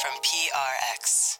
from 0.00 0.12
PRX. 0.22 1.38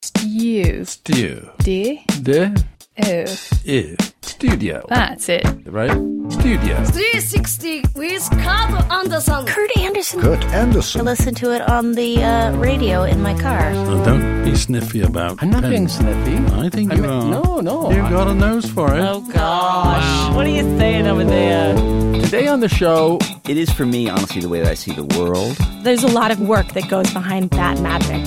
Stew. 0.00 0.84
Stew. 0.84 1.50
D. 1.58 2.04
D. 2.22 2.54
O. 3.02 3.24
I. 3.64 3.96
Studio. 4.22 4.84
That's 4.88 5.28
it. 5.28 5.44
Right? 5.66 5.90
Studio. 6.32 6.76
360 6.84 7.84
with 7.94 8.28
Kurt 8.30 8.90
Andersen. 8.90 9.46
Kurt 9.46 9.76
Andersen. 9.78 10.20
Kurt 10.20 10.44
Andersen. 10.46 10.52
I 10.52 10.58
Andersen. 10.60 11.04
listen 11.04 11.34
to 11.36 11.52
it 11.54 11.62
on 11.68 11.92
the 11.92 12.22
uh, 12.22 12.56
radio 12.56 13.02
in 13.04 13.20
my 13.22 13.34
car. 13.38 13.72
Now, 13.72 14.04
don't 14.04 14.44
be 14.44 14.56
sniffy 14.56 15.02
about 15.02 15.42
I'm 15.42 15.50
not 15.50 15.62
being 15.62 15.86
sniffy. 15.88 16.36
I 16.56 16.68
think 16.70 16.92
I 16.92 16.96
you 16.96 17.02
mean, 17.02 17.10
are. 17.10 17.24
no, 17.42 17.60
no, 17.60 17.90
You've 17.92 18.10
got 18.10 18.26
a 18.28 18.34
nose 18.34 18.68
for 18.70 18.94
it. 18.94 19.00
Oh 19.00 19.20
gosh, 19.32 20.34
what 20.34 20.46
are 20.46 20.50
you 20.50 20.62
saying 20.78 21.06
over 21.06 21.24
there? 21.24 21.74
Today 22.22 22.48
on 22.48 22.60
the 22.60 22.68
show, 22.68 23.18
It 23.48 23.56
is 23.56 23.72
for 23.72 23.84
me, 23.84 24.08
honestly, 24.08 24.40
the 24.40 24.48
way 24.48 24.60
that 24.60 24.68
I 24.68 24.74
see 24.74 24.92
the 24.92 25.02
world. 25.18 25.56
There's 25.82 26.04
a 26.04 26.08
lot 26.08 26.30
of 26.30 26.38
work 26.38 26.68
that 26.74 26.88
goes 26.88 27.12
behind 27.12 27.50
that 27.50 27.80
magic. 27.80 28.24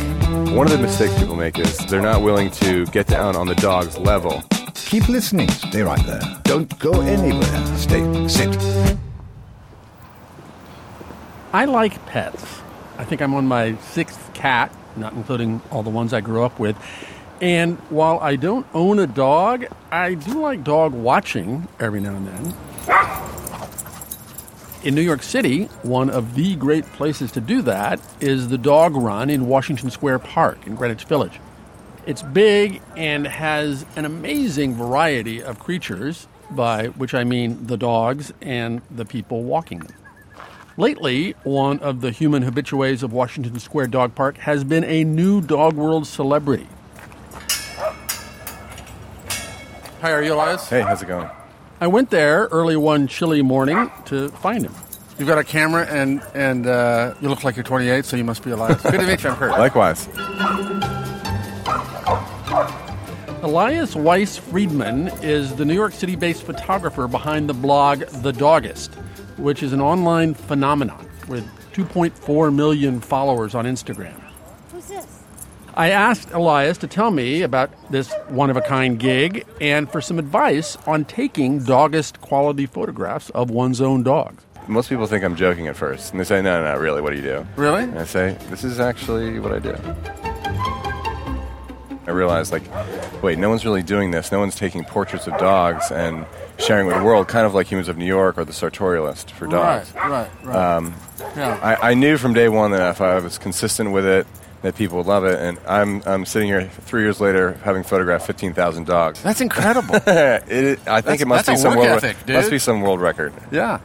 One 0.53 0.67
of 0.67 0.73
the 0.73 0.77
mistakes 0.77 1.17
people 1.17 1.37
make 1.37 1.57
is 1.57 1.77
they're 1.87 2.01
not 2.01 2.21
willing 2.21 2.51
to 2.51 2.85
get 2.87 3.07
down 3.07 3.37
on 3.37 3.47
the 3.47 3.55
dog's 3.55 3.97
level. 3.97 4.43
Keep 4.73 5.07
listening. 5.07 5.49
Stay 5.51 5.83
right 5.83 6.05
there. 6.05 6.19
Don't 6.43 6.77
go 6.79 6.99
anywhere. 6.99 7.77
Stay 7.77 8.27
sit. 8.27 8.97
I 11.53 11.63
like 11.63 12.05
pets. 12.07 12.59
I 12.97 13.05
think 13.05 13.21
I'm 13.21 13.33
on 13.35 13.47
my 13.47 13.77
sixth 13.77 14.33
cat, 14.33 14.69
not 14.97 15.13
including 15.13 15.61
all 15.71 15.81
the 15.81 15.89
ones 15.89 16.11
I 16.11 16.19
grew 16.19 16.43
up 16.43 16.59
with. 16.59 16.75
And 17.39 17.77
while 17.89 18.19
I 18.19 18.35
don't 18.35 18.67
own 18.73 18.99
a 18.99 19.07
dog, 19.07 19.65
I 19.91 20.15
do 20.15 20.41
like 20.41 20.65
dog 20.65 20.91
watching 20.93 21.69
every 21.79 22.01
now 22.01 22.15
and 22.15 22.27
then. 22.27 23.34
In 24.85 24.93
New 24.93 25.01
York 25.01 25.23
City, 25.23 25.63
one 25.81 26.11
of 26.11 26.35
the 26.35 26.55
great 26.55 26.85
places 26.93 27.31
to 27.31 27.41
do 27.41 27.63
that 27.63 27.99
is 28.21 28.49
the 28.49 28.57
dog 28.59 28.95
run 28.95 29.31
in 29.31 29.47
Washington 29.47 29.89
Square 29.89 30.19
Park 30.19 30.67
in 30.67 30.75
Greenwich 30.75 31.05
Village. 31.05 31.39
It's 32.05 32.21
big 32.21 32.83
and 32.95 33.25
has 33.25 33.83
an 33.95 34.05
amazing 34.05 34.75
variety 34.75 35.41
of 35.41 35.57
creatures, 35.57 36.27
by 36.51 36.89
which 36.89 37.15
I 37.15 37.23
mean 37.23 37.65
the 37.65 37.77
dogs 37.77 38.31
and 38.43 38.79
the 38.91 39.05
people 39.05 39.41
walking 39.41 39.79
them. 39.79 39.95
Lately, 40.77 41.31
one 41.43 41.79
of 41.79 42.01
the 42.01 42.11
human 42.11 42.43
habitués 42.43 43.01
of 43.01 43.11
Washington 43.11 43.57
Square 43.57 43.87
Dog 43.87 44.13
Park 44.13 44.37
has 44.37 44.63
been 44.63 44.83
a 44.83 45.03
new 45.03 45.41
dog 45.41 45.73
world 45.73 46.05
celebrity. 46.05 46.67
Hi, 50.01 50.11
are 50.11 50.21
you 50.21 50.35
Elias? 50.35 50.69
Hey, 50.69 50.81
how's 50.81 51.01
it 51.01 51.07
going? 51.07 51.27
I 51.85 51.87
went 51.87 52.09
there 52.09 52.47
early 52.49 52.75
one 52.75 53.07
chilly 53.07 53.43
morning 53.43 53.91
to 54.05 54.29
find 54.29 54.65
him. 54.65 54.73
You've 55.19 55.27
got 55.27 55.37
a 55.37 55.43
camera 55.43 55.85
and 55.85 56.19
and 56.33 56.65
uh, 56.65 57.13
you 57.21 57.29
look 57.29 57.43
like 57.43 57.55
you're 57.55 57.63
28, 57.63 58.05
so 58.05 58.17
you 58.17 58.23
must 58.23 58.43
be 58.43 58.49
Elias. 58.49 58.81
Good 58.81 59.01
to 59.01 59.05
meet 59.05 59.23
you, 59.23 59.29
I'm 59.29 59.35
Kurt. 59.35 59.51
Likewise. 59.51 60.07
Elias 63.43 63.95
Weiss 63.95 64.35
Friedman 64.35 65.09
is 65.21 65.55
the 65.55 65.63
New 65.63 65.75
York 65.75 65.93
City 65.93 66.15
based 66.15 66.41
photographer 66.41 67.07
behind 67.07 67.47
the 67.47 67.53
blog 67.53 67.99
The 67.99 68.33
Dogist, 68.33 68.95
which 69.37 69.61
is 69.61 69.71
an 69.71 69.79
online 69.79 70.33
phenomenon 70.33 71.07
with 71.27 71.45
2.4 71.73 72.51
million 72.51 72.99
followers 72.99 73.53
on 73.53 73.65
Instagram. 73.65 74.24
I 75.77 75.89
asked 75.89 76.31
Elias 76.31 76.77
to 76.79 76.87
tell 76.87 77.11
me 77.11 77.41
about 77.41 77.69
this 77.91 78.13
one 78.29 78.49
of 78.49 78.55
a 78.55 78.61
kind 78.61 78.97
gig 78.97 79.45
and 79.59 79.91
for 79.91 79.99
some 79.99 80.19
advice 80.19 80.77
on 80.87 81.03
taking 81.03 81.63
dogist 81.63 82.21
quality 82.21 82.65
photographs 82.65 83.29
of 83.31 83.49
one's 83.49 83.81
own 83.81 84.01
dogs. 84.01 84.41
Most 84.67 84.87
people 84.87 85.05
think 85.05 85.25
I'm 85.25 85.35
joking 85.35 85.67
at 85.67 85.75
first, 85.75 86.11
and 86.11 86.19
they 86.19 86.23
say, 86.23 86.41
"No, 86.41 86.63
no, 86.63 86.73
no 86.73 86.79
really. 86.79 87.01
What 87.01 87.11
do 87.11 87.17
you 87.17 87.23
do?" 87.23 87.45
Really? 87.57 87.83
And 87.83 87.99
I 87.99 88.05
say, 88.05 88.37
"This 88.49 88.63
is 88.63 88.79
actually 88.79 89.37
what 89.39 89.51
I 89.51 89.59
do." 89.59 89.75
I 92.07 92.11
realized, 92.11 92.51
like, 92.51 92.63
wait, 93.21 93.37
no 93.37 93.49
one's 93.49 93.65
really 93.65 93.83
doing 93.83 94.11
this. 94.11 94.31
No 94.31 94.39
one's 94.39 94.55
taking 94.55 94.85
portraits 94.85 95.27
of 95.27 95.37
dogs 95.39 95.91
and 95.91 96.25
sharing 96.57 96.87
with 96.87 96.95
the 96.95 97.03
world, 97.03 97.27
kind 97.27 97.45
of 97.45 97.53
like 97.53 97.67
Humans 97.67 97.87
of 97.87 97.97
New 97.97 98.05
York 98.05 98.37
or 98.37 98.45
the 98.45 98.53
Sartorialist 98.53 99.31
for 99.31 99.47
dogs. 99.47 99.91
Right, 99.95 100.09
right, 100.09 100.29
right. 100.43 100.55
Um, 100.55 100.93
yeah. 101.35 101.59
I, 101.61 101.91
I 101.91 101.93
knew 101.95 102.17
from 102.17 102.33
day 102.33 102.47
one 102.47 102.71
that 102.71 102.91
if 102.91 103.01
I 103.01 103.19
was 103.19 103.37
consistent 103.37 103.91
with 103.91 104.05
it, 104.05 104.27
that 104.65 104.75
people 104.75 104.97
would 104.97 105.05
love 105.07 105.25
it. 105.25 105.39
And 105.39 105.57
I'm, 105.67 106.01
I'm 106.05 106.25
sitting 106.25 106.47
here 106.47 106.67
three 106.67 107.03
years 107.03 107.21
later 107.21 107.53
having 107.63 107.83
photographed 107.83 108.25
15,000 108.25 108.85
dogs. 108.85 109.21
That's 109.21 109.39
incredible. 109.41 109.95
it, 110.05 110.05
I 110.07 111.01
think 111.01 111.19
That's- 111.19 111.21
it 111.21 111.27
must 111.27 111.47
be 111.47 111.55
some 111.55 111.75
world 111.75 111.87
ethic, 112.03 112.17
dude. 112.25 112.35
must 112.35 112.49
be 112.49 112.59
some 112.59 112.81
world 112.81 112.99
record. 113.01 113.33
yeah. 113.51 113.79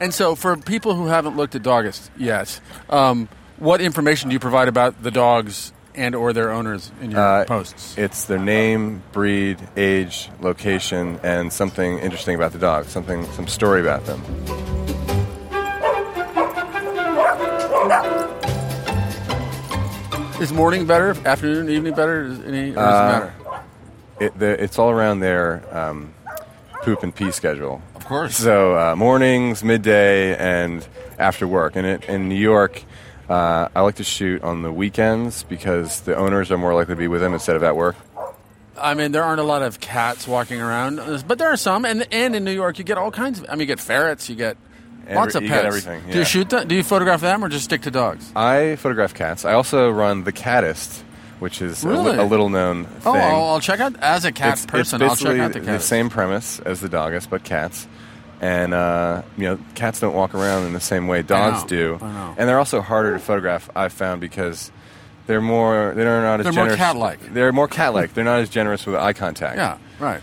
And 0.00 0.12
so, 0.12 0.34
for 0.34 0.56
people 0.56 0.94
who 0.94 1.06
haven't 1.06 1.36
looked 1.36 1.54
at 1.54 1.62
Dogist 1.62 2.10
yet, 2.16 2.60
um, 2.90 3.28
what 3.58 3.80
information 3.80 4.28
do 4.28 4.34
you 4.34 4.40
provide 4.40 4.68
about 4.68 5.02
the 5.02 5.10
dogs 5.10 5.72
and 5.94 6.14
or 6.14 6.32
their 6.32 6.50
owners 6.50 6.90
in 7.00 7.12
your 7.12 7.20
Uh, 7.20 7.44
posts? 7.44 7.96
It's 7.96 8.24
their 8.24 8.38
name, 8.40 9.02
breed, 9.12 9.58
age, 9.76 10.28
location, 10.40 11.20
and 11.22 11.52
something 11.52 12.00
interesting 12.00 12.34
about 12.34 12.52
the 12.52 12.58
dog, 12.58 12.86
something, 12.86 13.24
some 13.32 13.46
story 13.46 13.80
about 13.80 14.04
them. 14.04 14.20
Is 20.40 20.52
morning 20.52 20.86
better? 20.86 21.14
Afternoon, 21.26 21.70
evening 21.70 21.94
better? 21.94 22.28
Does 22.28 22.40
any, 22.40 22.70
or 22.70 22.74
does 22.74 22.76
it 22.76 22.78
Uh, 22.78 23.08
matter? 23.20 23.34
It, 24.20 24.38
the, 24.38 24.62
it's 24.62 24.78
all 24.78 24.90
around 24.90 25.20
their 25.20 25.62
um, 25.76 26.12
poop 26.82 27.02
and 27.02 27.14
pee 27.14 27.30
schedule. 27.30 27.80
Of 27.94 28.04
course. 28.06 28.36
So 28.36 28.76
uh, 28.76 28.96
mornings, 28.96 29.62
midday, 29.64 30.36
and 30.36 30.86
after 31.18 31.46
work. 31.46 31.76
And 31.76 31.86
it, 31.86 32.04
in 32.08 32.28
New 32.28 32.34
York, 32.34 32.82
uh, 33.28 33.68
I 33.74 33.80
like 33.82 33.96
to 33.96 34.04
shoot 34.04 34.42
on 34.42 34.62
the 34.62 34.72
weekends 34.72 35.44
because 35.44 36.00
the 36.00 36.16
owners 36.16 36.50
are 36.50 36.58
more 36.58 36.74
likely 36.74 36.94
to 36.94 36.98
be 36.98 37.08
with 37.08 37.20
them 37.20 37.32
instead 37.32 37.56
of 37.56 37.62
at 37.62 37.76
work. 37.76 37.96
I 38.76 38.94
mean, 38.94 39.12
there 39.12 39.22
aren't 39.22 39.40
a 39.40 39.44
lot 39.44 39.62
of 39.62 39.78
cats 39.78 40.26
walking 40.26 40.60
around, 40.60 40.96
but 41.28 41.38
there 41.38 41.48
are 41.48 41.56
some. 41.56 41.84
And 41.84 42.06
and 42.12 42.34
in 42.34 42.44
New 42.44 42.50
York, 42.52 42.78
you 42.78 42.84
get 42.84 42.98
all 42.98 43.12
kinds 43.12 43.38
of. 43.38 43.46
I 43.48 43.52
mean, 43.52 43.60
you 43.60 43.66
get 43.66 43.78
ferrets, 43.80 44.28
you 44.28 44.34
get 44.34 44.56
Every- 45.06 45.14
lots 45.16 45.34
of 45.34 45.42
pets. 45.44 45.64
everything, 45.64 46.02
Do 46.10 46.18
you 46.18 46.24
shoot 46.24 46.48
them? 46.50 46.66
Do 46.68 46.74
you 46.74 46.82
photograph 46.82 47.20
them, 47.20 47.44
or 47.44 47.48
just 47.48 47.64
stick 47.64 47.82
to 47.82 47.90
dogs? 47.90 48.30
I 48.34 48.76
photograph 48.76 49.14
cats. 49.14 49.44
I 49.44 49.52
also 49.52 49.90
run 49.90 50.24
the 50.24 50.32
Catist, 50.32 51.02
which 51.40 51.60
is 51.62 51.84
a 51.84 51.88
li- 51.88 52.16
a, 52.18 52.24
little 52.24 52.48
known 52.48 52.84
thing. 52.84 53.02
Oh, 53.06 53.14
I'll, 53.14 53.44
I'll 53.44 53.60
check 53.60 53.80
out 53.80 53.96
as 54.00 54.24
a 54.24 54.32
cat 54.32 54.54
it's, 54.54 54.66
person. 54.66 55.02
it's 55.02 55.10
I'll 55.10 55.16
check 55.32 55.38
out 55.40 55.52
the 55.52 55.60
cat. 55.60 55.78
The 55.78 55.84
same 55.84 56.08
premise 56.10 56.58
as 56.60 56.80
the 56.80 56.88
dogist, 56.88 57.28
but 57.30 57.44
cats. 57.44 57.86
And 58.40 58.74
uh, 58.74 59.22
you 59.38 59.44
know, 59.44 59.58
cats 59.74 60.00
don't 60.00 60.14
walk 60.14 60.34
around 60.34 60.66
in 60.66 60.72
the 60.74 60.80
same 60.80 61.06
way 61.06 61.22
dogs 61.22 61.62
know, 61.62 61.68
do, 61.68 61.98
I 62.02 62.12
know. 62.12 62.34
and 62.36 62.48
they're 62.48 62.58
also 62.58 62.80
harder 62.82 63.12
to 63.12 63.18
photograph. 63.18 63.70
I've 63.74 63.92
found 63.92 64.20
because 64.20 64.70
they're 65.26 65.40
more 65.40 65.92
they're 65.96 66.20
not 66.22 66.40
as 66.40 66.44
They're 66.44 66.52
more 66.52 66.64
generous. 66.64 66.76
cat-like. 66.78 67.32
They're 67.32 67.52
more 67.52 67.68
cat-like. 67.68 68.12
they're 68.12 68.24
not 68.24 68.40
as 68.40 68.50
generous 68.50 68.84
with 68.86 68.96
eye 68.96 69.12
contact. 69.14 69.56
Yeah, 69.56 69.78
right. 69.98 70.20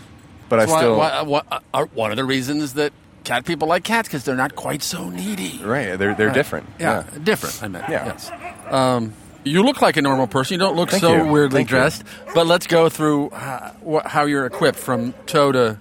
but 0.48 0.58
That's 0.58 0.70
I 0.70 0.74
why- 0.74 0.80
still 0.80 0.96
why- 0.98 1.22
why- 1.22 1.60
uh, 1.74 1.86
one 1.94 2.10
of 2.12 2.16
the 2.16 2.24
reasons 2.24 2.74
that 2.74 2.92
cat 3.24 3.44
people 3.44 3.68
like 3.68 3.84
cats 3.84 4.08
because 4.08 4.24
they're 4.24 4.34
not 4.36 4.54
quite 4.56 4.82
so 4.82 5.08
needy. 5.10 5.60
right. 5.64 5.96
They're 5.98 6.14
they're 6.14 6.26
Right. 6.28 6.34
different. 6.34 6.66
Yeah, 6.78 7.04
different. 7.22 7.62
I 7.62 7.68
meant. 7.68 7.88
Yeah. 7.88 8.06
Yes. 8.06 8.30
Um, 8.70 9.12
you 9.44 9.62
look 9.62 9.82
like 9.82 9.96
a 9.96 10.02
normal 10.02 10.26
person. 10.26 10.54
You 10.54 10.58
don't 10.58 10.76
look 10.76 10.90
Thank 10.90 11.00
so 11.02 11.16
you. 11.16 11.26
weirdly 11.26 11.58
Thank 11.60 11.70
you. 11.70 11.76
dressed. 11.76 12.04
But 12.34 12.46
let's 12.46 12.66
go 12.66 12.88
through 12.88 13.30
wh- 13.30 14.04
how 14.06 14.24
you're 14.24 14.46
equipped 14.46 14.78
from 14.78 15.12
toe 15.26 15.52
to. 15.52 15.78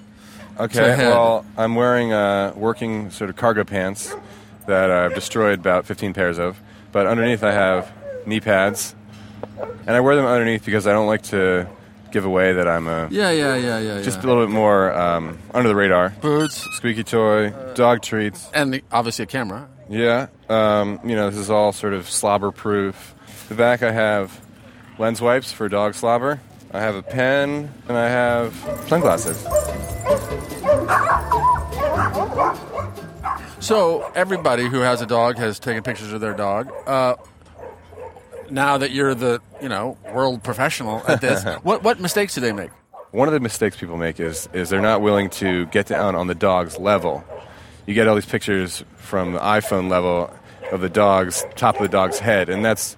Okay, 0.59 0.79
to 0.79 0.95
head. 0.95 1.09
well, 1.09 1.45
I'm 1.57 1.75
wearing 1.75 2.11
uh, 2.13 2.53
working 2.55 3.09
sort 3.11 3.29
of 3.29 3.35
cargo 3.35 3.63
pants 3.63 4.13
that 4.67 4.91
I've 4.91 5.15
destroyed 5.15 5.59
about 5.59 5.85
15 5.85 6.13
pairs 6.13 6.37
of, 6.37 6.59
but 6.91 7.07
underneath 7.07 7.43
I 7.43 7.51
have 7.51 7.91
knee 8.27 8.39
pads, 8.41 8.93
and 9.87 9.95
I 9.95 9.99
wear 10.01 10.15
them 10.15 10.25
underneath 10.25 10.63
because 10.65 10.85
I 10.87 10.91
don't 10.91 11.07
like 11.07 11.23
to 11.23 11.67
give 12.11 12.25
away 12.25 12.53
that 12.53 12.67
I'm 12.67 12.87
a 12.87 13.07
Yeah, 13.09 13.31
yeah, 13.31 13.55
yeah, 13.55 13.79
yeah. 13.79 14.01
just 14.01 14.19
yeah. 14.19 14.25
a 14.25 14.27
little 14.27 14.45
bit 14.45 14.51
more 14.53 14.93
um, 14.93 15.37
under 15.53 15.69
the 15.69 15.75
radar. 15.75 16.09
boots 16.21 16.67
Squeaky 16.77 17.03
toy, 17.03 17.51
dog 17.75 18.01
treats. 18.01 18.49
and 18.53 18.73
the, 18.73 18.83
obviously 18.91 19.23
a 19.23 19.25
camera. 19.27 19.67
Yeah, 19.89 20.27
um, 20.49 20.99
you 21.03 21.15
know 21.15 21.29
this 21.29 21.39
is 21.39 21.49
all 21.49 21.73
sort 21.73 21.93
of 21.93 22.09
slobber 22.09 22.51
proof. 22.51 23.13
The 23.49 23.55
back 23.55 23.83
I 23.83 23.91
have 23.91 24.39
lens 24.97 25.19
wipes 25.21 25.51
for 25.51 25.67
dog 25.67 25.95
slobber. 25.95 26.39
I 26.73 26.79
have 26.79 26.95
a 26.95 27.03
pen 27.03 27.69
and 27.89 27.97
I 27.97 28.07
have 28.07 28.53
sunglasses. 28.87 29.37
So 33.59 34.09
everybody 34.15 34.67
who 34.67 34.79
has 34.79 35.01
a 35.01 35.05
dog 35.05 35.37
has 35.37 35.59
taken 35.59 35.83
pictures 35.83 36.13
of 36.13 36.21
their 36.21 36.33
dog. 36.33 36.71
Uh, 36.87 37.15
now 38.51 38.77
that 38.77 38.91
you're 38.91 39.15
the 39.15 39.41
you 39.61 39.69
know 39.69 39.97
world 40.13 40.43
professional 40.43 41.01
at 41.07 41.21
this, 41.21 41.43
what 41.63 41.83
what 41.83 41.99
mistakes 41.99 42.35
do 42.35 42.41
they 42.41 42.51
make? 42.51 42.69
One 43.11 43.27
of 43.27 43.33
the 43.33 43.39
mistakes 43.39 43.77
people 43.77 43.97
make 43.97 44.19
is 44.19 44.47
is 44.53 44.69
they're 44.69 44.81
not 44.81 45.01
willing 45.01 45.29
to 45.31 45.65
get 45.67 45.87
down 45.87 46.15
on 46.15 46.27
the 46.27 46.35
dog's 46.35 46.77
level. 46.77 47.23
You 47.85 47.93
get 47.93 48.07
all 48.07 48.15
these 48.15 48.25
pictures 48.25 48.83
from 48.97 49.33
the 49.33 49.39
iPhone 49.39 49.89
level 49.89 50.31
of 50.71 50.81
the 50.81 50.89
dog's 50.89 51.45
top 51.55 51.75
of 51.75 51.81
the 51.81 51.89
dog's 51.89 52.19
head, 52.19 52.49
and 52.49 52.63
that's 52.63 52.95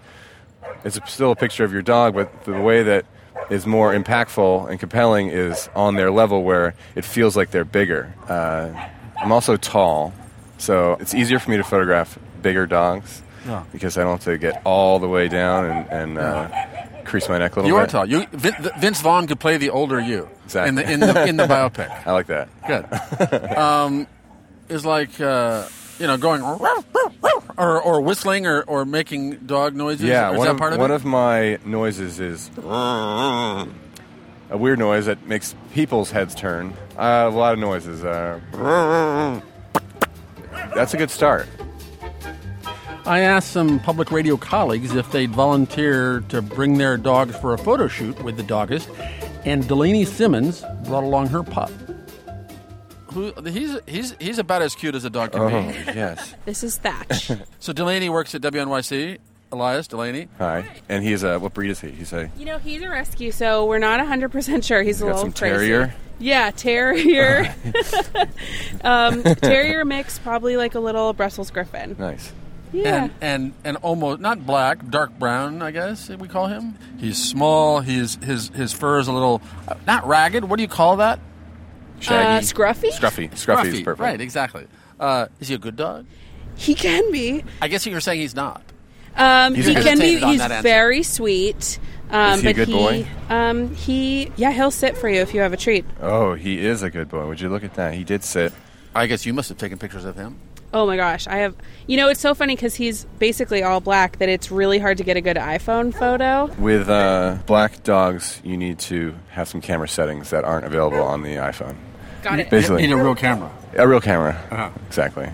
it's 0.84 1.00
still 1.12 1.32
a 1.32 1.36
picture 1.36 1.64
of 1.64 1.72
your 1.72 1.82
dog, 1.82 2.14
but 2.14 2.44
the 2.44 2.60
way 2.60 2.84
that 2.84 3.06
is 3.50 3.66
more 3.66 3.94
impactful 3.94 4.70
and 4.70 4.80
compelling 4.80 5.30
is 5.30 5.70
on 5.76 5.96
their 5.96 6.12
level 6.12 6.44
where 6.44 6.76
it 6.96 7.06
feels 7.06 7.36
like 7.36 7.52
they're 7.52 7.66
bigger. 7.66 8.14
Uh, 8.28 8.72
I'm 9.18 9.32
also 9.32 9.58
tall, 9.58 10.14
so 10.58 10.98
it's 11.00 11.14
easier 11.14 11.40
for 11.40 11.52
me 11.52 11.58
to 11.58 11.64
photograph 11.64 12.20
bigger 12.42 12.66
dogs 12.66 13.23
Oh. 13.48 13.66
because 13.72 13.98
I 13.98 14.04
don't 14.04 14.14
have 14.14 14.24
to 14.26 14.38
get 14.38 14.62
all 14.66 15.00
the 15.00 15.08
way 15.08 15.28
down 15.28 15.66
and, 15.66 15.88
and 15.90 16.18
uh, 16.18 16.48
crease 17.04 17.28
my 17.28 17.38
neck 17.38 17.56
a 17.56 17.62
little 17.62 17.64
bit. 17.64 17.68
You 17.68 17.74
bit. 17.76 17.82
are 17.84 17.88
tall. 17.88 18.06
You, 18.06 18.26
Vin, 18.32 18.56
Vince 18.80 19.02
Vaughn 19.02 19.28
could 19.28 19.40
play 19.40 19.58
the 19.58 19.70
older 19.70 20.00
you 20.00 20.30
Exactly. 20.46 20.70
in 20.70 20.76
the 20.76 20.92
in 20.92 21.00
the 21.14 21.28
in 21.28 21.38
the 21.38 21.44
biopic. 21.46 21.90
I 22.08 22.12
like 22.14 22.28
that. 22.28 22.48
Good. 22.68 22.86
Um, 23.58 24.08
is 24.70 24.86
like 24.86 25.20
uh, 25.20 25.68
you 26.00 26.08
know 26.08 26.18
going 26.18 26.42
or 26.42 27.82
or 27.82 28.02
whistling 28.02 28.46
or, 28.46 28.62
or 28.64 28.86
making 28.86 29.38
dog 29.46 29.76
noises. 29.76 30.04
Yeah, 30.04 30.32
is 30.32 30.38
one 30.38 30.48
that 30.48 30.54
of, 30.54 30.58
part 30.60 30.74
of 30.74 30.80
one 30.80 30.92
it? 30.92 30.96
of 30.96 31.06
my 31.06 31.60
noises 31.66 32.20
is 32.20 32.50
a 32.58 33.68
weird 34.52 34.80
noise 34.80 35.06
that 35.08 35.28
makes 35.28 35.54
people's 35.74 36.12
heads 36.12 36.34
turn. 36.36 36.74
I 36.98 37.08
have 37.08 37.34
a 37.34 37.38
lot 37.38 37.54
of 37.54 37.60
noises. 37.60 38.04
Uh, 38.04 39.42
that's 40.76 40.94
a 40.94 40.98
good 40.98 41.12
start. 41.12 41.48
I 43.06 43.20
asked 43.20 43.52
some 43.52 43.80
public 43.80 44.12
radio 44.12 44.38
colleagues 44.38 44.96
if 44.96 45.12
they'd 45.12 45.30
volunteer 45.32 46.22
to 46.30 46.42
bring 46.42 46.78
their 46.78 46.96
dogs 46.98 47.36
for 47.36 47.54
a 47.54 47.58
photo 47.58 47.88
shoot 47.88 48.22
with 48.24 48.38
the 48.38 48.44
dogist, 48.44 48.90
and 49.46 49.68
Delaney 49.68 50.06
Simmons 50.06 50.64
brought 50.86 51.04
along 51.04 51.28
her 51.28 51.44
pup. 51.44 51.70
Who, 53.08 53.32
he's 53.46 53.78
he's 53.86 54.16
he's 54.20 54.40
about 54.40 54.62
as 54.64 54.74
cute 54.74 54.96
as 54.96 55.06
a 55.06 55.10
dog 55.10 55.34
can 55.34 55.42
Oh, 55.42 55.50
be. 55.50 55.54
yes. 55.94 56.34
This 56.46 56.64
is 56.64 56.78
Thatch. 56.78 57.30
So 57.60 57.72
Delaney 57.74 58.10
works 58.10 58.34
at 58.36 58.42
WNYC. 58.42 59.20
Elias 59.52 59.88
Delaney. 59.88 60.30
Hi. 60.40 60.66
And 60.90 61.04
he's 61.04 61.22
a, 61.24 61.38
what 61.38 61.54
breed 61.54 61.70
is 61.70 61.80
he? 61.80 61.92
He's 61.92 62.12
a, 62.12 62.32
You 62.40 62.46
know, 62.46 62.58
he's 62.58 62.82
a 62.82 62.90
rescue, 62.90 63.32
so 63.32 63.68
we're 63.68 63.78
not 63.78 64.00
100% 64.00 64.64
sure. 64.64 64.82
He's 64.82 65.00
a 65.00 65.06
got 65.06 65.08
little 65.10 65.22
some 65.22 65.32
crazy. 65.34 65.54
terrier? 65.68 65.94
Yeah, 66.18 66.50
terrier. 66.50 67.54
um, 68.84 69.22
terrier 69.24 69.86
mix, 69.86 70.18
probably 70.18 70.58
like 70.58 70.74
a 70.74 70.80
little 70.80 71.14
Brussels 71.14 71.52
Griffon. 71.52 71.96
nice. 72.00 72.34
Yeah. 72.74 73.04
And, 73.04 73.12
and 73.22 73.54
and 73.64 73.78
almost 73.78 74.20
not 74.20 74.46
black, 74.46 74.90
dark 74.90 75.18
brown, 75.20 75.62
I 75.62 75.72
guess 75.72 76.10
we 76.10 76.28
call 76.28 76.48
him. 76.48 76.78
He's 76.98 77.24
small. 77.24 77.80
He's 77.82 78.16
his 78.16 78.50
his 78.50 78.74
fur 78.74 79.00
is 79.00 79.08
a 79.08 79.14
little 79.14 79.42
uh, 79.68 79.76
not 79.88 80.08
ragged. 80.08 80.44
What 80.44 80.58
do 80.58 80.64
you 80.64 80.68
call 80.70 80.98
that? 80.98 81.20
Shaggy. 82.00 82.28
Uh, 82.28 82.42
scruffy? 82.42 82.92
Scruffy. 82.92 83.30
Scruffy 83.32 83.66
is 83.66 83.82
perfect. 83.82 84.00
Right, 84.02 84.20
exactly. 84.20 84.68
Uh, 85.00 85.28
is 85.40 85.48
he 85.48 85.54
a 85.56 85.58
good 85.60 85.76
dog? 85.76 86.06
He 86.56 86.76
can 86.76 87.12
be. 87.12 87.44
I 87.62 87.68
guess 87.68 87.86
you 87.86 87.94
were 87.94 88.02
saying 88.02 88.20
he's 88.20 88.36
not. 88.36 88.62
Um, 89.16 89.54
He's 89.54 89.68
he 89.68 89.74
can 89.76 89.84
be. 89.84 89.90
hesitated 89.90 90.24
on 90.24 90.30
He's 90.32 90.40
that 90.40 90.52
answer. 90.52 90.64
very 90.64 91.04
sweet. 91.04 91.80
Um, 92.10 92.34
Is 92.34 92.42
he 92.42 92.48
a 92.48 92.50
but 92.50 92.56
good 92.56 92.68
he, 92.68 92.74
boy? 92.74 93.08
Um, 93.30 93.76
he, 93.76 94.32
yeah, 94.38 94.52
he'll 94.52 94.72
sit 94.72 94.98
for 94.98 95.08
you 95.08 95.22
if 95.22 95.34
you 95.36 95.42
have 95.42 95.54
a 95.54 95.58
treat. 95.58 95.86
Oh, 96.02 96.34
he 96.34 96.64
is 96.66 96.82
a 96.84 96.90
good 96.90 97.10
boy. 97.10 97.28
Would 97.28 97.40
you 97.40 97.50
look 97.50 97.64
at 97.64 97.76
that? 97.76 97.94
He 97.94 98.04
did 98.04 98.24
sit. 98.24 98.54
I 98.96 99.06
guess 99.08 99.26
you 99.26 99.34
must 99.34 99.50
have 99.50 99.58
taken 99.60 99.78
pictures 99.78 100.04
of 100.06 100.16
him. 100.16 100.40
Oh 100.74 100.88
my 100.88 100.96
gosh, 100.96 101.28
I 101.28 101.38
have. 101.38 101.56
You 101.86 101.98
know, 101.98 102.10
it's 102.10 102.20
so 102.20 102.34
funny 102.34 102.56
because 102.56 102.74
he's 102.76 103.06
basically 103.20 103.62
all 103.62 103.80
black 103.80 104.18
that 104.18 104.28
it's 104.30 104.50
really 104.52 104.80
hard 104.80 104.98
to 104.98 105.04
get 105.04 105.18
a 105.18 105.22
good 105.22 105.38
iPhone 105.38 105.94
photo. 105.94 106.46
With 106.60 106.90
uh, 106.90 107.38
black 107.46 107.84
dogs, 107.84 108.42
you 108.44 108.58
need 108.58 108.80
to 108.80 109.14
have 109.30 109.48
some 109.48 109.62
camera 109.62 109.88
settings 109.88 110.32
that 110.32 110.44
aren't 110.44 110.66
available 110.66 111.02
on 111.04 111.22
the 111.22 111.36
iPhone. 111.36 111.76
Got 112.24 112.40
it. 112.40 112.50
Basically, 112.50 112.82
Need 112.88 112.94
a 112.94 112.98
real 112.98 113.16
camera. 113.16 113.52
a 113.78 113.88
real 113.88 114.02
camera. 114.02 114.42
Uh-huh. 114.50 114.70
Exactly. 114.88 115.30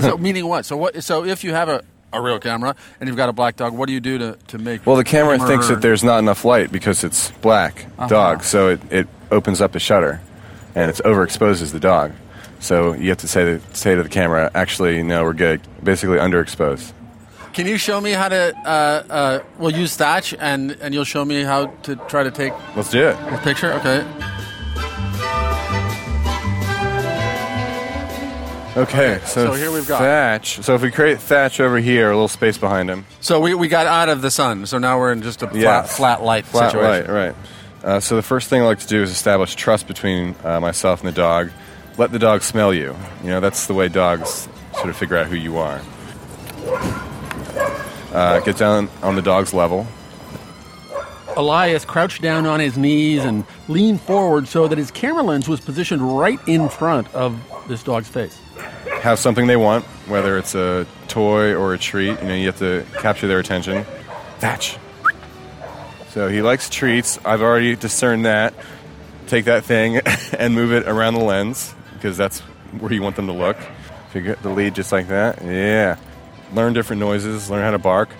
so 0.00 0.16
meaning 0.18 0.46
what? 0.46 0.64
So 0.64 0.76
what? 0.76 1.02
So 1.02 1.24
if 1.24 1.42
you 1.42 1.52
have 1.54 1.68
a, 1.68 1.82
a 2.12 2.20
real 2.22 2.38
camera 2.38 2.76
and 3.00 3.08
you've 3.08 3.16
got 3.16 3.28
a 3.30 3.32
black 3.32 3.56
dog, 3.56 3.72
what 3.72 3.86
do 3.86 3.94
you 3.94 4.00
do 4.00 4.18
to, 4.18 4.38
to 4.48 4.58
make? 4.58 4.86
Well, 4.86 4.96
the 4.96 5.04
camera 5.04 5.34
him 5.36 5.42
or 5.42 5.46
thinks 5.48 5.68
her- 5.68 5.74
that 5.74 5.80
there's 5.80 6.04
not 6.04 6.18
enough 6.18 6.44
light 6.44 6.70
because 6.70 7.02
it's 7.02 7.30
black 7.40 7.86
Uh-huh. 7.98 8.06
dog, 8.08 8.44
so 8.44 8.68
it, 8.68 8.80
it 8.92 9.08
opens 9.32 9.60
up 9.60 9.72
the 9.72 9.80
shutter, 9.80 10.20
and 10.76 10.90
it 10.90 10.96
overexposes 10.98 11.72
the 11.72 11.80
dog. 11.80 12.12
So 12.64 12.94
you 12.94 13.10
have 13.10 13.18
to 13.18 13.28
say 13.28 13.44
to, 13.44 13.60
say 13.74 13.94
to 13.94 14.02
the 14.02 14.08
camera, 14.08 14.50
actually, 14.54 15.02
no, 15.02 15.22
we're 15.22 15.34
good. 15.34 15.60
Basically, 15.82 16.16
underexposed. 16.16 16.94
Can 17.52 17.66
you 17.66 17.76
show 17.76 18.00
me 18.00 18.12
how 18.12 18.30
to? 18.30 18.56
Uh, 18.56 18.68
uh, 19.10 19.42
we'll 19.58 19.70
use 19.76 19.94
Thatch, 19.96 20.32
and 20.40 20.70
and 20.80 20.94
you'll 20.94 21.04
show 21.04 21.26
me 21.26 21.42
how 21.42 21.66
to 21.82 21.96
try 22.08 22.22
to 22.22 22.30
take 22.30 22.54
Let's 22.74 22.90
do 22.90 23.06
it. 23.08 23.16
a 23.32 23.38
picture. 23.44 23.70
Okay. 23.74 24.00
Okay, 28.76 29.20
so, 29.26 29.46
so 29.46 29.52
here 29.52 29.70
we've 29.70 29.86
got- 29.86 30.00
Thatch. 30.00 30.60
So 30.62 30.74
if 30.74 30.80
we 30.82 30.90
create 30.90 31.20
Thatch 31.20 31.60
over 31.60 31.76
here, 31.78 32.08
a 32.10 32.14
little 32.14 32.26
space 32.28 32.56
behind 32.58 32.88
him. 32.90 33.04
So 33.20 33.38
we, 33.40 33.54
we 33.54 33.68
got 33.68 33.86
out 33.86 34.08
of 34.08 34.20
the 34.22 34.32
sun. 34.32 34.64
So 34.66 34.78
now 34.78 34.98
we're 34.98 35.12
in 35.12 35.22
just 35.22 35.42
a 35.42 35.46
flat, 35.48 35.60
Yes. 35.60 35.96
flat 35.96 36.22
light 36.24 36.44
Flat 36.46 36.72
situation. 36.72 37.12
right, 37.14 37.34
right. 37.84 37.84
Uh, 37.84 38.00
so 38.00 38.16
the 38.16 38.22
first 38.22 38.48
thing 38.48 38.62
I 38.62 38.64
like 38.64 38.80
to 38.80 38.86
do 38.88 39.00
is 39.02 39.10
establish 39.12 39.54
trust 39.54 39.86
between 39.86 40.34
uh, 40.42 40.58
myself 40.58 41.00
and 41.04 41.08
the 41.08 41.12
dog. 41.12 41.50
Let 41.96 42.10
the 42.10 42.18
dog 42.18 42.42
smell 42.42 42.74
you. 42.74 42.96
You 43.22 43.30
know, 43.30 43.40
that's 43.40 43.66
the 43.66 43.74
way 43.74 43.88
dogs 43.88 44.48
sort 44.74 44.88
of 44.88 44.96
figure 44.96 45.16
out 45.16 45.26
who 45.26 45.36
you 45.36 45.58
are. 45.58 45.80
Uh, 48.12 48.40
get 48.40 48.56
down 48.56 48.88
on 49.02 49.14
the 49.14 49.22
dog's 49.22 49.54
level. 49.54 49.86
Elias 51.36 51.84
crouched 51.84 52.20
down 52.20 52.46
on 52.46 52.60
his 52.60 52.76
knees 52.76 53.24
and 53.24 53.44
leaned 53.68 54.00
forward 54.00 54.48
so 54.48 54.68
that 54.68 54.78
his 54.78 54.90
camera 54.90 55.22
lens 55.22 55.48
was 55.48 55.60
positioned 55.60 56.16
right 56.16 56.38
in 56.48 56.68
front 56.68 57.12
of 57.14 57.40
this 57.68 57.82
dog's 57.82 58.08
face. 58.08 58.38
Have 59.00 59.18
something 59.18 59.46
they 59.46 59.56
want, 59.56 59.84
whether 60.06 60.36
it's 60.36 60.54
a 60.54 60.86
toy 61.08 61.54
or 61.54 61.74
a 61.74 61.78
treat. 61.78 62.20
You 62.20 62.28
know, 62.28 62.34
you 62.34 62.46
have 62.46 62.58
to 62.58 62.84
capture 63.00 63.28
their 63.28 63.38
attention. 63.38 63.84
Thatch. 64.38 64.78
So 66.10 66.28
he 66.28 66.42
likes 66.42 66.68
treats. 66.68 67.18
I've 67.24 67.42
already 67.42 67.76
discerned 67.76 68.26
that. 68.26 68.54
Take 69.26 69.46
that 69.46 69.64
thing 69.64 70.00
and 70.38 70.54
move 70.54 70.72
it 70.72 70.86
around 70.88 71.14
the 71.14 71.24
lens 71.24 71.74
because 72.04 72.18
that's 72.18 72.40
where 72.80 72.92
you 72.92 73.00
want 73.00 73.16
them 73.16 73.26
to 73.28 73.32
look. 73.32 73.56
Figure 74.10 74.36
the 74.42 74.50
lead 74.50 74.74
just 74.74 74.92
like 74.92 75.08
that. 75.08 75.42
Yeah. 75.42 75.96
Learn 76.52 76.74
different 76.74 77.00
noises. 77.00 77.48
Learn 77.48 77.62
how 77.62 77.70
to 77.70 77.78
bark. 77.78 78.10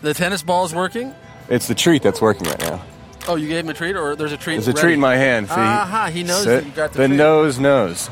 The 0.00 0.14
tennis 0.14 0.42
ball 0.42 0.64
is 0.64 0.74
working. 0.74 1.14
It's 1.48 1.68
the 1.68 1.76
treat 1.76 2.02
that's 2.02 2.20
working 2.20 2.48
right 2.48 2.58
now. 2.58 2.84
Oh, 3.28 3.36
you 3.36 3.46
gave 3.46 3.62
him 3.62 3.70
a 3.70 3.74
treat, 3.74 3.94
or 3.94 4.16
there's 4.16 4.32
a 4.32 4.36
treat. 4.36 4.54
There's 4.54 4.66
a 4.66 4.72
ready? 4.72 4.80
treat 4.80 4.94
in 4.94 5.00
my 5.00 5.14
hand. 5.14 5.46
See, 5.46 5.54
Aha, 5.54 6.10
he 6.12 6.24
knows 6.24 6.44
that 6.44 6.64
you 6.64 6.72
got 6.72 6.92
the 6.92 6.98
the 7.02 7.06
treat. 7.06 7.16
nose 7.16 7.60
knows. 7.60 8.10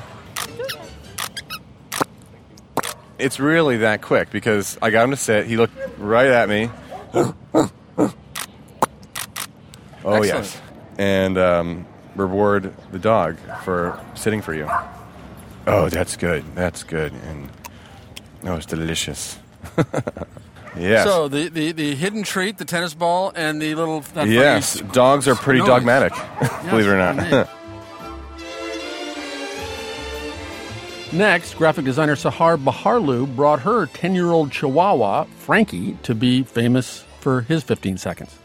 It's 3.19 3.40
really 3.40 3.78
that 3.78 4.02
quick 4.02 4.31
because 4.31 4.78
I 4.81 4.90
got 4.90 5.02
him 5.02 5.10
to 5.10 5.16
sit. 5.16 5.46
He 5.46 5.56
looked 5.56 5.76
right 5.98 6.28
at 6.28 6.48
me. 6.48 6.70
Oh 10.06 10.14
Excellent. 10.14 10.44
yes, 10.44 10.61
and 10.97 11.37
um, 11.37 11.87
reward 12.14 12.73
the 12.93 12.98
dog 12.98 13.36
for 13.65 14.01
sitting 14.15 14.41
for 14.41 14.55
you. 14.55 14.69
Oh, 15.67 15.89
that's 15.89 16.17
good. 16.17 16.44
That's 16.55 16.84
good, 16.84 17.13
and 17.13 17.51
oh, 18.44 18.55
it's 18.55 18.67
delicious. 18.67 19.39
yes. 20.79 21.05
So 21.05 21.29
the, 21.29 21.48
the, 21.48 21.72
the 21.72 21.94
hidden 21.96 22.22
treat, 22.22 22.58
the 22.58 22.65
tennis 22.65 22.94
ball, 22.94 23.32
and 23.34 23.60
the 23.60 23.75
little. 23.75 24.01
That 24.01 24.29
yes, 24.29 24.81
funny 24.81 24.93
dogs 24.93 25.29
are 25.29 25.34
pretty 25.34 25.60
noise. 25.60 25.69
dogmatic, 25.69 26.13
believe 26.70 26.86
it 26.86 26.91
or 26.91 26.96
not. 26.96 27.48
Next, 31.13 31.55
graphic 31.55 31.84
designer 31.84 32.15
Sahar 32.15 32.63
Baharlu 32.63 33.34
brought 33.34 33.60
her 33.60 33.86
10 33.86 34.15
year 34.15 34.31
old 34.31 34.51
Chihuahua, 34.53 35.25
Frankie, 35.39 35.96
to 36.03 36.15
be 36.15 36.43
famous 36.43 37.05
for 37.20 37.43
his 37.43 37.63
15 37.63 37.96
seconds. 37.96 38.36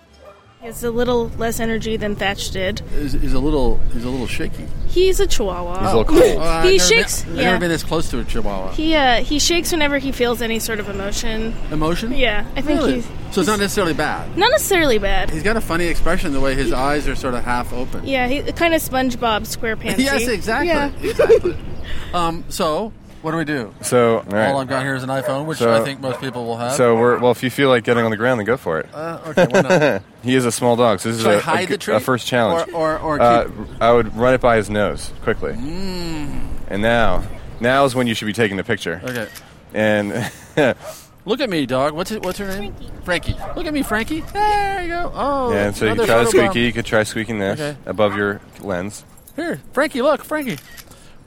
He 0.61 0.67
has 0.67 0.83
a 0.83 0.91
little 0.91 1.29
less 1.39 1.59
energy 1.59 1.97
than 1.97 2.15
Thatch 2.15 2.51
did. 2.51 2.81
He's, 2.95 3.13
he's 3.13 3.33
a 3.33 3.39
little. 3.39 3.77
He's 3.93 4.05
a 4.05 4.09
little 4.11 4.27
shaky. 4.27 4.67
He's 4.89 5.19
a 5.19 5.25
Chihuahua. 5.25 5.79
He's 5.79 5.91
a 5.91 5.97
little 5.97 6.19
cold. 6.19 6.37
I've 6.39 6.63
he 6.65 6.77
never 6.77 6.87
shakes. 6.87 7.23
Been, 7.23 7.31
I've 7.31 7.37
yeah. 7.39 7.45
never 7.45 7.59
been 7.61 7.69
this 7.69 7.83
close 7.83 8.11
to 8.11 8.19
a 8.19 8.23
chihuahua. 8.23 8.71
He 8.73 8.93
uh, 8.93 9.23
he 9.23 9.39
shakes 9.39 9.71
whenever 9.71 9.97
he 9.97 10.11
feels 10.11 10.39
any 10.39 10.59
sort 10.59 10.79
of 10.79 10.87
emotion. 10.87 11.55
Emotion? 11.71 12.13
Yeah, 12.13 12.45
I 12.55 12.61
think 12.61 12.79
Really? 12.79 12.93
he's 13.01 13.05
So 13.31 13.41
it's 13.41 13.47
not 13.47 13.57
necessarily 13.57 13.95
bad. 13.95 14.37
not 14.37 14.51
necessarily 14.51 14.99
bad. 14.99 15.31
He's 15.31 15.41
got 15.41 15.57
a 15.57 15.61
funny 15.61 15.85
expression, 15.85 16.31
the 16.31 16.39
way 16.39 16.53
his 16.53 16.71
eyes 16.71 17.07
are 17.07 17.15
sort 17.15 17.33
of 17.33 17.43
half 17.43 17.73
open. 17.73 18.05
Yeah, 18.05 18.27
he 18.27 18.43
kind 18.51 18.75
of 18.75 18.83
SpongeBob 18.83 19.47
SquarePants. 19.47 19.97
yes, 19.97 20.27
exactly. 20.27 20.67
Yeah. 20.67 20.91
Exactly. 21.01 21.57
um, 22.13 22.45
so, 22.49 22.93
what 23.21 23.31
do 23.31 23.37
we 23.37 23.45
do? 23.45 23.73
So, 23.81 24.17
all 24.17 24.23
right. 24.23 24.47
All 24.51 24.59
I've 24.59 24.67
got 24.67 24.83
here 24.83 24.95
is 24.95 25.03
an 25.03 25.09
iPhone, 25.09 25.45
which 25.45 25.59
So- 25.59 25.73
I 25.73 25.83
think 25.83 25.99
most 26.01 26.19
people 26.19 26.45
will 26.45 26.57
have. 26.57 26.73
So 26.73 26.95
we're 26.97 27.19
well. 27.19 27.31
If 27.31 27.43
you 27.43 27.49
feel 27.49 27.69
like 27.69 27.83
getting 27.83 28.03
on 28.03 28.11
the 28.11 28.17
ground, 28.17 28.39
then 28.39 28.45
go 28.45 28.57
for 28.57 28.79
it. 28.79 28.87
uh, 28.93 29.19
okay, 29.27 29.47
why 29.49 29.61
not? 29.61 30.01
he 30.23 30.35
is 30.35 30.45
a 30.45 30.51
small 30.51 30.75
dog, 30.75 30.99
so 30.99 31.11
this 31.11 31.21
Should 31.21 31.29
I 31.29 31.33
is 31.35 31.39
a, 31.39 31.43
hide 31.43 31.63
a, 31.65 31.67
the 31.69 31.73
a 31.75 31.77
treat? 31.77 32.01
first 32.01 32.27
challenge. 32.27 32.71
Or, 32.73 32.97
or, 32.99 33.17
or 33.17 33.21
uh, 33.21 33.49
I 33.79 33.91
would 33.91 34.15
run 34.15 34.33
it 34.33 34.41
by 34.41 34.57
his 34.57 34.69
nose 34.69 35.11
quickly, 35.23 35.53
Mm. 35.53 36.47
and 36.69 36.81
now, 36.81 37.23
now 37.59 37.85
is 37.85 37.93
when 37.95 38.07
you 38.07 38.13
should 38.15 38.25
be 38.25 38.33
taking 38.33 38.57
the 38.57 38.63
picture. 38.63 39.01
okay. 39.03 39.27
And 39.73 40.31
Look 41.23 41.39
at 41.39 41.51
me, 41.51 41.67
dog. 41.67 41.93
What's 41.93 42.09
it, 42.11 42.23
what's 42.23 42.39
her 42.39 42.47
name? 42.47 42.73
Frankie. 43.03 43.33
Frankie. 43.33 43.53
Look 43.55 43.67
at 43.67 43.73
me, 43.73 43.83
Frankie. 43.83 44.21
There 44.21 44.81
you 44.81 44.87
go. 44.89 45.11
Oh, 45.13 45.51
and 45.53 45.75
so 45.75 45.85
you 45.85 45.91
another 45.91 46.07
can 46.07 46.15
try 46.15 46.23
the 46.23 46.25
photo 46.25 46.37
bomb. 46.41 46.49
squeaky. 46.51 46.65
You 46.65 46.73
could 46.73 46.85
try 46.85 47.03
squeaking 47.03 47.37
this 47.39 47.59
Okay. 47.59 47.77
above 47.85 48.15
your 48.17 48.41
lens. 48.61 49.05
Here, 49.35 49.61
Frankie. 49.71 50.01
Look, 50.01 50.23
Frankie. 50.23 50.57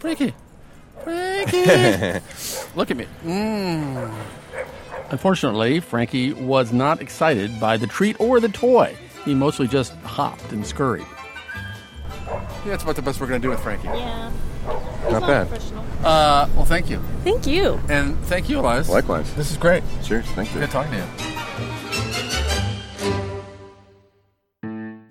Frankie. 0.00 0.34
Frankie. 1.04 2.20
look 2.76 2.90
at 2.90 2.96
me. 2.96 3.06
Mm. 3.24 4.14
Unfortunately, 5.10 5.80
Frankie 5.80 6.32
was 6.32 6.72
not 6.72 7.00
excited 7.00 7.60
by 7.60 7.76
the 7.76 7.86
treat 7.86 8.16
or 8.18 8.40
the 8.40 8.48
toy. 8.48 8.96
He 9.24 9.34
mostly 9.34 9.68
just 9.68 9.92
hopped 9.96 10.52
and 10.52 10.66
scurried. 10.66 11.06
Yeah, 12.26 12.70
that's 12.70 12.82
about 12.82 12.96
the 12.96 13.02
best 13.02 13.20
we're 13.20 13.26
going 13.26 13.40
to 13.40 13.46
do 13.46 13.50
with 13.50 13.60
Frankie. 13.60 13.88
Yeah. 13.88 14.32
Not 15.10 15.22
bad. 15.22 15.48
Uh, 16.02 16.48
well, 16.56 16.64
thank 16.64 16.88
you. 16.88 17.00
Thank 17.22 17.46
you. 17.46 17.78
And 17.88 18.18
thank 18.24 18.48
you, 18.48 18.60
Elias. 18.60 18.88
Likewise. 18.88 19.32
This 19.34 19.50
is 19.50 19.56
great. 19.58 19.82
Cheers. 20.02 20.24
Thank 20.28 20.54
you. 20.54 20.60
Good 20.60 20.70
talking 20.70 20.92
to 20.92 20.98
you. 20.98 22.20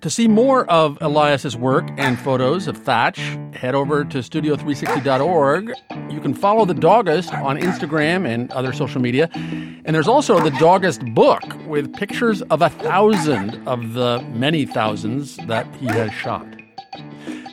To 0.04 0.10
see 0.10 0.28
more 0.28 0.70
of 0.70 0.98
Elias's 1.00 1.56
work 1.56 1.88
and 1.96 2.18
photos 2.18 2.68
of 2.68 2.76
Thatch, 2.76 3.16
head 3.54 3.74
over 3.74 4.04
to 4.04 4.18
studio360.org. 4.18 5.72
You 6.10 6.20
can 6.20 6.34
follow 6.34 6.66
the 6.66 6.74
Dogist 6.74 7.32
on 7.32 7.58
Instagram 7.58 8.28
and 8.28 8.52
other 8.52 8.74
social 8.74 9.00
media. 9.00 9.30
And 9.32 9.94
there's 9.94 10.06
also 10.06 10.40
the 10.40 10.50
Dogist 10.60 11.02
book 11.14 11.42
with 11.66 11.90
pictures 11.94 12.42
of 12.42 12.60
a 12.60 12.68
thousand 12.68 13.66
of 13.66 13.94
the 13.94 14.22
many 14.34 14.66
thousands 14.66 15.38
that 15.46 15.66
he 15.76 15.86
has 15.86 16.12
shot. 16.12 16.46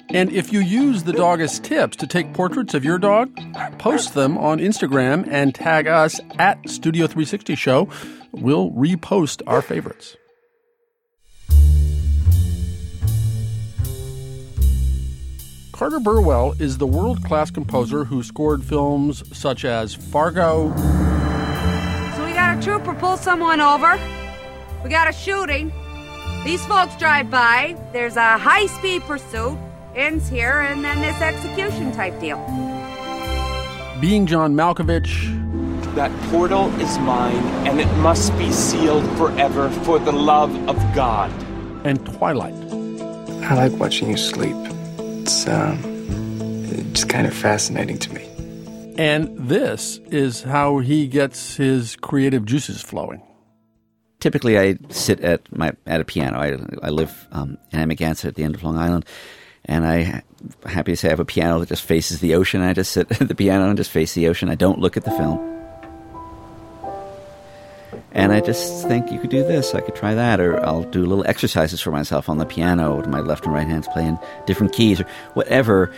And 0.10 0.30
if 0.34 0.52
you 0.52 0.60
use 0.60 1.04
the 1.04 1.14
Dogist 1.14 1.64
tips 1.64 1.96
to 1.96 2.06
take 2.06 2.34
portraits 2.34 2.74
of 2.74 2.84
your 2.84 2.98
dog, 2.98 3.34
post 3.78 4.14
them 4.14 4.38
on 4.38 4.60
Instagram 4.60 5.26
and 5.32 5.56
tag 5.56 5.88
us 5.88 6.20
at 6.38 6.70
Studio 6.70 7.08
360 7.08 7.56
Show. 7.56 7.88
We'll 8.34 8.72
repost 8.72 9.42
our 9.48 9.62
favorites. 9.62 10.18
Carter 15.72 16.00
Burwell 16.00 16.54
is 16.60 16.78
the 16.78 16.86
world 16.88 17.24
class 17.24 17.50
composer 17.50 18.04
who 18.04 18.22
scored 18.24 18.64
films 18.64 19.24
such 19.36 19.66
as 19.66 19.94
Fargo, 19.94 20.70
So 22.16 22.26
we 22.26 22.34
got 22.34 22.58
a 22.58 22.62
trooper 22.62 22.94
pull 22.94 23.18
someone 23.18 23.62
over. 23.62 23.98
We 24.84 24.90
got 24.90 25.08
a 25.10 25.14
shooting. 25.14 25.72
These 26.44 26.66
folks 26.66 26.96
drive 26.98 27.30
by. 27.32 27.78
There's 27.94 28.16
a 28.16 28.38
high 28.38 28.66
speed 28.68 29.02
pursuit. 29.04 29.58
Ends 29.96 30.30
here, 30.30 30.62
and 30.62 30.84
then 30.86 31.02
this 31.02 31.20
execution 31.22 31.92
type 31.92 32.18
deal. 32.22 32.38
Being 34.00 34.26
John 34.26 34.54
Malkovich, 34.56 35.38
That 35.96 36.12
portal 36.32 36.68
is 36.80 36.98
mine, 37.00 37.36
and 37.68 37.82
it 37.82 37.92
must 37.98 38.36
be 38.38 38.50
sealed 38.52 39.04
forever 39.18 39.70
for 39.84 40.00
the 40.00 40.12
love 40.14 40.54
of 40.70 40.78
God. 40.96 41.32
and 41.84 42.06
Twilight. 42.06 42.54
I 43.44 43.56
like 43.56 43.74
watching 43.80 44.10
you 44.12 44.16
sleep. 44.18 44.56
It's 45.22 45.48
um, 45.48 45.80
it's 46.90 47.04
kind 47.04 47.28
of 47.28 47.34
fascinating 47.34 48.00
to 48.00 48.12
me. 48.12 48.28
And 48.98 49.38
this 49.38 50.00
is 50.10 50.42
how 50.42 50.80
he 50.80 51.08
gets 51.08 51.58
his 51.58 51.96
creative 51.96 52.44
juices 52.44 52.82
flowing. 52.82 53.22
Typically, 54.20 54.58
I 54.58 54.80
sit 54.90 55.20
at 55.20 55.42
my 55.56 55.74
at 55.86 56.02
a 56.02 56.06
piano. 56.06 56.40
I, 56.40 56.58
I 56.82 56.90
live 56.90 57.28
um, 57.32 57.60
in 57.72 57.80
Amagansett 57.80 58.30
at 58.30 58.36
the 58.36 58.44
end 58.44 58.56
of 58.56 58.64
Long 58.64 58.80
Island, 58.80 59.06
and 59.66 59.86
I 59.86 60.24
happy 60.66 60.94
to 60.94 60.98
say 60.98 61.10
I 61.10 61.12
have 61.12 61.20
a 61.20 61.26
piano 61.26 61.60
that 61.60 61.70
just 61.70 61.84
faces 61.84 62.20
the 62.20 62.34
ocean. 62.34 62.62
I 62.62 62.74
just 62.74 62.92
sit 62.92 63.12
at 63.22 63.28
the 63.28 63.36
piano 63.36 63.68
and 63.68 63.78
just 63.78 63.92
face 63.92 64.16
the 64.16 64.28
ocean. 64.28 64.50
I 64.50 64.56
don't 64.56 64.80
look 64.80 64.98
at 64.98 65.04
the 65.04 65.12
film, 65.12 65.38
and 68.14 68.34
I 68.34 68.42
just 68.42 68.88
think 68.88 69.12
you 69.12 69.20
could 69.20 69.30
do 69.30 69.44
this. 69.44 69.74
I 69.74 69.82
could 69.82 69.96
try 69.96 70.14
that, 70.14 70.40
or 70.40 70.64
I'll 70.66 70.84
do 70.84 71.06
little 71.06 71.26
exercises 71.28 71.82
for 71.82 71.92
myself 71.92 72.28
on 72.28 72.38
the 72.38 72.46
piano 72.46 72.98
with 72.98 73.08
my 73.08 73.20
left 73.20 73.46
and 73.46 73.54
right 73.54 73.68
hands 73.68 73.88
playing 73.94 74.20
different 74.46 74.74
keys 74.74 75.00
or 75.00 75.06
whatever. 75.34 75.94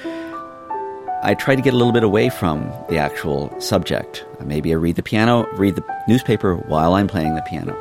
I 1.23 1.35
try 1.35 1.55
to 1.55 1.61
get 1.61 1.73
a 1.73 1.77
little 1.77 1.93
bit 1.93 2.03
away 2.03 2.29
from 2.29 2.71
the 2.89 2.97
actual 2.97 3.59
subject. 3.59 4.25
Maybe 4.43 4.73
I 4.73 4.75
read 4.75 4.97
the 4.97 5.03
piano, 5.03 5.47
read 5.53 5.75
the 5.75 6.03
newspaper 6.07 6.55
while 6.55 6.93
I'm 6.93 7.07
playing 7.07 7.35
the 7.35 7.41
piano. 7.43 7.77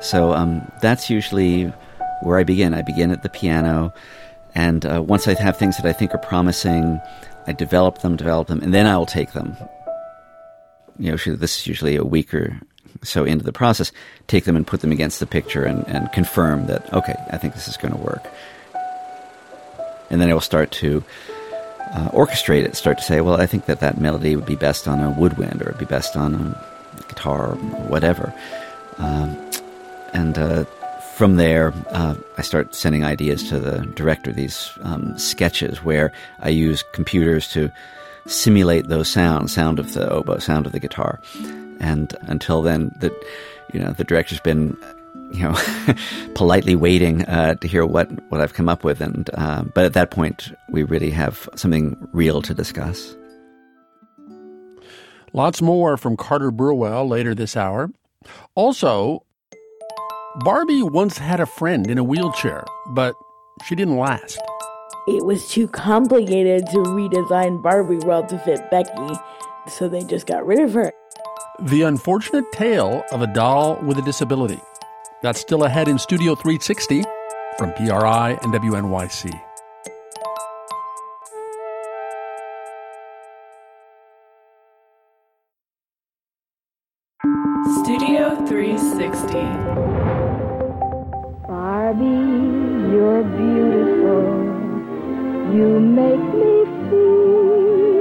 So 0.00 0.32
um, 0.32 0.70
that's 0.82 1.10
usually 1.10 1.64
where 2.22 2.38
I 2.38 2.44
begin. 2.44 2.74
I 2.74 2.82
begin 2.82 3.10
at 3.10 3.22
the 3.22 3.28
piano, 3.28 3.92
and 4.54 4.84
uh, 4.86 5.02
once 5.02 5.26
I 5.26 5.34
have 5.40 5.56
things 5.56 5.76
that 5.78 5.86
I 5.86 5.92
think 5.92 6.14
are 6.14 6.18
promising, 6.18 7.00
I 7.46 7.52
develop 7.52 8.02
them, 8.02 8.16
develop 8.16 8.48
them, 8.48 8.60
and 8.62 8.74
then 8.74 8.86
I'll 8.86 9.06
take 9.06 9.32
them. 9.32 9.56
You 10.98 11.12
know, 11.12 11.36
this 11.36 11.60
is 11.60 11.66
usually 11.66 11.96
a 11.96 12.04
week 12.04 12.34
or 12.34 12.60
so 13.02 13.24
into 13.24 13.44
the 13.44 13.52
process. 13.52 13.92
Take 14.26 14.44
them 14.44 14.56
and 14.56 14.66
put 14.66 14.80
them 14.80 14.92
against 14.92 15.20
the 15.20 15.26
picture 15.26 15.64
and, 15.64 15.86
and 15.88 16.10
confirm 16.12 16.66
that 16.66 16.92
okay, 16.92 17.14
I 17.30 17.38
think 17.38 17.54
this 17.54 17.68
is 17.68 17.76
going 17.76 17.94
to 17.94 18.00
work. 18.00 18.26
And 20.10 20.20
then 20.20 20.28
I 20.28 20.34
will 20.34 20.40
start 20.40 20.72
to 20.72 21.04
uh, 21.92 22.08
orchestrate 22.10 22.64
it. 22.64 22.76
Start 22.76 22.98
to 22.98 23.04
say, 23.04 23.20
well, 23.20 23.40
I 23.40 23.46
think 23.46 23.66
that 23.66 23.80
that 23.80 24.00
melody 24.00 24.36
would 24.36 24.46
be 24.46 24.56
best 24.56 24.88
on 24.88 25.00
a 25.00 25.10
woodwind, 25.10 25.62
or 25.62 25.68
it'd 25.68 25.78
be 25.78 25.84
best 25.84 26.16
on 26.16 26.34
a 26.34 27.02
guitar, 27.08 27.52
or 27.52 27.56
whatever. 27.88 28.34
Um, 28.98 29.36
and 30.12 30.38
uh, 30.38 30.64
from 31.14 31.36
there, 31.36 31.72
uh, 31.90 32.14
I 32.38 32.42
start 32.42 32.74
sending 32.74 33.04
ideas 33.04 33.48
to 33.50 33.58
the 33.58 33.86
director, 33.94 34.32
these 34.32 34.70
um, 34.82 35.18
sketches 35.18 35.82
where 35.84 36.12
I 36.40 36.48
use 36.48 36.82
computers 36.92 37.48
to 37.52 37.70
simulate 38.26 38.88
those 38.88 39.08
sounds, 39.08 39.52
sound 39.52 39.78
of 39.78 39.92
the 39.92 40.08
oboe, 40.08 40.38
sound 40.38 40.66
of 40.66 40.72
the 40.72 40.80
guitar. 40.80 41.20
And 41.80 42.14
until 42.22 42.62
then, 42.62 42.92
the, 43.00 43.14
you 43.72 43.80
know, 43.80 43.92
the 43.92 44.04
director's 44.04 44.40
been, 44.40 44.76
you 45.32 45.42
know, 45.42 45.94
politely 46.34 46.76
waiting 46.76 47.22
uh, 47.22 47.54
to 47.56 47.68
hear 47.68 47.84
what, 47.86 48.10
what 48.30 48.40
I've 48.40 48.54
come 48.54 48.68
up 48.68 48.84
with. 48.84 49.00
And, 49.00 49.28
uh, 49.34 49.64
but 49.74 49.84
at 49.84 49.94
that 49.94 50.10
point, 50.10 50.52
we 50.70 50.82
really 50.82 51.10
have 51.10 51.48
something 51.56 51.96
real 52.12 52.42
to 52.42 52.54
discuss. 52.54 53.16
Lots 55.32 55.62
more 55.62 55.96
from 55.96 56.16
Carter 56.16 56.50
Burwell 56.50 57.06
later 57.06 57.34
this 57.34 57.56
hour. 57.56 57.90
Also, 58.54 59.24
Barbie 60.36 60.82
once 60.82 61.18
had 61.18 61.40
a 61.40 61.46
friend 61.46 61.88
in 61.88 61.98
a 61.98 62.04
wheelchair, 62.04 62.64
but 62.90 63.14
she 63.64 63.74
didn't 63.74 63.96
last. 63.96 64.38
It 65.06 65.24
was 65.24 65.48
too 65.48 65.66
complicated 65.68 66.66
to 66.66 66.78
redesign 66.78 67.62
Barbie 67.62 67.96
world 67.96 68.28
to 68.28 68.38
fit 68.38 68.70
Becky, 68.70 69.14
so 69.68 69.88
they 69.88 70.02
just 70.04 70.26
got 70.26 70.46
rid 70.46 70.60
of 70.60 70.72
her. 70.74 70.92
The 71.64 71.82
unfortunate 71.82 72.50
tale 72.52 73.04
of 73.12 73.20
a 73.20 73.26
doll 73.26 73.76
with 73.82 73.98
a 73.98 74.02
disability. 74.02 74.58
That's 75.22 75.38
still 75.38 75.64
ahead 75.64 75.88
in 75.88 75.98
Studio 75.98 76.34
360 76.34 77.04
from 77.58 77.74
PRI 77.74 78.38
and 78.42 78.54
WNYC. 78.54 79.38
Studio 87.84 88.36
360. 88.46 89.34
Barbie, 91.46 92.06
you're 92.90 93.22
beautiful. 93.36 94.24
You 95.54 95.78
make 95.78 96.24
me 96.40 96.64
feel 96.88 98.00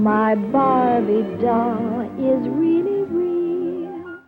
my 0.00 0.34
Barbie 0.36 1.36
doll 1.42 1.95
is 2.18 2.48
really 2.48 3.02
real. 3.02 4.20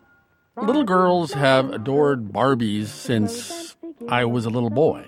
Little 0.56 0.84
girls 0.84 1.32
have 1.32 1.70
adored 1.70 2.32
Barbies 2.32 2.86
since 2.86 3.76
I 4.08 4.24
was 4.24 4.44
a 4.44 4.50
little 4.50 4.70
boy. 4.70 5.06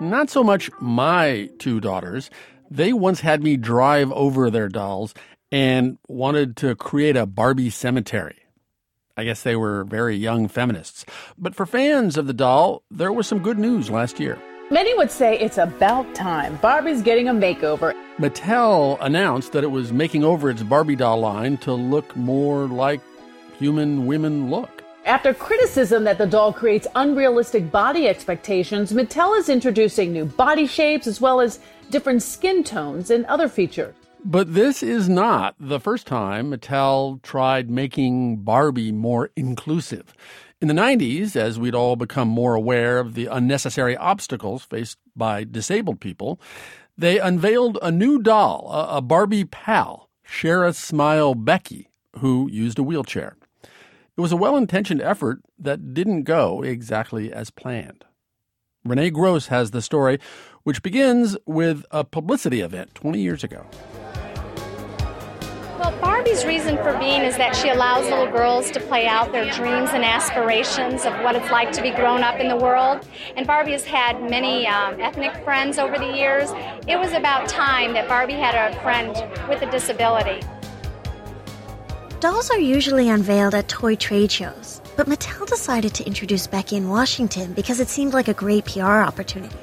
Not 0.00 0.30
so 0.30 0.42
much 0.42 0.70
my 0.80 1.50
two 1.58 1.80
daughters. 1.80 2.30
They 2.70 2.92
once 2.92 3.20
had 3.20 3.42
me 3.42 3.56
drive 3.56 4.10
over 4.12 4.50
their 4.50 4.68
dolls 4.68 5.14
and 5.52 5.98
wanted 6.08 6.56
to 6.58 6.74
create 6.76 7.16
a 7.16 7.26
Barbie 7.26 7.70
cemetery. 7.70 8.36
I 9.16 9.24
guess 9.24 9.42
they 9.42 9.56
were 9.56 9.84
very 9.84 10.16
young 10.16 10.48
feminists. 10.48 11.04
But 11.36 11.54
for 11.54 11.66
fans 11.66 12.16
of 12.16 12.26
the 12.26 12.32
doll, 12.32 12.82
there 12.90 13.12
was 13.12 13.26
some 13.26 13.40
good 13.40 13.58
news 13.58 13.90
last 13.90 14.18
year. 14.18 14.40
Many 14.72 14.94
would 14.94 15.10
say 15.10 15.36
it's 15.36 15.58
about 15.58 16.14
time. 16.14 16.54
Barbie's 16.58 17.02
getting 17.02 17.28
a 17.28 17.32
makeover. 17.32 17.92
Mattel 18.18 18.98
announced 19.00 19.50
that 19.50 19.64
it 19.64 19.70
was 19.72 19.92
making 19.92 20.22
over 20.22 20.48
its 20.48 20.62
Barbie 20.62 20.94
doll 20.94 21.18
line 21.18 21.56
to 21.58 21.72
look 21.72 22.14
more 22.14 22.68
like 22.68 23.00
human 23.58 24.06
women 24.06 24.48
look. 24.48 24.84
After 25.04 25.34
criticism 25.34 26.04
that 26.04 26.18
the 26.18 26.26
doll 26.26 26.52
creates 26.52 26.86
unrealistic 26.94 27.72
body 27.72 28.06
expectations, 28.06 28.92
Mattel 28.92 29.36
is 29.36 29.48
introducing 29.48 30.12
new 30.12 30.26
body 30.26 30.68
shapes 30.68 31.08
as 31.08 31.20
well 31.20 31.40
as 31.40 31.58
different 31.90 32.22
skin 32.22 32.62
tones 32.62 33.10
and 33.10 33.26
other 33.26 33.48
features. 33.48 33.96
But 34.24 34.54
this 34.54 34.84
is 34.84 35.08
not 35.08 35.56
the 35.58 35.80
first 35.80 36.06
time 36.06 36.52
Mattel 36.52 37.20
tried 37.22 37.70
making 37.70 38.44
Barbie 38.44 38.92
more 38.92 39.30
inclusive. 39.34 40.14
In 40.60 40.68
the 40.68 40.74
90s, 40.74 41.36
as 41.36 41.58
we'd 41.58 41.74
all 41.74 41.96
become 41.96 42.28
more 42.28 42.54
aware 42.54 42.98
of 42.98 43.14
the 43.14 43.26
unnecessary 43.26 43.96
obstacles 43.96 44.62
faced 44.62 44.98
by 45.16 45.42
disabled 45.42 46.00
people, 46.00 46.38
they 46.98 47.18
unveiled 47.18 47.78
a 47.80 47.90
new 47.90 48.20
doll, 48.20 48.68
a, 48.70 48.98
a 48.98 49.00
Barbie 49.00 49.46
pal, 49.46 50.10
Share 50.22 50.66
a 50.66 50.74
Smile 50.74 51.34
Becky, 51.34 51.88
who 52.18 52.46
used 52.50 52.78
a 52.78 52.82
wheelchair. 52.82 53.38
It 53.62 54.20
was 54.20 54.32
a 54.32 54.36
well 54.36 54.54
intentioned 54.54 55.00
effort 55.00 55.40
that 55.58 55.94
didn't 55.94 56.24
go 56.24 56.62
exactly 56.62 57.32
as 57.32 57.48
planned. 57.48 58.04
Renee 58.84 59.10
Gross 59.10 59.46
has 59.46 59.70
the 59.70 59.80
story, 59.80 60.18
which 60.64 60.82
begins 60.82 61.38
with 61.46 61.86
a 61.90 62.04
publicity 62.04 62.60
event 62.60 62.94
20 62.94 63.18
years 63.18 63.42
ago. 63.42 63.64
Well, 65.80 65.98
Barbie's 66.02 66.44
reason 66.44 66.76
for 66.76 66.94
being 66.98 67.22
is 67.22 67.38
that 67.38 67.56
she 67.56 67.70
allows 67.70 68.04
little 68.04 68.30
girls 68.30 68.70
to 68.72 68.80
play 68.80 69.06
out 69.06 69.32
their 69.32 69.50
dreams 69.50 69.88
and 69.94 70.04
aspirations 70.04 71.06
of 71.06 71.14
what 71.22 71.34
it's 71.34 71.50
like 71.50 71.72
to 71.72 71.80
be 71.80 71.90
grown 71.90 72.22
up 72.22 72.38
in 72.38 72.48
the 72.48 72.56
world. 72.56 73.08
And 73.34 73.46
Barbie 73.46 73.72
has 73.72 73.86
had 73.86 74.20
many 74.28 74.66
um, 74.66 75.00
ethnic 75.00 75.42
friends 75.42 75.78
over 75.78 75.96
the 75.96 76.14
years. 76.14 76.50
It 76.86 76.98
was 76.98 77.14
about 77.14 77.48
time 77.48 77.94
that 77.94 78.08
Barbie 78.08 78.34
had 78.34 78.54
a 78.54 78.78
friend 78.82 79.08
with 79.48 79.62
a 79.62 79.70
disability. 79.70 80.46
Dolls 82.20 82.50
are 82.50 82.60
usually 82.60 83.08
unveiled 83.08 83.54
at 83.54 83.66
toy 83.68 83.96
trade 83.96 84.30
shows, 84.30 84.82
but 84.98 85.06
Mattel 85.06 85.46
decided 85.46 85.94
to 85.94 86.06
introduce 86.06 86.46
Becky 86.46 86.76
in 86.76 86.90
Washington 86.90 87.54
because 87.54 87.80
it 87.80 87.88
seemed 87.88 88.12
like 88.12 88.28
a 88.28 88.34
great 88.34 88.66
PR 88.66 89.00
opportunity. 89.00 89.56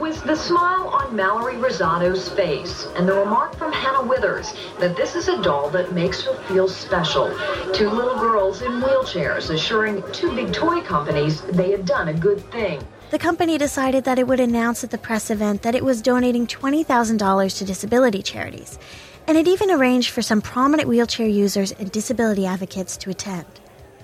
It 0.00 0.04
was 0.04 0.22
the 0.22 0.34
smile 0.34 0.88
on 0.88 1.14
Mallory 1.14 1.58
Rosato's 1.58 2.30
face 2.30 2.86
and 2.96 3.06
the 3.06 3.12
remark 3.12 3.54
from 3.56 3.70
Hannah 3.70 4.08
Withers 4.08 4.54
that 4.78 4.96
this 4.96 5.14
is 5.14 5.28
a 5.28 5.42
doll 5.42 5.68
that 5.72 5.92
makes 5.92 6.22
her 6.22 6.32
feel 6.44 6.68
special. 6.68 7.26
Two 7.74 7.90
little 7.90 8.18
girls 8.18 8.62
in 8.62 8.80
wheelchairs 8.80 9.50
assuring 9.50 10.02
two 10.10 10.34
big 10.34 10.54
toy 10.54 10.80
companies 10.80 11.42
they 11.42 11.70
had 11.70 11.84
done 11.84 12.08
a 12.08 12.14
good 12.14 12.40
thing. 12.50 12.82
The 13.10 13.18
company 13.18 13.58
decided 13.58 14.04
that 14.04 14.18
it 14.18 14.26
would 14.26 14.40
announce 14.40 14.82
at 14.82 14.90
the 14.90 14.96
press 14.96 15.30
event 15.30 15.60
that 15.60 15.74
it 15.74 15.84
was 15.84 16.00
donating 16.00 16.46
$20,000 16.46 17.58
to 17.58 17.64
disability 17.66 18.22
charities, 18.22 18.78
and 19.26 19.36
it 19.36 19.46
even 19.46 19.70
arranged 19.70 20.08
for 20.08 20.22
some 20.22 20.40
prominent 20.40 20.88
wheelchair 20.88 21.28
users 21.28 21.72
and 21.72 21.92
disability 21.92 22.46
advocates 22.46 22.96
to 22.96 23.10
attend. 23.10 23.44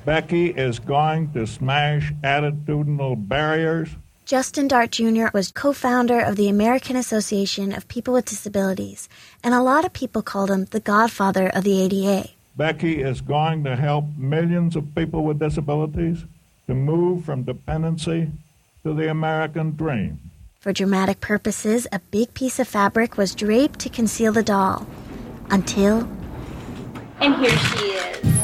Becky 0.05 0.49
is 0.49 0.79
going 0.79 1.33
to 1.33 1.47
smash 1.47 2.12
attitudinal 2.23 3.26
barriers. 3.26 3.88
Justin 4.26 4.66
Dart 4.66 4.90
Jr. 4.90 5.26
was 5.33 5.52
co 5.52 5.73
founder 5.73 6.18
of 6.18 6.35
the 6.35 6.49
American 6.49 6.97
Association 6.97 7.73
of 7.73 7.87
People 7.87 8.12
with 8.12 8.25
Disabilities, 8.25 9.09
and 9.45 9.54
a 9.54 9.62
lot 9.62 9.85
of 9.85 9.92
people 9.92 10.21
called 10.21 10.50
him 10.50 10.64
the 10.64 10.80
godfather 10.80 11.47
of 11.47 11.62
the 11.62 11.80
ADA. 11.80 12.30
Becky 12.56 13.00
is 13.00 13.21
going 13.21 13.62
to 13.62 13.76
help 13.76 14.04
millions 14.16 14.75
of 14.75 14.92
people 14.97 15.23
with 15.23 15.38
disabilities 15.38 16.25
to 16.66 16.75
move 16.75 17.25
from 17.25 17.45
dependency 17.45 18.33
to 18.83 18.95
the 18.95 19.09
American 19.09 19.76
dream. 19.76 20.18
For 20.59 20.73
dramatic 20.73 21.21
purposes, 21.21 21.87
a 21.92 22.00
big 22.00 22.35
piece 22.35 22.59
of 22.59 22.66
fabric 22.66 23.16
was 23.16 23.33
draped 23.33 23.78
to 23.78 23.88
conceal 23.88 24.33
the 24.33 24.42
doll. 24.42 24.88
Until. 25.50 26.09
And 27.21 27.37
here 27.37 27.56
she 27.56 27.78
is. 27.92 28.36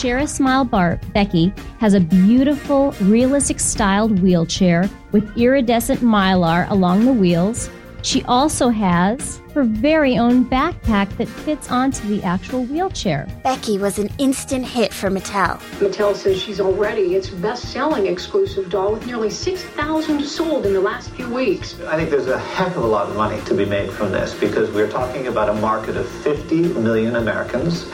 Share 0.00 0.16
a 0.16 0.26
Smile 0.26 0.64
Bar, 0.64 0.98
Becky, 1.12 1.52
has 1.78 1.92
a 1.92 2.00
beautiful, 2.00 2.92
realistic 3.02 3.60
styled 3.60 4.22
wheelchair 4.22 4.88
with 5.12 5.36
iridescent 5.36 6.00
mylar 6.00 6.66
along 6.70 7.04
the 7.04 7.12
wheels. 7.12 7.68
She 8.00 8.22
also 8.22 8.70
has 8.70 9.39
her 9.52 9.64
very 9.64 10.18
own 10.18 10.44
backpack 10.44 11.16
that 11.16 11.28
fits 11.28 11.70
onto 11.70 12.06
the 12.08 12.22
actual 12.22 12.64
wheelchair. 12.64 13.26
Becky 13.42 13.78
was 13.78 13.98
an 13.98 14.08
instant 14.18 14.64
hit 14.64 14.92
for 14.92 15.10
Mattel. 15.10 15.58
Mattel 15.78 16.14
says 16.14 16.40
she's 16.40 16.60
already 16.60 17.14
its 17.14 17.30
best 17.30 17.72
selling 17.72 18.06
exclusive 18.06 18.70
doll 18.70 18.92
with 18.92 19.06
nearly 19.06 19.30
6,000 19.30 20.22
sold 20.22 20.66
in 20.66 20.72
the 20.72 20.80
last 20.80 21.10
few 21.10 21.32
weeks. 21.32 21.80
I 21.82 21.96
think 21.96 22.10
there's 22.10 22.28
a 22.28 22.38
heck 22.38 22.76
of 22.76 22.84
a 22.84 22.86
lot 22.86 23.08
of 23.08 23.16
money 23.16 23.40
to 23.42 23.54
be 23.54 23.64
made 23.64 23.90
from 23.90 24.12
this 24.12 24.34
because 24.34 24.70
we're 24.70 24.90
talking 24.90 25.26
about 25.26 25.48
a 25.48 25.54
market 25.54 25.96
of 25.96 26.08
50 26.08 26.74
million 26.74 27.16
Americans 27.16 27.86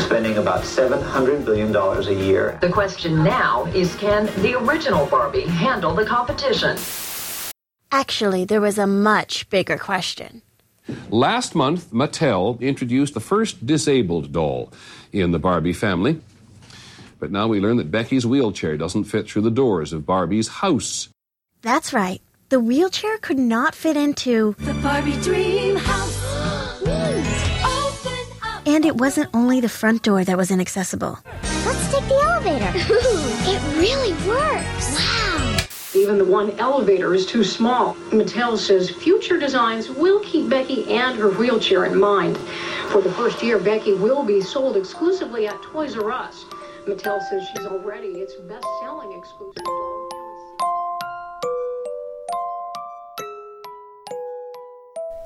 spending 0.00 0.38
about 0.38 0.62
$700 0.62 1.44
billion 1.44 1.74
a 1.76 2.12
year. 2.12 2.58
The 2.60 2.70
question 2.70 3.22
now 3.22 3.66
is 3.66 3.94
can 3.96 4.26
the 4.42 4.58
original 4.58 5.06
Barbie 5.06 5.42
handle 5.42 5.94
the 5.94 6.04
competition? 6.04 6.78
Actually, 7.92 8.44
there 8.44 8.60
was 8.60 8.78
a 8.78 8.86
much 8.86 9.48
bigger 9.50 9.78
question. 9.78 10.42
Last 11.10 11.54
month, 11.54 11.90
Mattel 11.92 12.60
introduced 12.60 13.14
the 13.14 13.20
first 13.20 13.66
disabled 13.66 14.32
doll 14.32 14.72
in 15.12 15.30
the 15.30 15.38
Barbie 15.38 15.72
family. 15.72 16.20
But 17.18 17.30
now 17.30 17.48
we 17.48 17.60
learn 17.60 17.78
that 17.78 17.90
Becky's 17.90 18.26
wheelchair 18.26 18.76
doesn't 18.76 19.04
fit 19.04 19.30
through 19.30 19.42
the 19.42 19.50
doors 19.50 19.92
of 19.92 20.04
Barbie's 20.04 20.48
house. 20.48 21.08
That's 21.62 21.92
right. 21.92 22.20
The 22.50 22.60
wheelchair 22.60 23.16
could 23.18 23.38
not 23.38 23.74
fit 23.74 23.96
into 23.96 24.54
the 24.58 24.74
Barbie 24.74 25.18
Dream 25.22 25.76
House. 25.76 26.22
And 28.66 28.84
it 28.84 28.96
wasn't 28.96 29.30
only 29.34 29.60
the 29.60 29.68
front 29.68 30.02
door 30.02 30.24
that 30.24 30.36
was 30.36 30.50
inaccessible. 30.50 31.18
Let's 31.66 31.92
take 31.92 32.08
the 32.08 32.14
elevator. 32.14 32.72
it 32.76 33.60
really 33.78 34.12
works. 34.28 34.83
Even 35.94 36.18
the 36.18 36.24
one 36.24 36.50
elevator 36.58 37.14
is 37.14 37.24
too 37.24 37.44
small. 37.44 37.94
Mattel 38.10 38.58
says 38.58 38.90
future 38.90 39.38
designs 39.38 39.88
will 39.88 40.18
keep 40.20 40.48
Becky 40.48 40.92
and 40.92 41.16
her 41.16 41.30
wheelchair 41.30 41.84
in 41.84 41.96
mind. 41.96 42.36
For 42.88 43.00
the 43.00 43.12
first 43.12 43.44
year, 43.44 43.60
Becky 43.60 43.94
will 43.94 44.24
be 44.24 44.40
sold 44.40 44.76
exclusively 44.76 45.46
at 45.46 45.62
Toys 45.62 45.96
R 45.96 46.10
Us. 46.10 46.46
Mattel 46.86 47.20
says 47.30 47.46
she's 47.48 47.66
already 47.66 48.08
its 48.08 48.34
best 48.34 48.66
selling 48.82 49.16
exclusive 49.16 49.62
doll. 49.64 50.08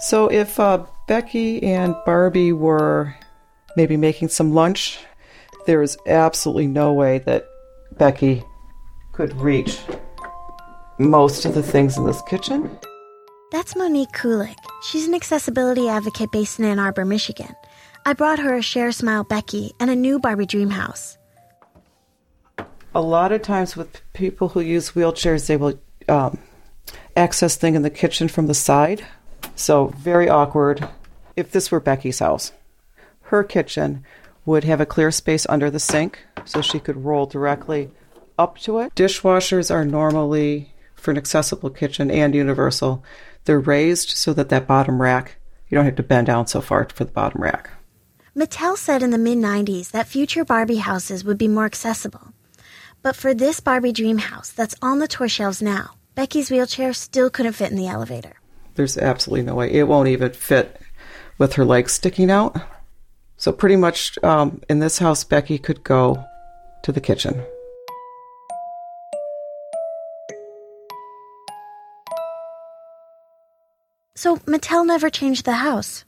So 0.01 0.29
if 0.31 0.61
uh, 0.61 0.85
Becky 1.07 1.63
and 1.63 1.97
Barbie 2.05 2.53
were 2.53 3.15
maybe 3.75 3.97
making 3.97 4.29
some 4.29 4.53
lunch, 4.53 4.99
there 5.65 5.81
is 5.81 5.97
absolutely 6.07 6.67
no 6.67 6.93
way 6.93 7.21
that 7.21 7.47
Becky 7.97 8.45
could 9.13 9.35
reach 9.41 9.81
most 10.99 11.45
of 11.45 11.55
the 11.55 11.63
things 11.63 11.97
in 11.97 12.05
this 12.05 12.23
kitchen. 12.23 12.71
That's 13.51 13.77
Monique 13.77 14.13
Kulik. 14.13 14.57
She's 14.83 15.07
an 15.07 15.15
accessibility 15.15 15.89
advocate 15.89 16.31
based 16.33 16.59
in 16.59 16.65
Ann 16.65 16.79
Arbor, 16.79 17.05
Michigan. 17.05 17.55
I 18.05 18.13
brought 18.13 18.39
her 18.39 18.55
a 18.55 18.63
Share 18.63 18.93
Smile 18.93 19.25
Becky 19.25 19.73
and 19.81 19.91
a 19.91 19.97
new 19.97 20.19
Barbie 20.19 20.47
Dream 20.47 20.71
House. 20.71 21.17
A 22.95 23.01
lot 23.01 23.33
of 23.33 23.43
times 23.43 23.77
with 23.77 24.03
people 24.13 24.49
who 24.49 24.61
use 24.61 24.93
wheelchairs, 24.93 25.47
they 25.47 25.57
will 25.57 25.79
um, 26.09 26.39
access 27.17 27.57
thing 27.57 27.75
in 27.75 27.83
the 27.83 27.91
kitchen 27.91 28.29
from 28.29 28.47
the 28.47 28.55
side. 28.55 29.05
So 29.55 29.89
very 29.99 30.29
awkward. 30.29 30.89
If 31.37 31.51
this 31.53 31.71
were 31.71 31.81
Becky's 31.81 32.19
house, 32.19 32.53
her 33.23 33.45
kitchen 33.45 34.05
would 34.45 34.65
have 34.65 34.81
a 34.81 34.87
clear 34.87 35.11
space 35.11 35.47
under 35.49 35.71
the 35.71 35.79
sink 35.79 36.21
so 36.45 36.63
she 36.63 36.81
could 36.81 37.05
roll 37.05 37.27
directly 37.27 37.91
up 38.39 38.59
to 38.59 38.79
it. 38.79 38.95
Dishwashers 38.95 39.71
are 39.71 39.85
normally 39.85 40.73
for 40.99 41.11
an 41.11 41.17
accessible 41.17 41.71
kitchen 41.71 42.11
and 42.11 42.35
universal. 42.35 43.05
They're 43.45 43.61
raised 43.61 44.11
so 44.11 44.33
that 44.35 44.49
that 44.51 44.67
bottom 44.67 45.01
rack, 45.01 45.37
you 45.69 45.77
don't 45.77 45.85
have 45.85 45.97
to 45.97 46.03
bend 46.03 46.27
down 46.27 46.47
so 46.47 46.61
far 46.61 46.87
for 46.93 47.05
the 47.05 47.13
bottom 47.13 47.43
rack. 47.43 47.71
Mattel 48.37 48.77
said 48.77 49.03
in 49.03 49.11
the 49.11 49.19
mid 49.19 49.39
90s 49.39 49.91
that 49.91 50.07
future 50.07 50.45
Barbie 50.45 50.77
houses 50.77 51.25
would 51.25 51.39
be 51.39 51.49
more 51.49 51.65
accessible. 51.65 52.33
But 53.03 53.17
for 53.17 53.33
this 53.33 53.61
Barbie 53.61 53.93
dream 53.93 54.19
house 54.19 54.51
that's 54.51 54.75
on 54.83 54.99
the 54.99 55.09
toy 55.09 55.29
shelves 55.29 55.63
now, 55.63 55.95
Becky's 56.15 56.51
wheelchair 56.51 56.93
still 56.93 57.31
couldn't 57.31 57.53
fit 57.55 57.71
in 57.71 57.77
the 57.77 57.89
elevator. 57.89 58.35
There's 58.75 58.99
absolutely 58.99 59.47
no 59.47 59.55
way. 59.55 59.73
It 59.73 59.89
won't 59.89 60.09
even 60.09 60.33
fit 60.33 60.81
with 61.39 61.55
her 61.55 61.65
legs 61.65 61.93
sticking 61.93 62.31
out. 62.31 62.61
So, 63.37 63.53
pretty 63.53 63.77
much 63.77 64.23
um, 64.25 64.61
in 64.69 64.81
this 64.81 64.99
house, 64.99 65.23
Becky 65.23 65.59
could 65.59 65.85
go 65.85 66.25
to 66.83 66.93
the 66.93 67.01
kitchen. 67.01 67.43
So 74.19 74.39
Mattel 74.49 74.85
never 74.85 75.11
changed 75.11 75.45
the 75.45 75.63
house. 75.63 76.05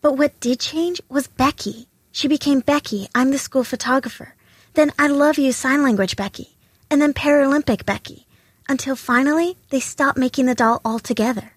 But 0.00 0.16
what 0.16 0.38
did 0.38 0.60
change 0.60 1.00
was 1.08 1.26
Becky. 1.26 1.88
She 2.12 2.28
became 2.28 2.60
Becky, 2.60 3.08
I'm 3.16 3.32
the 3.32 3.36
school 3.36 3.64
photographer. 3.64 4.36
Then 4.74 4.92
I 4.96 5.08
love 5.08 5.38
you 5.38 5.50
sign 5.50 5.82
language 5.82 6.14
Becky. 6.14 6.54
And 6.88 7.02
then 7.02 7.12
Paralympic 7.12 7.84
Becky. 7.84 8.28
Until 8.68 8.94
finally 8.94 9.56
they 9.70 9.80
stopped 9.80 10.16
making 10.16 10.46
the 10.46 10.54
doll 10.54 10.80
altogether. 10.84 11.54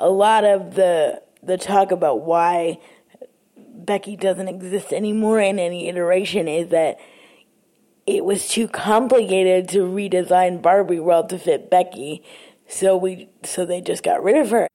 A 0.00 0.10
lot 0.10 0.42
of 0.42 0.74
the 0.74 1.22
the 1.44 1.56
talk 1.56 1.92
about 1.92 2.22
why 2.22 2.80
Becky 3.56 4.16
doesn't 4.16 4.48
exist 4.48 4.92
anymore 4.92 5.38
in 5.38 5.60
any 5.60 5.88
iteration 5.88 6.48
is 6.48 6.70
that 6.70 6.98
it 8.04 8.24
was 8.24 8.48
too 8.48 8.66
complicated 8.66 9.68
to 9.68 9.86
redesign 9.86 10.60
Barbie 10.60 10.98
World 10.98 11.28
to 11.28 11.38
fit 11.38 11.70
Becky, 11.70 12.24
so 12.66 12.96
we 12.96 13.28
so 13.44 13.64
they 13.64 13.80
just 13.80 14.02
got 14.02 14.24
rid 14.24 14.36
of 14.36 14.50
her. 14.50 14.69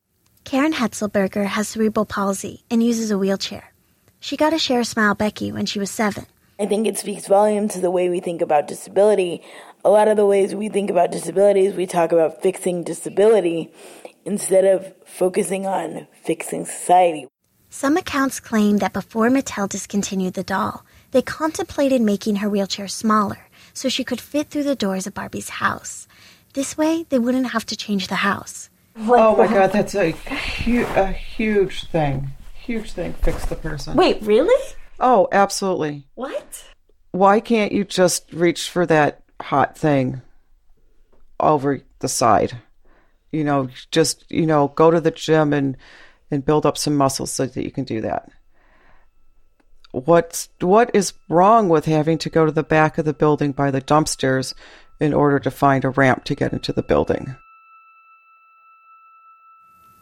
Karen 0.45 0.73
Hetzelberger 0.73 1.47
has 1.47 1.67
cerebral 1.67 2.05
palsy 2.05 2.63
and 2.69 2.83
uses 2.83 3.09
a 3.09 3.17
wheelchair. 3.17 3.73
She 4.19 4.37
got 4.37 4.53
a 4.53 4.59
Share 4.59 4.81
a 4.81 4.85
Smile 4.85 5.15
Becky 5.15 5.51
when 5.51 5.65
she 5.65 5.79
was 5.79 5.89
seven. 5.89 6.27
I 6.59 6.67
think 6.67 6.85
it 6.85 6.99
speaks 6.99 7.27
volumes 7.27 7.73
to 7.73 7.81
the 7.81 7.89
way 7.89 8.09
we 8.09 8.19
think 8.19 8.43
about 8.43 8.67
disability. 8.67 9.41
A 9.83 9.89
lot 9.89 10.07
of 10.07 10.17
the 10.17 10.25
ways 10.25 10.53
we 10.53 10.69
think 10.69 10.91
about 10.91 11.11
disabilities, 11.11 11.73
we 11.73 11.87
talk 11.87 12.11
about 12.11 12.43
fixing 12.43 12.83
disability 12.83 13.73
instead 14.23 14.65
of 14.65 14.93
focusing 15.03 15.65
on 15.65 16.07
fixing 16.21 16.65
society. 16.65 17.27
Some 17.71 17.97
accounts 17.97 18.39
claim 18.39 18.77
that 18.77 18.93
before 18.93 19.29
Mattel 19.31 19.67
discontinued 19.67 20.35
the 20.35 20.43
doll, 20.43 20.85
they 21.09 21.23
contemplated 21.23 22.01
making 22.01 22.37
her 22.37 22.49
wheelchair 22.49 22.87
smaller 22.87 23.49
so 23.73 23.89
she 23.89 24.03
could 24.03 24.21
fit 24.21 24.51
through 24.51 24.63
the 24.63 24.75
doors 24.75 25.07
of 25.07 25.15
Barbie's 25.15 25.49
house. 25.49 26.07
This 26.53 26.77
way, 26.77 27.07
they 27.09 27.17
wouldn't 27.17 27.49
have 27.49 27.65
to 27.65 27.75
change 27.75 28.07
the 28.09 28.21
house. 28.29 28.69
Oh 28.95 29.35
my 29.35 29.47
god, 29.47 29.71
that's 29.71 29.95
a, 29.95 30.11
hu- 30.11 30.85
a 30.85 31.11
huge 31.11 31.87
thing. 31.87 32.31
Huge 32.53 32.91
thing. 32.91 33.13
Fix 33.13 33.45
the 33.45 33.55
person. 33.55 33.95
Wait, 33.95 34.21
really? 34.21 34.73
Oh, 34.99 35.27
absolutely. 35.31 36.07
What? 36.15 36.65
Why 37.11 37.39
can't 37.39 37.71
you 37.71 37.83
just 37.83 38.31
reach 38.33 38.69
for 38.69 38.85
that 38.85 39.23
hot 39.41 39.77
thing 39.77 40.21
over 41.39 41.81
the 41.99 42.07
side? 42.07 42.59
You 43.31 43.43
know, 43.43 43.69
just, 43.91 44.25
you 44.29 44.45
know, 44.45 44.69
go 44.69 44.91
to 44.91 45.01
the 45.01 45.11
gym 45.11 45.53
and 45.53 45.77
and 46.31 46.45
build 46.45 46.65
up 46.65 46.77
some 46.77 46.95
muscles 46.95 47.31
so 47.31 47.45
that 47.45 47.63
you 47.63 47.71
can 47.71 47.83
do 47.83 48.01
that. 48.01 48.29
What's 49.91 50.49
what 50.59 50.91
is 50.93 51.13
wrong 51.29 51.69
with 51.69 51.85
having 51.85 52.17
to 52.19 52.29
go 52.29 52.45
to 52.45 52.51
the 52.51 52.63
back 52.63 52.97
of 52.97 53.05
the 53.05 53.13
building 53.13 53.51
by 53.51 53.71
the 53.71 53.81
dumpsters 53.81 54.53
in 54.99 55.13
order 55.13 55.39
to 55.39 55.51
find 55.51 55.85
a 55.85 55.89
ramp 55.89 56.23
to 56.25 56.35
get 56.35 56.51
into 56.51 56.73
the 56.73 56.83
building? 56.83 57.35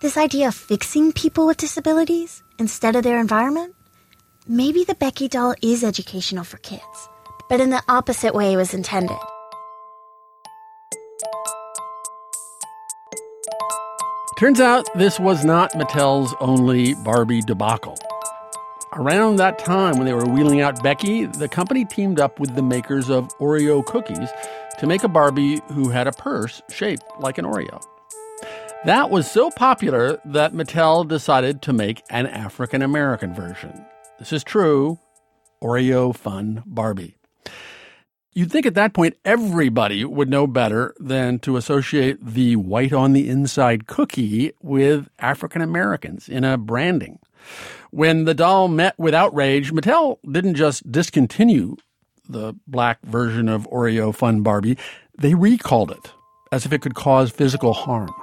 This 0.03 0.17
idea 0.17 0.49
of 0.49 0.53
fixing 0.53 1.13
people 1.13 1.47
with 1.47 1.55
disabilities 1.55 2.43
instead 2.59 2.97
of 2.97 3.03
their 3.03 3.21
environment? 3.21 3.73
Maybe 4.45 4.83
the 4.83 4.95
Becky 4.95 5.29
doll 5.29 5.55
is 5.61 5.81
educational 5.81 6.43
for 6.43 6.57
kids, 6.57 7.07
but 7.47 7.61
in 7.61 7.69
the 7.69 7.81
opposite 7.87 8.35
way 8.35 8.51
it 8.51 8.57
was 8.57 8.73
intended. 8.73 9.17
Turns 14.37 14.59
out 14.59 14.85
this 14.95 15.21
was 15.21 15.45
not 15.45 15.71
Mattel's 15.71 16.35
only 16.41 16.95
Barbie 16.95 17.39
debacle. 17.39 17.97
Around 18.91 19.37
that 19.37 19.57
time, 19.57 19.95
when 19.95 20.05
they 20.05 20.13
were 20.13 20.25
wheeling 20.25 20.59
out 20.59 20.83
Becky, 20.83 21.27
the 21.27 21.47
company 21.47 21.85
teamed 21.85 22.19
up 22.19 22.41
with 22.41 22.55
the 22.55 22.61
makers 22.61 23.09
of 23.09 23.29
Oreo 23.37 23.85
cookies 23.85 24.27
to 24.79 24.85
make 24.85 25.05
a 25.05 25.07
Barbie 25.07 25.61
who 25.71 25.87
had 25.87 26.07
a 26.07 26.11
purse 26.11 26.61
shaped 26.69 27.05
like 27.21 27.37
an 27.37 27.45
Oreo. 27.45 27.81
That 28.85 29.09
was 29.09 29.31
so 29.31 29.49
popular 29.49 30.19
that 30.25 30.51
Mattel 30.51 31.07
decided 31.07 31.61
to 31.61 31.71
make 31.71 32.03
an 32.09 32.27
African 32.27 32.81
American 32.81 33.33
version. 33.33 33.85
This 34.19 34.33
is 34.33 34.43
true 34.43 34.99
Oreo 35.61 36.13
Fun 36.13 36.63
Barbie. 36.65 37.15
You'd 38.33 38.51
think 38.51 38.65
at 38.65 38.73
that 38.73 38.93
point 38.93 39.15
everybody 39.23 40.03
would 40.03 40.29
know 40.29 40.47
better 40.47 40.93
than 40.99 41.39
to 41.39 41.55
associate 41.55 42.17
the 42.25 42.57
white 42.57 42.91
on 42.91 43.13
the 43.13 43.29
inside 43.29 43.87
cookie 43.87 44.51
with 44.61 45.07
African 45.17 45.61
Americans 45.61 46.27
in 46.27 46.43
a 46.43 46.57
branding. 46.57 47.19
When 47.91 48.25
the 48.25 48.33
doll 48.33 48.67
met 48.67 48.99
with 48.99 49.13
outrage, 49.13 49.71
Mattel 49.71 50.17
didn't 50.29 50.55
just 50.55 50.91
discontinue 50.91 51.77
the 52.27 52.53
black 52.67 53.01
version 53.03 53.47
of 53.47 53.65
Oreo 53.69 54.13
Fun 54.13 54.41
Barbie, 54.41 54.77
they 55.17 55.35
recalled 55.35 55.91
it 55.91 56.11
as 56.51 56.65
if 56.65 56.73
it 56.73 56.81
could 56.81 56.95
cause 56.95 57.31
physical 57.31 57.71
harm. 57.71 58.13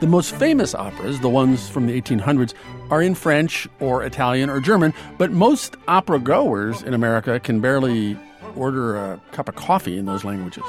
The 0.00 0.06
most 0.06 0.34
famous 0.36 0.74
operas, 0.74 1.20
the 1.20 1.28
ones 1.28 1.68
from 1.68 1.86
the 1.86 2.00
1800s, 2.00 2.54
are 2.90 3.02
in 3.02 3.14
French 3.14 3.68
or 3.80 4.02
Italian 4.02 4.48
or 4.48 4.58
German, 4.58 4.94
but 5.18 5.30
most 5.30 5.76
opera 5.88 6.18
goers 6.18 6.82
in 6.82 6.94
America 6.94 7.38
can 7.38 7.60
barely 7.60 8.18
order 8.56 8.96
a 8.96 9.20
cup 9.32 9.50
of 9.50 9.56
coffee 9.56 9.98
in 9.98 10.06
those 10.06 10.24
languages. 10.24 10.64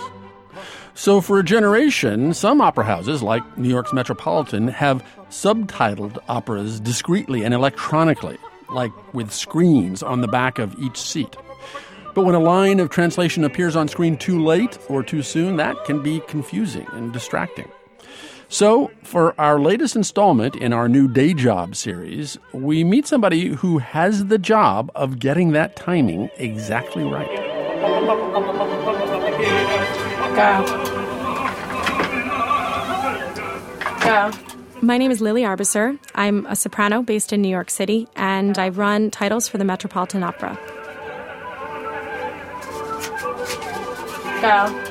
So, 0.95 1.21
for 1.21 1.39
a 1.39 1.43
generation, 1.43 2.33
some 2.33 2.59
opera 2.59 2.83
houses, 2.83 3.23
like 3.23 3.57
New 3.57 3.69
York's 3.69 3.93
Metropolitan, 3.93 4.67
have 4.67 5.01
subtitled 5.29 6.17
operas 6.27 6.81
discreetly 6.81 7.43
and 7.43 7.53
electronically, 7.53 8.37
like 8.69 8.91
with 9.13 9.31
screens 9.31 10.03
on 10.03 10.19
the 10.19 10.27
back 10.27 10.59
of 10.59 10.77
each 10.77 10.97
seat. 10.97 11.37
But 12.13 12.25
when 12.25 12.35
a 12.35 12.39
line 12.39 12.81
of 12.81 12.89
translation 12.89 13.45
appears 13.45 13.77
on 13.77 13.87
screen 13.87 14.17
too 14.17 14.43
late 14.43 14.77
or 14.89 15.03
too 15.03 15.23
soon, 15.23 15.55
that 15.55 15.85
can 15.85 16.03
be 16.03 16.19
confusing 16.27 16.85
and 16.91 17.13
distracting. 17.13 17.71
So, 18.51 18.91
for 19.03 19.33
our 19.39 19.61
latest 19.61 19.95
installment 19.95 20.57
in 20.57 20.73
our 20.73 20.89
new 20.89 21.07
day 21.07 21.33
job 21.33 21.73
series, 21.73 22.37
we 22.51 22.83
meet 22.83 23.07
somebody 23.07 23.47
who 23.47 23.77
has 23.77 24.25
the 24.25 24.37
job 24.37 24.91
of 24.93 25.19
getting 25.19 25.53
that 25.53 25.77
timing 25.77 26.29
exactly 26.35 27.05
right. 27.05 27.29
Go. 30.35 30.65
Go. 34.03 34.31
My 34.81 34.97
name 34.97 35.11
is 35.11 35.21
Lily 35.21 35.43
Arbesser. 35.43 35.97
I'm 36.15 36.45
a 36.47 36.57
soprano 36.57 37.03
based 37.03 37.31
in 37.31 37.41
New 37.41 37.47
York 37.47 37.69
City, 37.69 38.09
and 38.17 38.59
I 38.59 38.67
run 38.67 39.11
titles 39.11 39.47
for 39.47 39.59
the 39.59 39.65
Metropolitan 39.65 40.23
Opera. 40.23 40.59
Go. 44.41 44.90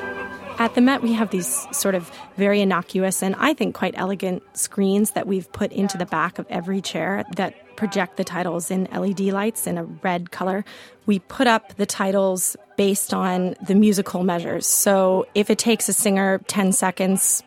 At 0.61 0.75
the 0.75 0.81
Met, 0.81 1.01
we 1.01 1.13
have 1.13 1.31
these 1.31 1.65
sort 1.71 1.95
of 1.95 2.11
very 2.37 2.61
innocuous 2.61 3.23
and 3.23 3.33
I 3.39 3.55
think 3.55 3.73
quite 3.73 3.95
elegant 3.97 4.43
screens 4.55 5.09
that 5.13 5.25
we've 5.25 5.51
put 5.51 5.71
into 5.71 5.97
the 5.97 6.05
back 6.05 6.37
of 6.37 6.45
every 6.51 6.81
chair 6.81 7.25
that 7.35 7.55
project 7.77 8.17
the 8.17 8.23
titles 8.23 8.69
in 8.69 8.87
LED 8.93 9.21
lights 9.21 9.65
in 9.65 9.79
a 9.79 9.85
red 9.85 10.29
color. 10.29 10.63
We 11.07 11.17
put 11.17 11.47
up 11.47 11.75
the 11.77 11.87
titles 11.87 12.55
based 12.77 13.11
on 13.11 13.55
the 13.65 13.73
musical 13.73 14.23
measures. 14.23 14.67
So 14.67 15.25
if 15.33 15.49
it 15.49 15.57
takes 15.57 15.89
a 15.89 15.93
singer 15.93 16.37
10 16.45 16.73
seconds, 16.73 17.41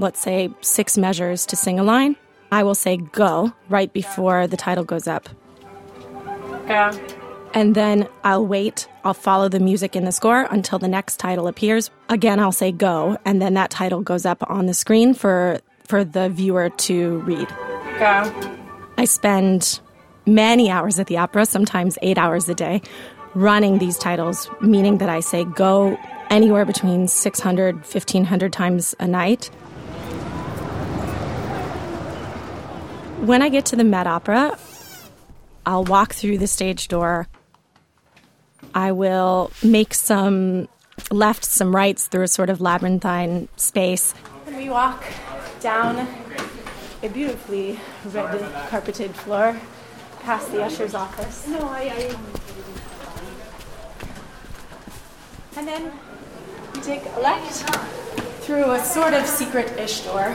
let's 0.00 0.18
say 0.18 0.50
six 0.60 0.98
measures 0.98 1.46
to 1.46 1.54
sing 1.54 1.78
a 1.78 1.84
line, 1.84 2.16
I 2.50 2.64
will 2.64 2.74
say 2.74 2.96
go 2.96 3.52
right 3.68 3.92
before 3.92 4.48
the 4.48 4.56
title 4.56 4.82
goes 4.82 5.06
up. 5.06 5.28
Go 6.66 6.90
and 7.54 7.74
then 7.74 8.08
I'll 8.24 8.46
wait. 8.46 8.88
I'll 9.04 9.14
follow 9.14 9.48
the 9.48 9.60
music 9.60 9.96
in 9.96 10.04
the 10.04 10.12
score 10.12 10.46
until 10.50 10.78
the 10.78 10.88
next 10.88 11.18
title 11.18 11.48
appears. 11.48 11.90
Again, 12.08 12.40
I'll 12.40 12.52
say 12.52 12.72
go, 12.72 13.16
and 13.24 13.40
then 13.40 13.54
that 13.54 13.70
title 13.70 14.02
goes 14.02 14.26
up 14.26 14.48
on 14.50 14.66
the 14.66 14.74
screen 14.74 15.14
for 15.14 15.60
for 15.84 16.04
the 16.04 16.28
viewer 16.28 16.68
to 16.68 17.20
read. 17.20 17.48
Go. 17.98 18.56
I 18.98 19.04
spend 19.06 19.80
many 20.26 20.70
hours 20.70 20.98
at 20.98 21.06
the 21.06 21.16
opera, 21.16 21.46
sometimes 21.46 21.96
8 22.02 22.18
hours 22.18 22.48
a 22.48 22.54
day, 22.54 22.82
running 23.34 23.78
these 23.78 23.96
titles, 23.96 24.50
meaning 24.60 24.98
that 24.98 25.08
I 25.08 25.20
say 25.20 25.44
go 25.44 25.98
anywhere 26.28 26.66
between 26.66 27.08
600 27.08 27.76
1500 27.76 28.52
times 28.52 28.94
a 29.00 29.06
night. 29.06 29.46
When 33.24 33.40
I 33.40 33.48
get 33.48 33.64
to 33.66 33.76
the 33.76 33.84
Met 33.84 34.06
Opera, 34.06 34.58
I'll 35.66 35.84
walk 35.84 36.14
through 36.14 36.38
the 36.38 36.46
stage 36.46 36.88
door 36.88 37.28
I 38.74 38.92
will 38.92 39.50
make 39.62 39.94
some 39.94 40.68
lefts, 41.10 41.48
some 41.48 41.74
rights 41.74 42.06
through 42.06 42.22
a 42.22 42.28
sort 42.28 42.50
of 42.50 42.60
labyrinthine 42.60 43.48
space. 43.56 44.14
And 44.46 44.56
we 44.56 44.68
walk 44.68 45.04
down 45.60 46.06
a 47.02 47.08
beautifully 47.08 47.78
red 48.06 48.40
carpeted 48.68 49.14
floor 49.14 49.58
past 50.20 50.50
the 50.52 50.62
usher's 50.62 50.94
office. 50.94 51.46
No, 51.46 51.60
I. 51.60 51.80
I... 51.80 52.18
And 55.56 55.66
then 55.66 55.92
we 56.74 56.80
take 56.80 57.04
a 57.16 57.20
left 57.20 57.68
through 58.44 58.70
a 58.70 58.80
sort 58.84 59.14
of 59.14 59.26
secret 59.26 59.78
ish 59.78 60.02
door 60.02 60.34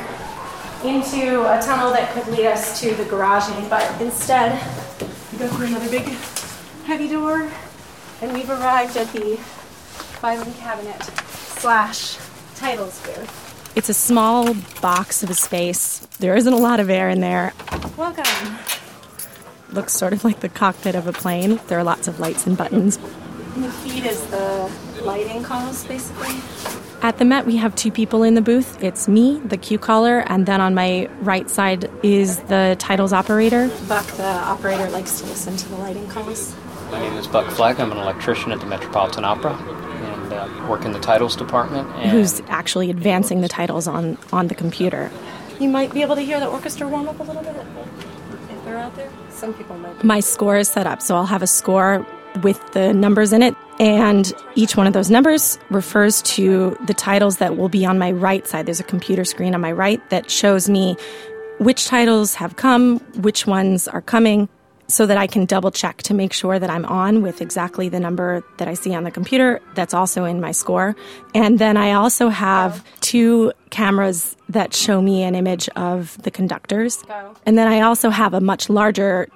into 0.83 1.41
a 1.43 1.61
tunnel 1.61 1.91
that 1.93 2.11
could 2.13 2.27
lead 2.27 2.47
us 2.47 2.79
to 2.81 2.93
the 2.95 3.03
garaging, 3.05 3.69
but 3.69 4.01
instead 4.01 4.51
we 5.31 5.37
go 5.37 5.47
through 5.47 5.67
another 5.67 5.89
big 5.89 6.03
heavy 6.85 7.07
door 7.07 7.49
and 8.23 8.31
we've 8.31 8.49
arrived 8.49 8.95
at 8.95 9.11
the 9.11 9.35
filing 9.35 10.53
cabinet 10.53 11.03
slash 11.03 12.17
titles 12.55 13.01
booth. 13.01 13.73
It's 13.75 13.89
a 13.89 13.93
small 13.93 14.53
box 14.81 15.23
of 15.23 15.29
a 15.29 15.33
space. 15.33 15.99
There 16.19 16.33
isn't 16.33 16.53
a 16.53 16.57
lot 16.57 16.79
of 16.79 16.89
air 16.89 17.09
in 17.09 17.19
there. 17.19 17.53
Welcome. 17.97 18.57
Looks 19.71 19.91
sort 19.93 20.13
of 20.13 20.23
like 20.23 20.39
the 20.39 20.47
cockpit 20.47 20.95
of 20.95 21.05
a 21.05 21.11
plane. 21.11 21.59
There 21.67 21.77
are 21.77 21.83
lots 21.83 22.07
of 22.07 22.21
lights 22.21 22.47
and 22.47 22.57
buttons. 22.57 22.97
And 23.55 23.65
the 23.65 23.71
feed 23.71 24.05
is 24.05 24.25
the 24.27 24.71
lighting 25.01 25.43
calls, 25.43 25.83
basically. 25.85 26.39
At 27.01 27.17
the 27.17 27.25
Met, 27.25 27.45
we 27.45 27.57
have 27.57 27.75
two 27.75 27.91
people 27.91 28.23
in 28.23 28.35
the 28.35 28.41
booth. 28.41 28.81
It's 28.81 29.09
me, 29.09 29.39
the 29.39 29.57
cue 29.57 29.77
caller, 29.77 30.19
and 30.19 30.45
then 30.45 30.61
on 30.61 30.73
my 30.73 31.09
right 31.19 31.49
side 31.49 31.91
is 32.03 32.37
the 32.43 32.77
titles 32.79 33.11
operator. 33.11 33.69
Buck, 33.89 34.05
the 34.11 34.23
operator, 34.23 34.89
likes 34.91 35.19
to 35.19 35.25
listen 35.25 35.57
to 35.57 35.67
the 35.67 35.75
lighting 35.75 36.07
calls. 36.07 36.55
My 36.93 36.99
name 36.99 37.17
is 37.17 37.25
Buck 37.25 37.49
Fleck. 37.49 37.79
I'm 37.79 37.91
an 37.91 37.97
electrician 37.97 38.51
at 38.51 38.59
the 38.59 38.67
Metropolitan 38.67 39.25
Opera 39.25 39.53
and 39.55 40.31
uh, 40.31 40.67
work 40.69 40.85
in 40.85 40.91
the 40.91 40.99
titles 40.99 41.35
department. 41.35 41.89
Who's 42.11 42.39
actually 42.49 42.91
advancing 42.91 43.41
the 43.41 43.47
titles 43.47 43.87
on, 43.87 44.15
on 44.31 44.47
the 44.47 44.53
computer. 44.53 45.09
You 45.59 45.69
might 45.69 45.91
be 45.91 46.03
able 46.03 46.13
to 46.13 46.21
hear 46.21 46.39
the 46.39 46.45
orchestra 46.45 46.87
warm 46.87 47.09
up 47.09 47.19
a 47.19 47.23
little 47.23 47.41
bit 47.41 47.55
if 47.55 48.63
they're 48.63 48.77
out 48.77 48.95
there. 48.95 49.09
Some 49.31 49.55
people 49.55 49.75
might. 49.79 50.03
My 50.03 50.19
score 50.19 50.55
is 50.55 50.69
set 50.69 50.85
up, 50.85 51.01
so 51.01 51.15
I'll 51.15 51.25
have 51.25 51.41
a 51.41 51.47
score 51.47 52.05
with 52.43 52.61
the 52.73 52.93
numbers 52.93 53.33
in 53.33 53.41
it, 53.41 53.55
and 53.79 54.31
each 54.53 54.77
one 54.77 54.85
of 54.85 54.93
those 54.93 55.09
numbers 55.09 55.57
refers 55.71 56.21
to 56.21 56.77
the 56.85 56.93
titles 56.93 57.37
that 57.37 57.57
will 57.57 57.69
be 57.69 57.87
on 57.87 57.97
my 57.97 58.11
right 58.11 58.45
side. 58.45 58.67
There's 58.67 58.79
a 58.79 58.83
computer 58.83 59.25
screen 59.25 59.55
on 59.55 59.61
my 59.61 59.71
right 59.71 60.07
that 60.11 60.29
shows 60.29 60.69
me 60.69 60.95
which 61.57 61.87
titles 61.87 62.35
have 62.35 62.55
come, 62.55 62.99
which 63.23 63.47
ones 63.47 63.87
are 63.87 64.01
coming, 64.01 64.47
so 64.93 65.07
that 65.07 65.17
I 65.17 65.25
can 65.25 65.45
double 65.45 65.71
check 65.71 66.03
to 66.03 66.13
make 66.13 66.33
sure 66.33 66.59
that 66.59 66.69
I'm 66.69 66.85
on 66.85 67.23
with 67.23 67.41
exactly 67.41 67.89
the 67.89 67.99
number 67.99 68.45
that 68.59 68.67
I 68.67 68.75
see 68.75 68.93
on 68.93 69.03
the 69.03 69.09
computer 69.09 69.59
that's 69.73 69.95
also 69.95 70.23
in 70.23 70.39
my 70.39 70.51
score. 70.51 70.95
And 71.33 71.57
then 71.57 71.77
I 71.77 71.93
also 71.93 72.29
have 72.29 72.85
two 73.01 73.51
cameras 73.71 74.37
that 74.49 74.75
show 74.75 75.01
me 75.01 75.23
an 75.23 75.33
image 75.33 75.67
of 75.69 76.21
the 76.21 76.29
conductors. 76.29 77.03
And 77.43 77.57
then 77.57 77.67
I 77.67 77.81
also 77.81 78.11
have 78.11 78.35
a 78.35 78.39
much 78.39 78.69
larger 78.69 79.29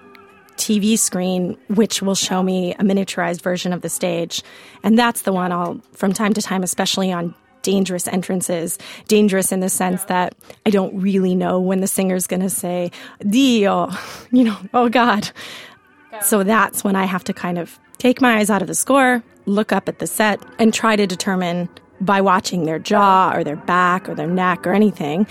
TV 0.58 0.98
screen, 0.98 1.58
which 1.70 2.04
will 2.04 2.16
show 2.16 2.44
me 2.44 2.76
a 2.76 2.84
miniaturized 2.84 3.42
version 3.42 3.74
of 3.74 3.82
the 3.82 3.90
stage. 3.90 4.44
And 4.84 4.98
that's 4.98 5.24
the 5.24 5.34
one 5.34 5.52
I'll, 5.52 5.82
from 5.94 6.14
time 6.14 6.34
to 6.36 6.42
time, 6.42 6.62
especially 6.62 7.12
on 7.12 7.34
dangerous 7.62 8.08
entrances, 8.08 8.78
dangerous 9.08 9.52
in 9.52 9.60
the 9.60 9.70
sense 9.70 10.04
that 10.06 10.36
I 10.66 10.70
don't 10.70 11.00
really 11.00 11.36
know 11.36 11.60
when 11.60 11.82
the 11.82 11.88
singer's 11.88 12.28
going 12.28 12.42
to 12.42 12.50
say, 12.50 12.92
Dio, 13.28 13.92
you 14.32 14.44
know, 14.44 14.58
oh 14.74 14.90
God. 14.90 15.30
So 16.22 16.44
that's 16.44 16.84
when 16.84 16.96
I 16.96 17.06
have 17.06 17.24
to 17.26 17.34
kind 17.34 17.60
of 17.60 17.80
take 17.98 18.22
my 18.22 18.38
eyes 18.38 18.50
out 18.50 18.62
of 18.62 18.68
the 18.68 18.76
score, 18.76 19.24
look 19.46 19.72
up 19.72 19.88
at 19.88 20.00
the 20.00 20.08
set, 20.08 20.42
and 20.58 20.74
try 20.74 20.96
to 20.96 21.06
determine 21.06 21.70
by 22.02 22.22
watching 22.22 22.66
their 22.66 22.80
jaw 22.80 23.32
or 23.34 23.44
their 23.44 23.56
back 23.56 24.08
or 24.08 24.16
their 24.16 24.28
neck 24.28 24.66
or 24.66 24.74
anything 24.74 25.28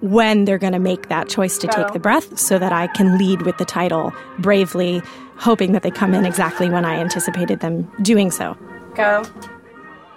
when 0.00 0.44
they're 0.44 0.58
going 0.58 0.72
to 0.72 0.78
make 0.78 1.08
that 1.08 1.28
choice 1.28 1.58
to 1.58 1.66
take 1.66 1.92
the 1.92 1.98
breath 1.98 2.38
so 2.38 2.58
that 2.58 2.72
I 2.72 2.86
can 2.88 3.18
lead 3.18 3.42
with 3.42 3.58
the 3.58 3.64
title 3.64 4.12
bravely, 4.38 5.02
hoping 5.36 5.72
that 5.72 5.82
they 5.82 5.90
come 5.90 6.14
in 6.14 6.24
exactly 6.24 6.70
when 6.70 6.84
I 6.84 6.94
anticipated 6.94 7.60
them 7.60 7.90
doing 8.02 8.30
so. 8.30 8.56
Go. 8.94 9.24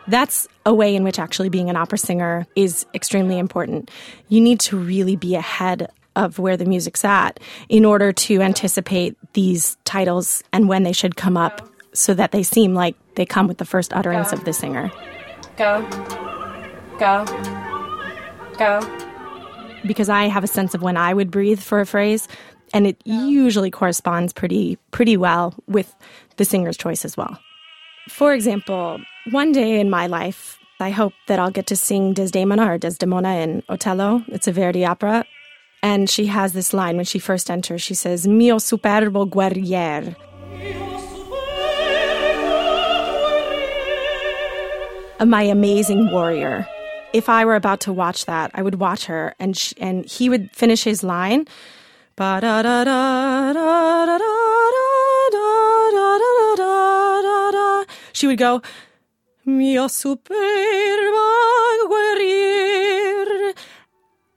That's 0.08 0.48
a 0.66 0.74
way 0.74 0.96
in 0.96 1.04
which 1.04 1.20
actually 1.20 1.50
being 1.50 1.70
an 1.70 1.76
opera 1.76 1.98
singer 1.98 2.48
is 2.56 2.86
extremely 2.94 3.38
important. 3.38 3.92
You 4.30 4.42
need 4.42 4.60
to 4.62 4.78
really 4.78 5.16
be 5.16 5.36
ahead 5.36 5.92
of 6.16 6.40
where 6.40 6.58
the 6.58 6.66
music's 6.66 7.06
at 7.06 7.40
in 7.70 7.86
order 7.86 8.12
to 8.12 8.42
anticipate 8.42 9.16
these 9.34 9.78
titles 9.86 10.44
and 10.52 10.68
when 10.68 10.84
they 10.84 10.92
should 10.92 11.16
come 11.16 11.38
up 11.38 11.68
so 11.94 12.14
that 12.14 12.32
they 12.32 12.44
seem 12.44 12.74
like 12.74 12.96
they 13.16 13.26
come 13.26 13.48
with 13.48 13.58
the 13.58 13.66
first 13.66 13.94
utterance 13.94 14.34
of 14.34 14.44
the 14.44 14.54
singer. 14.54 14.92
Go. 15.58 15.82
Go. 17.00 17.26
Go. 18.58 19.08
Because 19.86 20.10
I 20.10 20.26
have 20.26 20.44
a 20.44 20.48
sense 20.48 20.74
of 20.74 20.82
when 20.82 20.98
I 20.98 21.14
would 21.14 21.32
breathe 21.32 21.60
for 21.60 21.80
a 21.80 21.86
phrase 21.86 22.28
and 22.74 22.88
it 22.88 22.98
usually 23.06 23.72
corresponds 23.72 24.34
pretty 24.34 24.78
pretty 24.92 25.18
well 25.18 25.54
with 25.68 25.94
the 26.38 26.46
singer's 26.46 26.78
choice 26.78 27.04
as 27.04 27.18
well. 27.18 27.40
For 28.10 28.34
example, 28.34 29.00
one 29.30 29.52
day 29.52 29.80
in 29.80 29.90
my 29.90 30.08
life, 30.08 30.58
I 30.80 30.90
hope 30.90 31.14
that 31.28 31.38
I'll 31.38 31.52
get 31.52 31.68
to 31.68 31.76
sing 31.76 32.14
Desdemona 32.14 32.66
or 32.72 32.78
Desdemona 32.78 33.36
in 33.36 33.64
Otello. 33.70 34.24
It's 34.28 34.48
a 34.48 34.52
Verdi 34.52 34.84
opera. 34.84 35.26
And 35.84 36.10
she 36.10 36.28
has 36.28 36.54
this 36.54 36.74
line 36.74 36.96
when 36.96 37.06
she 37.06 37.20
first 37.20 37.50
enters. 37.50 37.82
She 37.82 37.94
says, 37.94 38.28
Mio 38.28 38.58
superbo 38.58 39.30
guerrier. 39.30 40.16
My 45.26 45.44
amazing 45.44 46.12
warrior. 46.12 46.68
If 47.14 47.30
I 47.30 47.46
were 47.46 47.56
about 47.56 47.82
to 47.82 47.94
watch 47.94 48.26
that, 48.26 48.50
I 48.56 48.64
would 48.64 48.76
watch 48.76 49.06
her 49.06 49.36
and 49.38 49.56
and 49.78 50.06
he 50.06 50.30
would 50.30 50.50
finish 50.56 50.84
his 50.84 51.04
line. 51.04 51.46
She 58.14 58.28
would 58.28 58.38
go, 58.38 58.62
Mio 59.46 59.88
superbo 59.88 60.40
guerrier. 61.90 63.54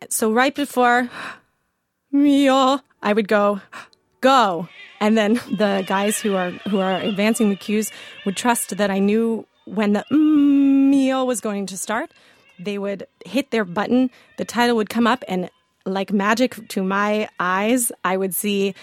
So 0.09 0.33
right 0.33 0.55
before 0.55 1.11
Mio, 2.13 2.81
I 3.03 3.13
would 3.13 3.29
go, 3.29 3.61
go. 4.21 4.69
And 5.01 5.19
then 5.19 5.35
the 5.51 5.85
guys 5.87 6.21
who 6.21 6.37
are 6.37 6.51
who 6.71 6.79
are 6.79 7.01
advancing 7.01 7.51
the 7.51 7.57
cues 7.57 7.91
would 8.25 8.37
trust 8.37 8.77
that 8.77 8.91
I 8.91 8.99
knew 8.99 9.47
when 9.67 9.93
the 9.93 10.05
Mio 10.11 11.25
was 11.25 11.41
going 11.41 11.67
to 11.67 11.77
start. 11.77 12.13
They 12.59 12.79
would 12.79 13.07
hit 13.27 13.51
their 13.51 13.65
button, 13.65 14.11
the 14.39 14.45
title 14.45 14.77
would 14.77 14.89
come 14.89 15.07
up, 15.07 15.25
and 15.27 15.51
like 15.85 16.13
magic 16.13 16.69
to 16.69 16.83
my 16.83 17.29
eyes, 17.41 17.93
I 18.05 18.17
would 18.17 18.35
see 18.35 18.75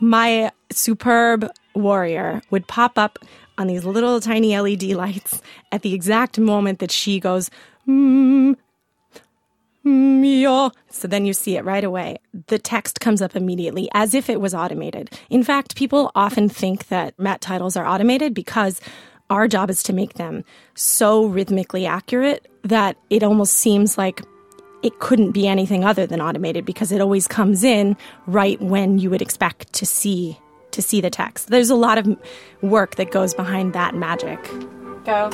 my 0.00 0.52
superb 0.70 1.50
warrior 1.74 2.42
would 2.50 2.68
pop 2.68 2.98
up 2.98 3.18
on 3.58 3.66
these 3.66 3.84
little 3.84 4.20
tiny 4.20 4.58
LED 4.58 4.82
lights 4.94 5.40
at 5.72 5.82
the 5.82 5.94
exact 5.94 6.38
moment 6.38 6.78
that 6.78 6.90
she 6.90 7.20
goes, 7.20 7.50
mm, 7.86 8.56
Mio. 9.84 10.70
So 10.90 11.06
then 11.06 11.26
you 11.26 11.34
see 11.34 11.56
it 11.56 11.64
right 11.64 11.84
away. 11.84 12.16
The 12.46 12.58
text 12.58 13.00
comes 13.00 13.20
up 13.20 13.36
immediately 13.36 13.88
as 13.92 14.14
if 14.14 14.30
it 14.30 14.40
was 14.40 14.54
automated. 14.54 15.10
In 15.28 15.44
fact, 15.44 15.76
people 15.76 16.10
often 16.14 16.48
think 16.48 16.88
that 16.88 17.18
Met 17.18 17.40
titles 17.40 17.76
are 17.76 17.86
automated 17.86 18.32
because 18.34 18.80
our 19.30 19.46
job 19.46 19.70
is 19.70 19.82
to 19.84 19.92
make 19.92 20.14
them 20.14 20.44
so 20.74 21.26
rhythmically 21.26 21.86
accurate 21.86 22.48
that 22.62 22.96
it 23.10 23.22
almost 23.22 23.54
seems 23.54 23.98
like 23.98 24.22
it 24.82 24.98
couldn't 25.00 25.32
be 25.32 25.46
anything 25.46 25.84
other 25.84 26.06
than 26.06 26.20
automated 26.20 26.64
because 26.64 26.92
it 26.92 27.00
always 27.00 27.26
comes 27.26 27.64
in 27.64 27.96
right 28.26 28.60
when 28.60 28.98
you 28.98 29.08
would 29.10 29.22
expect 29.22 29.72
to 29.72 29.86
see 29.86 30.38
to 30.74 30.82
see 30.82 31.00
the 31.00 31.10
text. 31.10 31.48
There's 31.48 31.70
a 31.70 31.74
lot 31.74 31.98
of 31.98 32.06
work 32.62 32.96
that 32.96 33.10
goes 33.10 33.34
behind 33.34 33.72
that 33.72 33.94
magic. 33.94 34.42
Go. 35.04 35.30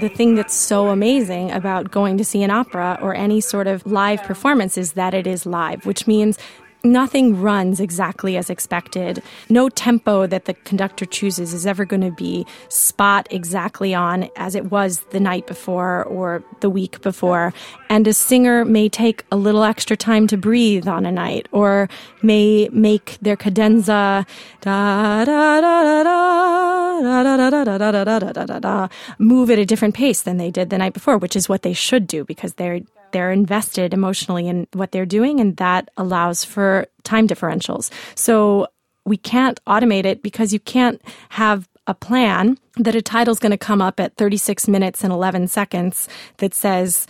The 0.00 0.08
thing 0.08 0.34
that's 0.34 0.54
so 0.54 0.88
amazing 0.88 1.50
about 1.52 1.90
going 1.90 2.16
to 2.18 2.24
see 2.24 2.42
an 2.42 2.50
opera 2.50 2.98
or 3.02 3.14
any 3.14 3.40
sort 3.40 3.66
of 3.66 3.86
live 3.86 4.22
performance 4.22 4.78
is 4.78 4.92
that 4.92 5.14
it 5.14 5.26
is 5.26 5.44
live, 5.44 5.84
which 5.84 6.06
means 6.06 6.38
nothing 6.84 7.40
runs 7.40 7.80
exactly 7.80 8.36
as 8.36 8.50
expected. 8.50 9.22
No 9.48 9.68
tempo 9.68 10.26
that 10.26 10.46
the 10.46 10.54
conductor 10.54 11.04
chooses 11.04 11.52
is 11.52 11.66
ever 11.66 11.84
going 11.84 12.02
to 12.02 12.10
be 12.10 12.46
spot 12.68 13.26
exactly 13.30 13.94
on 13.94 14.28
as 14.36 14.54
it 14.54 14.70
was 14.70 15.00
the 15.10 15.20
night 15.20 15.46
before 15.46 16.04
or 16.04 16.42
the 16.60 16.70
week 16.70 17.00
before. 17.02 17.52
And 17.88 18.06
a 18.06 18.12
singer 18.12 18.64
may 18.64 18.88
take 18.88 19.24
a 19.30 19.36
little 19.36 19.64
extra 19.64 19.96
time 19.96 20.26
to 20.28 20.36
breathe 20.36 20.88
on 20.88 21.06
a 21.06 21.12
night 21.12 21.48
or 21.52 21.88
may 22.22 22.68
make 22.72 23.18
their 23.20 23.36
cadenza 23.36 24.26
da 24.60 25.24
da 25.24 25.24
da 25.24 25.82
da 25.82 26.02
da 26.02 27.22
da 27.22 27.36
da 27.36 27.62
da 27.62 27.78
da 27.78 27.78
da 27.78 28.04
da 28.04 28.18
da 28.18 28.32
da 28.32 28.44
da 28.46 28.58
da 28.58 28.88
move 29.18 29.50
at 29.50 29.58
a 29.58 29.66
different 29.66 29.94
pace 29.94 30.22
than 30.22 30.36
they 30.36 30.50
did 30.50 30.70
the 30.70 30.78
night 30.78 30.92
before, 30.92 31.18
which 31.18 31.36
is 31.36 31.48
what 31.48 31.62
they 31.62 31.72
should 31.72 32.06
do 32.06 32.24
because 32.24 32.54
they're 32.54 32.80
they're 33.12 33.32
invested 33.32 33.94
emotionally 33.94 34.48
in 34.48 34.66
what 34.72 34.92
they're 34.92 35.06
doing, 35.06 35.40
and 35.40 35.56
that 35.56 35.90
allows 35.96 36.44
for 36.44 36.86
time 37.04 37.26
differentials. 37.26 37.90
So 38.14 38.68
we 39.04 39.16
can't 39.16 39.62
automate 39.66 40.04
it 40.04 40.22
because 40.22 40.52
you 40.52 40.60
can't 40.60 41.00
have 41.30 41.68
a 41.86 41.94
plan 41.94 42.58
that 42.76 42.94
a 42.94 43.02
title's 43.02 43.38
going 43.38 43.50
to 43.50 43.58
come 43.58 43.82
up 43.82 43.98
at 43.98 44.16
36 44.16 44.68
minutes 44.68 45.02
and 45.02 45.12
11 45.12 45.48
seconds 45.48 46.08
that 46.36 46.54
says, 46.54 47.06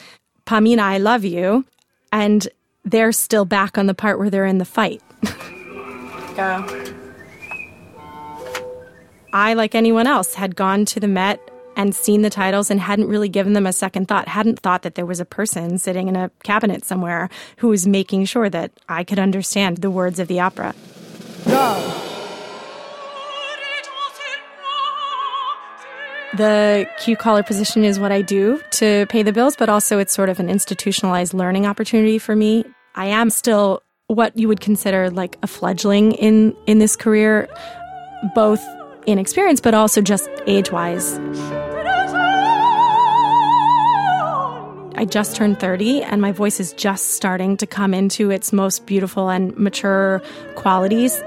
Pamina, 0.47 0.81
I 0.81 0.99
love 0.99 1.25
you. 1.25 1.65
And 2.13 2.49
they're 2.85 3.13
still 3.13 3.45
back 3.45 3.77
on 3.77 3.87
the 3.87 3.95
part 3.95 4.19
where 4.19 4.31
they're 4.31 4.47
in 4.47 4.59
the 4.59 4.65
fight. 4.65 5.03
Go. 6.35 6.65
I, 9.33 9.55
like 9.55 9.75
anyone 9.75 10.07
else, 10.07 10.35
had 10.35 10.57
gone 10.57 10.85
to 10.87 11.01
the 11.01 11.07
Met 11.07 11.50
and 11.77 11.95
seen 11.95 12.23
the 12.23 12.31
titles 12.31 12.71
and 12.71 12.81
hadn't 12.81 13.09
really 13.09 13.29
given 13.29 13.53
them 13.53 13.67
a 13.67 13.73
second 13.73 14.09
thought, 14.09 14.29
hadn't 14.29 14.61
thought 14.61 14.83
that 14.83 14.95
there 14.95 15.07
was 15.07 15.21
a 15.21 15.25
person 15.25 15.79
sitting 15.79 16.09
in 16.09 16.17
a 16.17 16.31
cabinet 16.43 16.85
somewhere 16.85 17.29
who 17.59 17.69
was 17.69 17.87
making 17.87 18.25
sure 18.25 18.51
that 18.51 18.73
I 18.89 19.05
could 19.05 19.19
understand 19.19 19.79
the 19.79 19.91
words 19.91 20.19
of 20.19 20.29
the 20.29 20.41
opera. 20.41 20.75
Go! 21.47 22.07
The 26.37 26.89
cue 27.01 27.17
caller 27.17 27.43
position 27.43 27.85
is 27.85 27.99
what 27.99 28.13
I 28.13 28.23
do 28.23 28.61
to 28.73 29.07
pay 29.09 29.23
the 29.23 29.33
bills, 29.33 29.57
but 29.57 29.69
also 29.69 29.99
it's 29.99 30.13
sort 30.13 30.29
of 30.29 30.39
an 30.39 30.49
institutionalized 30.49 31.35
learning 31.35 31.67
opportunity 31.67 32.19
for 32.19 32.37
me. 32.37 32.65
I 32.95 33.07
am 33.07 33.31
still 33.31 33.83
what 34.07 34.37
you 34.39 34.47
would 34.49 34.61
consider 34.61 35.11
like 35.11 35.37
a 35.43 35.47
fledgling 35.47 36.13
in 36.13 36.55
in 36.67 36.79
this 36.79 36.95
career, 36.95 37.49
both 38.35 38.65
in 39.07 39.19
experience 39.19 39.61
but 39.61 39.75
also 39.75 40.01
just 40.01 40.29
age-wise. 40.47 41.19
I 45.01 45.07
just 45.07 45.35
turned 45.35 45.59
30 45.59 46.03
and 46.03 46.21
my 46.21 46.31
voice 46.31 46.61
is 46.61 46.75
just 46.75 47.15
starting 47.15 47.57
to 47.57 47.67
come 47.67 47.95
into 47.95 48.31
its 48.31 48.53
most 48.53 48.85
beautiful 48.85 49.31
and 49.31 49.57
mature 49.57 50.21
qualities. 50.57 51.19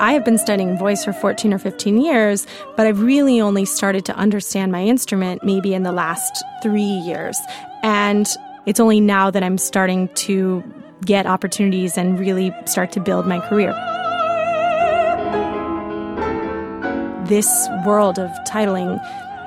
I 0.00 0.12
have 0.14 0.24
been 0.24 0.38
studying 0.38 0.78
voice 0.78 1.04
for 1.04 1.12
14 1.12 1.52
or 1.52 1.58
15 1.58 2.00
years, 2.00 2.46
but 2.74 2.86
I've 2.86 3.02
really 3.02 3.38
only 3.42 3.66
started 3.66 4.06
to 4.06 4.16
understand 4.16 4.72
my 4.72 4.82
instrument 4.82 5.44
maybe 5.44 5.74
in 5.74 5.82
the 5.82 5.92
last 5.92 6.42
three 6.62 6.80
years. 6.80 7.38
And 7.82 8.26
it's 8.64 8.80
only 8.80 9.00
now 9.00 9.30
that 9.30 9.42
I'm 9.42 9.58
starting 9.58 10.08
to 10.14 10.64
get 11.04 11.26
opportunities 11.26 11.96
and 11.96 12.18
really 12.18 12.54
start 12.66 12.92
to 12.92 13.00
build 13.00 13.26
my 13.26 13.40
career. 13.48 13.72
This 17.26 17.68
world 17.86 18.18
of 18.18 18.30
titling 18.46 19.00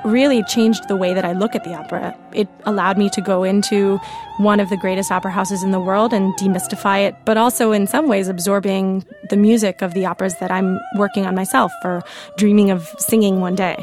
really 0.04 0.42
changed 0.44 0.86
the 0.88 0.96
way 0.96 1.14
that 1.14 1.24
I 1.24 1.32
look 1.32 1.54
at 1.54 1.64
the 1.64 1.74
opera. 1.74 2.14
It 2.32 2.48
allowed 2.66 2.98
me 2.98 3.08
to 3.10 3.20
go 3.20 3.42
into 3.42 3.98
one 4.36 4.60
of 4.60 4.68
the 4.68 4.76
greatest 4.76 5.10
opera 5.10 5.30
houses 5.30 5.62
in 5.62 5.70
the 5.70 5.80
world 5.80 6.12
and 6.12 6.34
demystify 6.34 7.06
it, 7.06 7.16
but 7.24 7.36
also 7.36 7.72
in 7.72 7.86
some 7.86 8.08
ways 8.08 8.28
absorbing 8.28 9.04
the 9.30 9.36
music 9.36 9.80
of 9.80 9.94
the 9.94 10.04
operas 10.04 10.36
that 10.40 10.50
I'm 10.50 10.78
working 10.96 11.26
on 11.26 11.34
myself 11.34 11.72
or 11.84 12.02
dreaming 12.36 12.70
of 12.70 12.94
singing 12.98 13.40
one 13.40 13.54
day. 13.54 13.82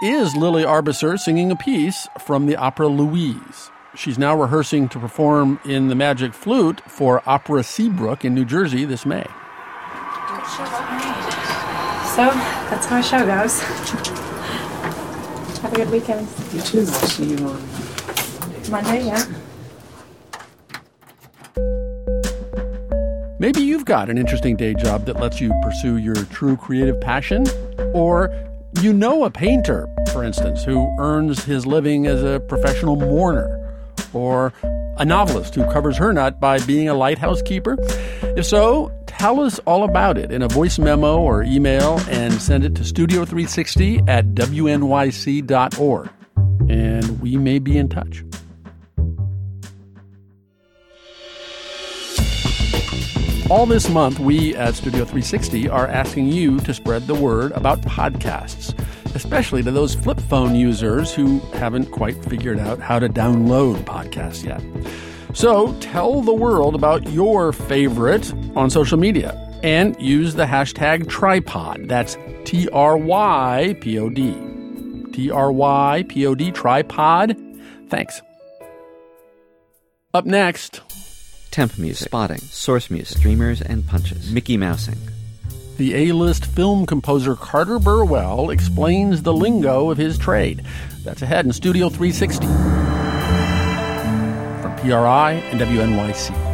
That 0.00 0.06
is 0.06 0.36
Lily 0.36 0.62
Arbesser 0.64 1.18
singing 1.18 1.50
a 1.50 1.56
piece 1.56 2.06
from 2.20 2.46
the 2.46 2.56
opera 2.56 2.88
Louise. 2.88 3.70
She's 3.96 4.18
now 4.18 4.40
rehearsing 4.40 4.88
to 4.90 4.98
perform 4.98 5.58
in 5.64 5.88
the 5.88 5.94
Magic 5.94 6.34
Flute 6.34 6.80
for 6.88 7.22
Opera 7.28 7.64
Seabrook 7.64 8.24
in 8.24 8.34
New 8.34 8.44
Jersey 8.44 8.84
this 8.84 9.04
May. 9.04 9.24
So 12.14 12.30
that's 12.70 12.86
how 12.86 12.96
our 12.96 13.02
show 13.02 13.26
goes. 13.26 13.60
Have 15.60 15.72
a 15.72 15.76
good 15.76 15.90
weekend. 15.90 16.28
You 16.52 16.60
too. 16.60 16.80
I'll 16.80 16.86
see 16.86 17.34
you 17.34 17.38
on 17.48 18.70
Monday, 18.70 19.06
yeah. 19.06 19.24
Maybe 23.40 23.62
you've 23.62 23.84
got 23.84 24.10
an 24.10 24.18
interesting 24.18 24.56
day 24.56 24.74
job 24.74 25.06
that 25.06 25.18
lets 25.20 25.40
you 25.40 25.52
pursue 25.62 25.96
your 25.96 26.16
true 26.26 26.56
creative 26.56 27.00
passion, 27.00 27.46
or 27.94 28.32
you 28.80 28.92
know 28.92 29.24
a 29.24 29.30
painter, 29.30 29.88
for 30.12 30.22
instance, 30.22 30.64
who 30.64 30.88
earns 30.98 31.44
his 31.44 31.66
living 31.66 32.06
as 32.06 32.22
a 32.22 32.40
professional 32.40 32.96
mourner, 32.96 33.54
or 34.12 34.52
a 34.98 35.04
novelist 35.04 35.54
who 35.54 35.64
covers 35.72 35.96
her 35.96 36.12
nut 36.12 36.40
by 36.40 36.58
being 36.60 36.88
a 36.88 36.94
lighthouse 36.94 37.42
keeper? 37.42 37.76
If 38.36 38.46
so, 38.46 38.92
tell 39.06 39.40
us 39.40 39.58
all 39.60 39.84
about 39.84 40.18
it 40.18 40.30
in 40.30 40.42
a 40.42 40.48
voice 40.48 40.78
memo 40.78 41.18
or 41.18 41.42
email 41.42 42.00
and 42.08 42.34
send 42.34 42.64
it 42.64 42.74
to 42.76 42.82
studio360 42.82 44.08
at 44.08 44.26
wnyc.org. 44.26 46.10
And 46.70 47.20
we 47.20 47.36
may 47.36 47.58
be 47.58 47.78
in 47.78 47.88
touch. 47.88 48.22
All 53.50 53.64
this 53.64 53.88
month, 53.88 54.18
we 54.18 54.54
at 54.56 54.74
Studio 54.74 55.06
360 55.06 55.70
are 55.70 55.86
asking 55.86 56.28
you 56.28 56.60
to 56.60 56.74
spread 56.74 57.06
the 57.06 57.14
word 57.14 57.52
about 57.52 57.80
podcasts, 57.80 58.78
especially 59.14 59.62
to 59.62 59.70
those 59.70 59.94
flip 59.94 60.20
phone 60.20 60.54
users 60.54 61.14
who 61.14 61.38
haven't 61.54 61.90
quite 61.90 62.22
figured 62.26 62.58
out 62.58 62.78
how 62.78 62.98
to 62.98 63.08
download 63.08 63.76
podcasts 63.84 64.44
yet. 64.44 64.62
So 65.34 65.72
tell 65.80 66.20
the 66.20 66.34
world 66.34 66.74
about 66.74 67.08
your 67.08 67.52
favorite 67.52 68.34
on 68.54 68.68
social 68.68 68.98
media 68.98 69.32
and 69.62 69.98
use 69.98 70.34
the 70.34 70.44
hashtag 70.44 71.04
trypod. 71.04 71.88
That's 71.88 72.18
T 72.44 72.68
R 72.68 72.98
Y 72.98 73.76
P 73.80 73.98
O 73.98 74.10
D. 74.10 74.36
T 75.14 75.30
R 75.30 75.50
Y 75.50 76.04
P 76.06 76.26
O 76.26 76.34
D, 76.34 76.52
trypod. 76.52 77.34
Thanks. 77.88 78.20
Up 80.12 80.26
next, 80.26 80.82
Temp 81.50 81.78
music, 81.78 82.08
spotting, 82.08 82.38
source 82.38 82.90
music, 82.90 83.18
streamers 83.18 83.60
and 83.62 83.86
punches, 83.86 84.30
Mickey 84.30 84.56
Mousing. 84.56 84.98
the 85.76 85.94
A 85.94 86.12
list 86.12 86.44
film 86.44 86.86
composer 86.86 87.34
Carter 87.36 87.78
Burwell 87.78 88.50
explains 88.50 89.22
the 89.22 89.32
lingo 89.32 89.90
of 89.90 89.98
his 89.98 90.18
trade. 90.18 90.64
That's 91.04 91.22
ahead 91.22 91.46
in 91.46 91.52
Studio 91.52 91.88
360 91.88 92.46
from 94.62 94.76
PRI 94.76 95.32
and 95.50 95.60
WNYC. 95.60 96.47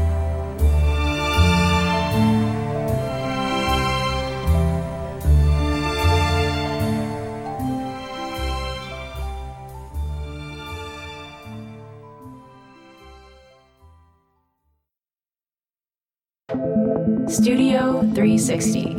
Studio 17.35 18.01
360. 18.15 18.95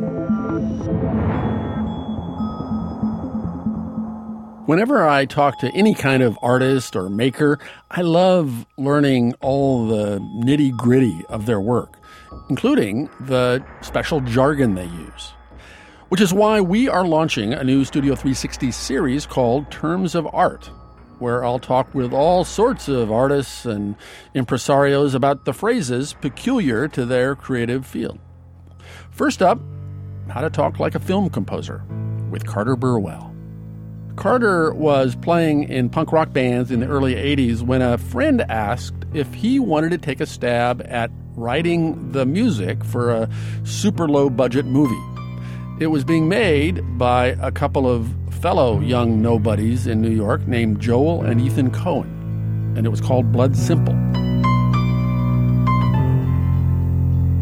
Whenever 4.66 5.08
I 5.08 5.24
talk 5.24 5.58
to 5.60 5.72
any 5.74 5.94
kind 5.94 6.22
of 6.22 6.38
artist 6.42 6.98
or 6.98 7.08
maker, 7.08 7.60
I 7.90 8.02
love 8.02 8.66
learning 8.78 9.36
all 9.40 9.88
the 9.88 10.20
nitty 10.20 10.76
gritty 10.76 11.24
of 11.30 11.46
their 11.46 11.62
work, 11.62 11.98
including 12.50 13.10
the 13.22 13.64
special 13.80 14.20
jargon 14.20 14.76
they 14.76 14.88
use. 14.88 15.32
Which 16.10 16.20
is 16.20 16.34
why 16.34 16.60
we 16.60 16.90
are 16.90 17.08
launching 17.08 17.54
a 17.54 17.64
new 17.64 17.86
Studio 17.86 18.16
360 18.16 18.70
series 18.72 19.26
called 19.26 19.72
Terms 19.72 20.14
of 20.14 20.28
Art, 20.34 20.70
where 21.20 21.44
I'll 21.44 21.60
talk 21.60 21.94
with 21.94 22.14
all 22.14 22.44
sorts 22.44 22.88
of 22.88 23.12
artists 23.12 23.66
and 23.66 23.96
impresarios 24.34 25.16
about 25.16 25.46
the 25.46 25.54
phrases 25.54 26.14
peculiar 26.14 26.88
to 26.90 27.06
their 27.06 27.36
creative 27.36 27.86
field. 27.86 28.20
First 29.12 29.42
up, 29.42 29.60
how 30.30 30.42
to 30.42 30.50
talk 30.50 30.80
like 30.80 30.96
a 30.96 31.00
film 31.00 31.30
composer 31.30 31.84
with 32.30 32.46
Carter 32.46 32.76
Burwell. 32.76 33.34
Carter 34.16 34.74
was 34.74 35.16
playing 35.16 35.64
in 35.64 35.90
punk 35.90 36.12
rock 36.12 36.32
bands 36.32 36.72
in 36.72 36.80
the 36.80 36.88
early 36.88 37.16
80s 37.16 37.62
when 37.62 37.82
a 37.82 37.98
friend 37.98 38.42
asked 38.42 38.96
if 39.14 39.34
he 39.34 39.60
wanted 39.60 39.92
to 39.92 39.98
take 39.98 40.22
a 40.22 40.26
stab 40.26 40.82
at 40.86 41.12
writing 41.36 42.12
the 42.14 42.26
music 42.26 42.84
for 42.84 43.12
a 43.12 43.30
super 43.64 44.08
low 44.08 44.30
budget 44.30 44.66
movie. 44.66 44.96
It 45.80 45.88
was 45.88 46.06
being 46.06 46.30
made 46.30 46.82
by 46.98 47.38
a 47.42 47.52
couple 47.52 47.88
of 47.88 48.10
fellow 48.46 48.80
young 48.80 49.24
nobodies 49.24 49.88
in 49.88 50.00
New 50.00 50.12
York 50.12 50.48
named 50.48 50.80
Joel 50.80 51.24
and 51.24 51.42
Ethan 51.42 51.72
Coen, 51.72 52.06
and 52.78 52.86
it 52.86 52.90
was 52.90 53.02
called 53.02 53.32
Blood 53.32 53.58
Simple. 53.58 53.96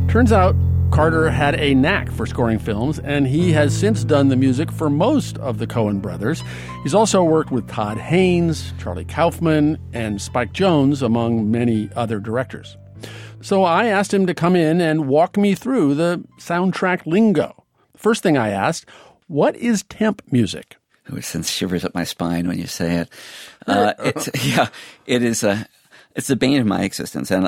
Turns 0.07 0.31
out 0.31 0.55
Carter 0.91 1.29
had 1.29 1.59
a 1.59 1.73
knack 1.73 2.09
for 2.09 2.25
scoring 2.25 2.57
films, 2.57 2.99
and 2.99 3.27
he 3.27 3.51
has 3.51 3.77
since 3.77 4.05
done 4.05 4.29
the 4.29 4.37
music 4.37 4.71
for 4.71 4.89
most 4.89 5.37
of 5.39 5.57
the 5.57 5.67
Coen 5.67 6.01
brothers. 6.01 6.41
He's 6.83 6.95
also 6.95 7.21
worked 7.21 7.51
with 7.51 7.67
Todd 7.67 7.97
Haynes, 7.97 8.71
Charlie 8.79 9.03
Kaufman, 9.03 9.77
and 9.91 10.21
Spike 10.21 10.53
Jonze, 10.53 11.01
among 11.01 11.51
many 11.51 11.89
other 11.97 12.21
directors. 12.21 12.77
So 13.41 13.65
I 13.65 13.87
asked 13.87 14.13
him 14.13 14.25
to 14.27 14.33
come 14.33 14.55
in 14.55 14.79
and 14.79 15.09
walk 15.09 15.35
me 15.35 15.53
through 15.53 15.95
the 15.95 16.23
soundtrack 16.39 17.05
lingo. 17.05 17.65
First 17.97 18.23
thing 18.23 18.37
I 18.37 18.51
asked, 18.51 18.85
what 19.27 19.57
is 19.57 19.83
temp 19.83 20.21
music? 20.31 20.77
It 21.11 21.23
sends 21.23 21.49
shivers 21.51 21.83
up 21.85 21.93
my 21.93 22.03
spine 22.05 22.47
when 22.47 22.59
you 22.59 22.67
say 22.67 22.97
it. 22.97 23.09
Uh, 23.65 23.93
it's, 23.99 24.29
yeah, 24.45 24.67
it 25.05 25.23
is 25.23 25.41
a, 25.41 25.65
it's 26.17 26.27
the 26.27 26.35
bane 26.35 26.59
of 26.59 26.67
my 26.67 26.83
existence, 26.83 27.31
and, 27.31 27.47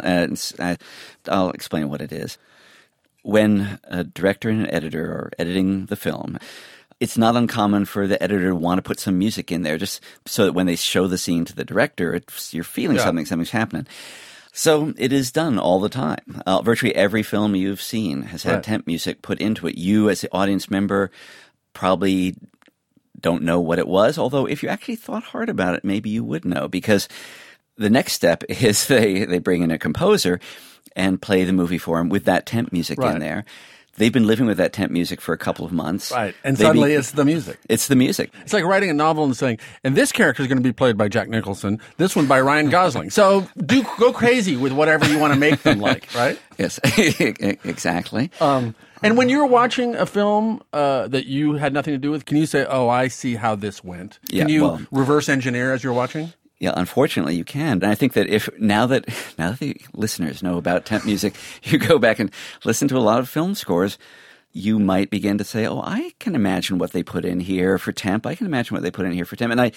I'll 1.27 1.49
explain 1.49 1.89
what 1.89 2.01
it 2.01 2.13
is. 2.13 2.37
When 3.23 3.79
a 3.83 4.05
director 4.05 4.49
and 4.49 4.61
an 4.61 4.69
editor 4.73 5.11
are 5.11 5.31
editing 5.37 5.87
the 5.87 5.97
film, 5.97 6.37
it's 7.01 7.17
not 7.17 7.35
uncommon 7.35 7.83
for 7.83 8.07
the 8.07 8.21
editor 8.23 8.47
to 8.47 8.55
want 8.55 8.77
to 8.77 8.81
put 8.81 9.01
some 9.01 9.17
music 9.19 9.51
in 9.51 9.63
there, 9.63 9.77
just 9.77 9.99
so 10.25 10.45
that 10.45 10.53
when 10.53 10.67
they 10.67 10.77
show 10.77 11.05
the 11.07 11.17
scene 11.17 11.43
to 11.43 11.53
the 11.55 11.65
director, 11.65 12.13
it's, 12.15 12.53
you're 12.53 12.63
feeling 12.63 12.95
Yeah. 12.95 13.03
something, 13.03 13.25
something's 13.25 13.49
happening. 13.51 13.85
So 14.53 14.93
it 14.97 15.11
is 15.11 15.33
done 15.33 15.59
all 15.59 15.81
the 15.81 15.89
time. 15.89 16.41
Uh, 16.45 16.61
virtually 16.61 16.95
every 16.95 17.23
film 17.23 17.57
you've 17.57 17.81
seen 17.81 18.21
has 18.21 18.43
had 18.43 18.53
Right. 18.53 18.63
temp 18.63 18.87
music 18.87 19.21
put 19.21 19.41
into 19.41 19.67
it. 19.67 19.77
You, 19.77 20.09
as 20.09 20.21
the 20.21 20.31
audience 20.31 20.69
member, 20.69 21.11
probably 21.73 22.35
don't 23.19 23.43
know 23.43 23.59
what 23.59 23.79
it 23.79 23.87
was. 23.87 24.17
Although, 24.17 24.45
if 24.45 24.63
you 24.63 24.69
actually 24.69 24.95
thought 24.97 25.23
hard 25.23 25.49
about 25.49 25.75
it, 25.75 25.83
maybe 25.83 26.09
you 26.09 26.23
would 26.23 26.45
know 26.45 26.67
because 26.67 27.07
the 27.77 27.89
next 27.89 28.13
step 28.13 28.43
is 28.49 28.87
they 28.87 29.25
they 29.25 29.39
bring 29.39 29.61
in 29.63 29.71
a 29.71 29.77
composer 29.79 30.39
and 30.95 31.21
play 31.21 31.43
the 31.43 31.53
movie 31.53 31.77
for 31.77 31.99
him 31.99 32.09
with 32.09 32.25
that 32.25 32.45
temp 32.45 32.71
music 32.71 32.99
Right. 32.99 33.13
in 33.15 33.19
there. 33.19 33.45
They've 33.97 34.11
been 34.11 34.27
living 34.27 34.45
with 34.45 34.57
that 34.57 34.73
temp 34.73 34.91
music 34.91 35.21
for 35.21 35.33
a 35.33 35.37
couple 35.37 35.65
of 35.65 35.71
months. 35.71 36.11
Right. 36.11 36.35
And 36.43 36.57
They 36.57 36.65
suddenly 36.65 36.89
be- 36.89 36.95
it's 36.95 37.11
the 37.11 37.23
music. 37.25 37.57
it's 37.69 37.87
the 37.87 37.95
music. 37.95 38.31
It's 38.41 38.51
like 38.53 38.65
writing 38.65 38.89
a 38.89 38.93
novel 38.93 39.23
and 39.23 39.35
saying, 39.37 39.59
and 39.83 39.95
this 39.95 40.11
character 40.11 40.41
is 40.43 40.47
going 40.47 40.57
to 40.57 40.63
be 40.63 40.73
played 40.73 40.97
by 40.97 41.07
Jack 41.07 41.29
Nicholson, 41.29 41.79
this 41.97 42.15
one 42.15 42.27
by 42.27 42.41
Ryan 42.41 42.69
Gosling. 42.69 43.09
So 43.09 43.47
do 43.57 43.83
go 43.97 44.11
crazy 44.11 44.57
with 44.57 44.73
whatever 44.73 45.07
you 45.07 45.17
want 45.17 45.33
to 45.33 45.39
make 45.39 45.63
them 45.63 45.79
like, 45.79 46.07
right? 46.13 46.37
Yes, 46.57 46.79
exactly. 47.63 48.31
Um, 48.41 48.75
and 49.03 49.17
when 49.17 49.29
you're 49.29 49.45
watching 49.45 49.95
a 49.95 50.05
film 50.05 50.61
uh, 50.73 51.07
that 51.09 51.25
you 51.25 51.53
had 51.53 51.73
nothing 51.73 51.93
to 51.93 51.97
do 51.97 52.11
with, 52.11 52.25
can 52.25 52.37
you 52.37 52.45
say, 52.45 52.65
"Oh, 52.67 52.87
I 52.89 53.07
see 53.07 53.35
how 53.35 53.55
this 53.55 53.83
went"? 53.83 54.19
Can 54.29 54.47
Yeah, 54.49 54.53
you 54.55 54.63
well- 54.63 54.81
reverse 54.91 55.29
engineer 55.29 55.73
as 55.73 55.83
you're 55.83 55.93
watching? 55.93 56.33
Yeah, 56.59 56.73
unfortunately, 56.75 57.35
you 57.35 57.43
can. 57.43 57.73
And 57.73 57.85
I 57.85 57.95
think 57.95 58.13
that 58.13 58.27
if 58.27 58.49
now 58.59 58.85
that 58.87 59.07
now 59.37 59.51
that 59.51 59.59
the 59.59 59.77
listeners 59.93 60.41
know 60.41 60.57
about 60.57 60.85
temp 60.85 61.05
music, 61.05 61.35
you 61.63 61.77
go 61.77 61.99
back 61.99 62.19
and 62.19 62.31
listen 62.63 62.87
to 62.89 62.97
a 62.97 62.99
lot 62.99 63.19
of 63.19 63.29
film 63.29 63.55
scores, 63.55 63.97
you 64.53 64.79
might 64.79 65.09
begin 65.09 65.37
to 65.37 65.43
say, 65.43 65.65
"Oh, 65.67 65.81
I 65.81 66.13
can 66.19 66.35
imagine 66.35 66.77
what 66.77 66.91
they 66.91 67.03
put 67.03 67.25
in 67.25 67.39
here 67.39 67.77
for 67.77 67.91
temp. 67.91 68.25
I 68.25 68.35
can 68.35 68.47
imagine 68.47 68.75
what 68.75 68.83
they 68.83 68.91
put 68.91 69.05
in 69.05 69.11
here 69.11 69.25
for 69.25 69.35
temp." 69.35 69.51
And 69.51 69.61
I, 69.61 69.71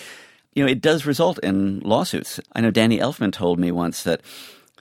you 0.55 0.65
know, 0.65 0.71
it 0.71 0.81
does 0.81 1.05
result 1.05 1.39
in 1.41 1.81
lawsuits. 1.81 2.39
I 2.55 2.61
know 2.61 2.71
Danny 2.71 2.99
Elfman 2.99 3.33
told 3.33 3.59
me 3.59 3.73
once 3.73 4.03
that 4.05 4.21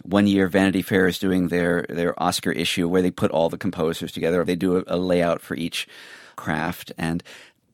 one 0.04 0.28
year 0.28 0.48
Vanity 0.48 0.84
Fair 0.84 1.08
is 1.08 1.18
doing 1.18 1.48
their 1.48 1.86
their 1.90 2.22
Oscar 2.22 2.52
issue 2.52 2.88
where 2.88 3.02
they 3.02 3.12
put 3.12 3.32
all 3.32 3.50
the 3.50 3.58
composers 3.58 4.12
together. 4.12 4.44
They 4.44 4.56
do 4.56 4.78
a, 4.78 4.84
a 4.86 4.98
layout 4.98 5.42
for 5.42 5.56
each 5.56 5.88
craft 6.36 6.92
and 7.00 7.24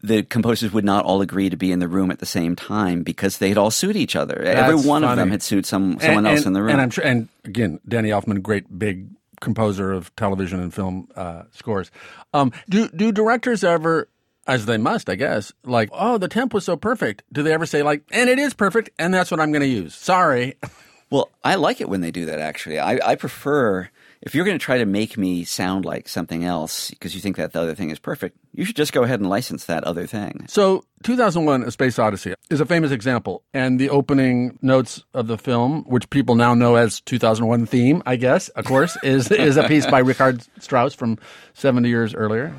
the 0.04 0.22
composers 0.22 0.72
would 0.74 0.84
not 0.86 1.06
all 1.06 1.22
agree 1.22 1.49
to 1.49 1.56
be 1.58 1.72
in 1.72 1.80
the 1.80 1.88
room 1.88 2.12
at 2.12 2.20
the 2.20 2.26
same 2.26 2.56
time 2.56 3.01
because 3.04 3.38
they 3.39 3.49
had 3.49 3.58
all 3.58 3.72
sued 3.72 3.95
each 3.95 4.16
other. 4.16 4.39
That's 4.43 4.60
Every 4.70 4.76
one 4.88 5.01
funny. 5.01 5.14
of 5.14 5.18
them 5.18 5.32
had 5.32 5.41
sued 5.41 5.66
some 5.66 5.97
someone 5.99 6.26
And- 6.26 6.28
else 6.28 6.39
and- 6.41 6.47
in 6.47 6.54
the 6.54 6.62
room. 6.62 6.72
And 6.72 6.82
I'm 6.82 6.89
sure, 6.89 7.06
and 7.06 7.30
again, 7.45 7.80
Danny 7.88 8.10
Elfman, 8.10 8.41
great 8.41 8.78
big 8.78 9.08
composer 9.41 9.91
of 9.91 10.16
television 10.16 10.60
and 10.60 10.74
film 10.74 11.08
uh, 11.16 11.43
scores. 11.51 11.89
Um, 12.34 12.51
do 12.70 12.88
do 12.89 13.12
directors 13.12 13.64
ever, 13.64 14.08
as 14.45 14.66
they 14.66 14.78
must, 14.78 15.10
I 15.10 15.16
guess, 15.16 15.51
like, 15.64 15.89
oh, 15.93 16.18
the 16.18 16.28
temp 16.28 16.54
was 16.54 16.66
so 16.66 16.76
perfect? 16.76 17.24
Do 17.32 17.41
they 17.43 17.54
ever 17.54 17.66
say 17.66 17.82
like, 17.82 18.04
and 18.12 18.30
it 18.30 18.39
is 18.39 18.54
perfect, 18.54 18.89
and 18.99 19.14
that's 19.14 19.32
what 19.32 19.39
I'm 19.39 19.51
going 19.51 19.62
to 19.62 19.68
use? 19.68 19.95
Sorry. 19.95 20.56
Well, 21.10 21.30
I 21.43 21.56
like 21.56 21.80
it 21.80 21.89
when 21.89 22.01
they 22.01 22.10
do 22.10 22.26
that. 22.26 22.39
Actually, 22.39 22.80
I, 22.80 22.97
I 23.12 23.14
prefer 23.14 23.88
if 24.24 24.34
you're 24.34 24.46
going 24.46 24.58
to 24.58 24.64
try 24.64 24.78
to 24.78 24.86
make 24.86 25.18
me 25.18 25.44
sound 25.44 25.86
like 25.86 26.08
something 26.08 26.44
else 26.44 26.90
because 26.90 27.14
you 27.14 27.22
think 27.22 27.36
that 27.36 27.52
the 27.52 27.62
other 27.62 27.76
thing 27.76 27.90
is 27.90 28.00
perfect. 28.00 28.38
You 28.54 28.66
should 28.66 28.76
just 28.76 28.94
go 28.94 29.04
ahead 29.04 29.20
and 29.20 29.30
license 29.30 29.66
that 29.66 29.84
other 29.84 30.08
thing. 30.08 30.46
So, 30.48 30.86
2001: 31.04 31.64
A 31.64 31.72
Space 31.72 32.00
Odyssey 32.00 32.34
is 32.50 32.62
a 32.62 32.66
famous 32.66 32.92
example, 32.92 33.44
and 33.54 33.80
the 33.80 33.90
opening 33.90 34.58
notes 34.62 35.04
of 35.14 35.28
the 35.28 35.38
film, 35.38 35.84
which 35.84 36.10
people 36.10 36.36
now 36.36 36.54
know 36.54 36.76
as 36.76 37.02
2001 37.02 37.66
theme, 37.66 38.02
I 38.06 38.16
guess, 38.16 38.50
of 38.50 38.66
course, 38.66 38.98
is 39.04 39.30
is 39.32 39.58
a 39.58 39.68
piece 39.68 39.86
by 39.86 40.00
Richard 40.00 40.46
Strauss 40.60 40.94
from 40.94 41.18
70 41.54 41.90
years 41.90 42.16
earlier. 42.16 42.56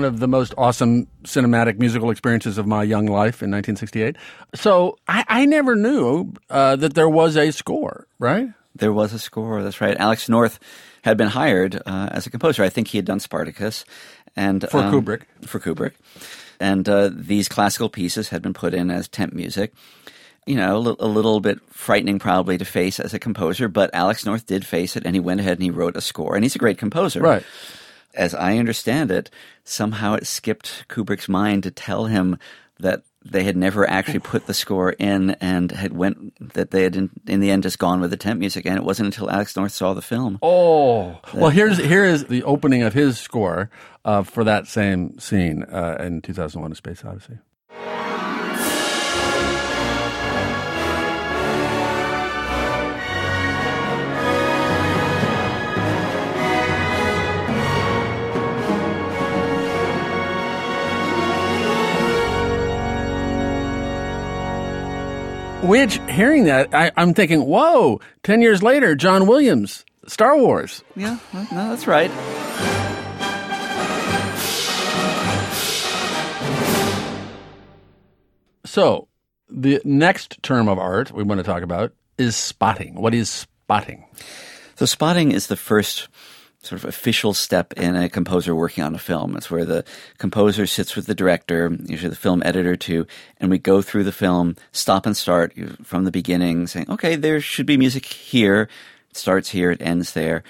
One 0.00 0.08
of 0.14 0.18
the 0.18 0.28
most 0.28 0.54
awesome 0.56 1.06
cinematic 1.24 1.78
musical 1.78 2.10
experiences 2.10 2.56
of 2.56 2.66
my 2.66 2.82
young 2.82 3.04
life 3.04 3.42
in 3.42 3.50
1968. 3.50 4.16
So 4.54 4.96
I, 5.06 5.24
I 5.28 5.44
never 5.44 5.76
knew 5.76 6.32
uh, 6.48 6.76
that 6.76 6.94
there 6.94 7.08
was 7.08 7.36
a 7.36 7.50
score, 7.50 8.06
right? 8.18 8.48
There 8.74 8.92
was 8.94 9.12
a 9.12 9.18
score. 9.18 9.62
That's 9.62 9.80
right. 9.82 9.96
Alex 9.98 10.28
North 10.28 10.58
had 11.02 11.18
been 11.18 11.28
hired 11.28 11.76
uh, 11.84 12.08
as 12.12 12.26
a 12.26 12.30
composer. 12.30 12.62
I 12.62 12.70
think 12.70 12.88
he 12.88 12.96
had 12.98 13.04
done 13.04 13.20
Spartacus, 13.20 13.84
and 14.36 14.66
For 14.70 14.80
um, 14.80 14.92
Kubrick. 14.92 15.22
For 15.42 15.60
Kubrick, 15.60 15.92
and 16.58 16.88
uh, 16.88 17.10
these 17.12 17.48
classical 17.48 17.90
pieces 17.90 18.30
had 18.30 18.40
been 18.40 18.54
put 18.54 18.72
in 18.72 18.90
as 18.90 19.06
temp 19.06 19.34
music. 19.34 19.74
You 20.46 20.56
know, 20.56 20.76
a, 20.76 20.78
li- 20.78 20.96
a 20.98 21.06
little 21.06 21.40
bit 21.40 21.60
frightening 21.68 22.18
probably 22.18 22.56
to 22.56 22.64
face 22.64 22.98
as 22.98 23.12
a 23.12 23.18
composer, 23.18 23.68
but 23.68 23.90
Alex 23.92 24.24
North 24.24 24.46
did 24.46 24.64
face 24.64 24.96
it, 24.96 25.04
and 25.04 25.14
he 25.14 25.20
went 25.20 25.40
ahead 25.40 25.58
and 25.58 25.62
he 25.62 25.70
wrote 25.70 25.96
a 25.96 26.00
score, 26.00 26.34
and 26.36 26.42
he's 26.42 26.54
a 26.56 26.58
great 26.58 26.78
composer. 26.78 27.20
Right. 27.20 27.44
As 28.14 28.34
I 28.34 28.58
understand 28.58 29.10
it, 29.10 29.30
somehow 29.64 30.14
it 30.14 30.26
skipped 30.26 30.84
Kubrick's 30.88 31.28
mind 31.28 31.62
to 31.62 31.70
tell 31.70 32.06
him 32.06 32.38
that 32.80 33.02
they 33.24 33.44
had 33.44 33.56
never 33.56 33.88
actually 33.88 34.18
put 34.18 34.46
the 34.46 34.54
score 34.54 34.90
in 34.92 35.30
and 35.32 35.70
had 35.70 35.92
went 35.92 36.54
that 36.54 36.70
they 36.70 36.82
had 36.82 36.96
in, 36.96 37.10
in 37.26 37.40
the 37.40 37.50
end 37.50 37.62
just 37.62 37.78
gone 37.78 38.00
with 38.00 38.10
the 38.10 38.16
temp 38.16 38.40
music 38.40 38.64
and 38.64 38.76
it 38.76 38.84
wasn't 38.84 39.06
until 39.06 39.30
Alex 39.30 39.54
North 39.56 39.72
saw 39.72 39.92
the 39.92 40.02
film. 40.02 40.38
Oh, 40.42 41.20
well, 41.34 41.50
here's 41.50 41.76
here 41.76 42.04
is 42.04 42.24
the 42.26 42.42
opening 42.44 42.82
of 42.82 42.94
his 42.94 43.18
score 43.18 43.70
uh, 44.04 44.22
for 44.22 44.44
that 44.44 44.66
same 44.66 45.18
scene 45.18 45.64
uh, 45.64 45.98
in 46.00 46.22
2001: 46.22 46.72
A 46.72 46.74
Space 46.74 47.04
Odyssey. 47.04 47.38
Which, 65.70 66.00
hearing 66.08 66.46
that, 66.46 66.74
I, 66.74 66.90
I'm 66.96 67.14
thinking, 67.14 67.42
whoa, 67.42 68.00
10 68.24 68.42
years 68.42 68.60
later, 68.60 68.96
John 68.96 69.28
Williams, 69.28 69.84
Star 70.08 70.36
Wars. 70.36 70.82
Yeah, 70.96 71.16
no, 71.32 71.70
that's 71.70 71.86
right. 71.86 72.10
So, 78.64 79.06
the 79.48 79.80
next 79.84 80.42
term 80.42 80.68
of 80.68 80.80
art 80.80 81.12
we 81.12 81.22
want 81.22 81.38
to 81.38 81.44
talk 81.44 81.62
about 81.62 81.92
is 82.18 82.34
spotting. 82.34 82.96
What 82.96 83.14
is 83.14 83.30
spotting? 83.30 84.06
So 84.74 84.86
spotting 84.86 85.30
is 85.30 85.46
the 85.46 85.56
first 85.56 86.08
sort 86.62 86.82
of 86.82 86.88
official 86.88 87.32
step 87.32 87.72
in 87.74 87.96
a 87.96 88.08
composer 88.08 88.54
working 88.54 88.84
on 88.84 88.94
a 88.94 88.98
film. 88.98 89.36
It's 89.36 89.50
where 89.50 89.64
the 89.64 89.84
composer 90.18 90.66
sits 90.66 90.94
with 90.94 91.06
the 91.06 91.14
director, 91.14 91.74
usually 91.86 92.10
the 92.10 92.16
film 92.16 92.42
editor 92.44 92.76
too, 92.76 93.06
and 93.38 93.50
we 93.50 93.58
go 93.58 93.80
through 93.80 94.04
the 94.04 94.12
film, 94.12 94.56
stop 94.72 95.06
and 95.06 95.16
start 95.16 95.54
from 95.82 96.04
the 96.04 96.10
beginning, 96.10 96.66
saying, 96.66 96.86
okay, 96.90 97.16
there 97.16 97.40
should 97.40 97.66
be 97.66 97.78
music 97.78 98.04
here. 98.04 98.68
It 99.10 99.16
starts 99.16 99.50
here, 99.50 99.70
it 99.70 99.80
ends 99.80 100.12
there. 100.12 100.42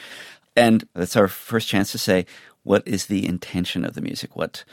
And 0.57 0.87
that's 0.95 1.17
our 1.17 1.29
first 1.29 1.69
chance 1.69 1.93
to 1.93 1.99
say, 1.99 2.27
what 2.65 2.87
is 2.87 3.07
the 3.07 3.27
intention 3.27 3.85
of 3.85 3.95
the 3.95 4.03
music? 4.03 4.35
What 4.37 4.65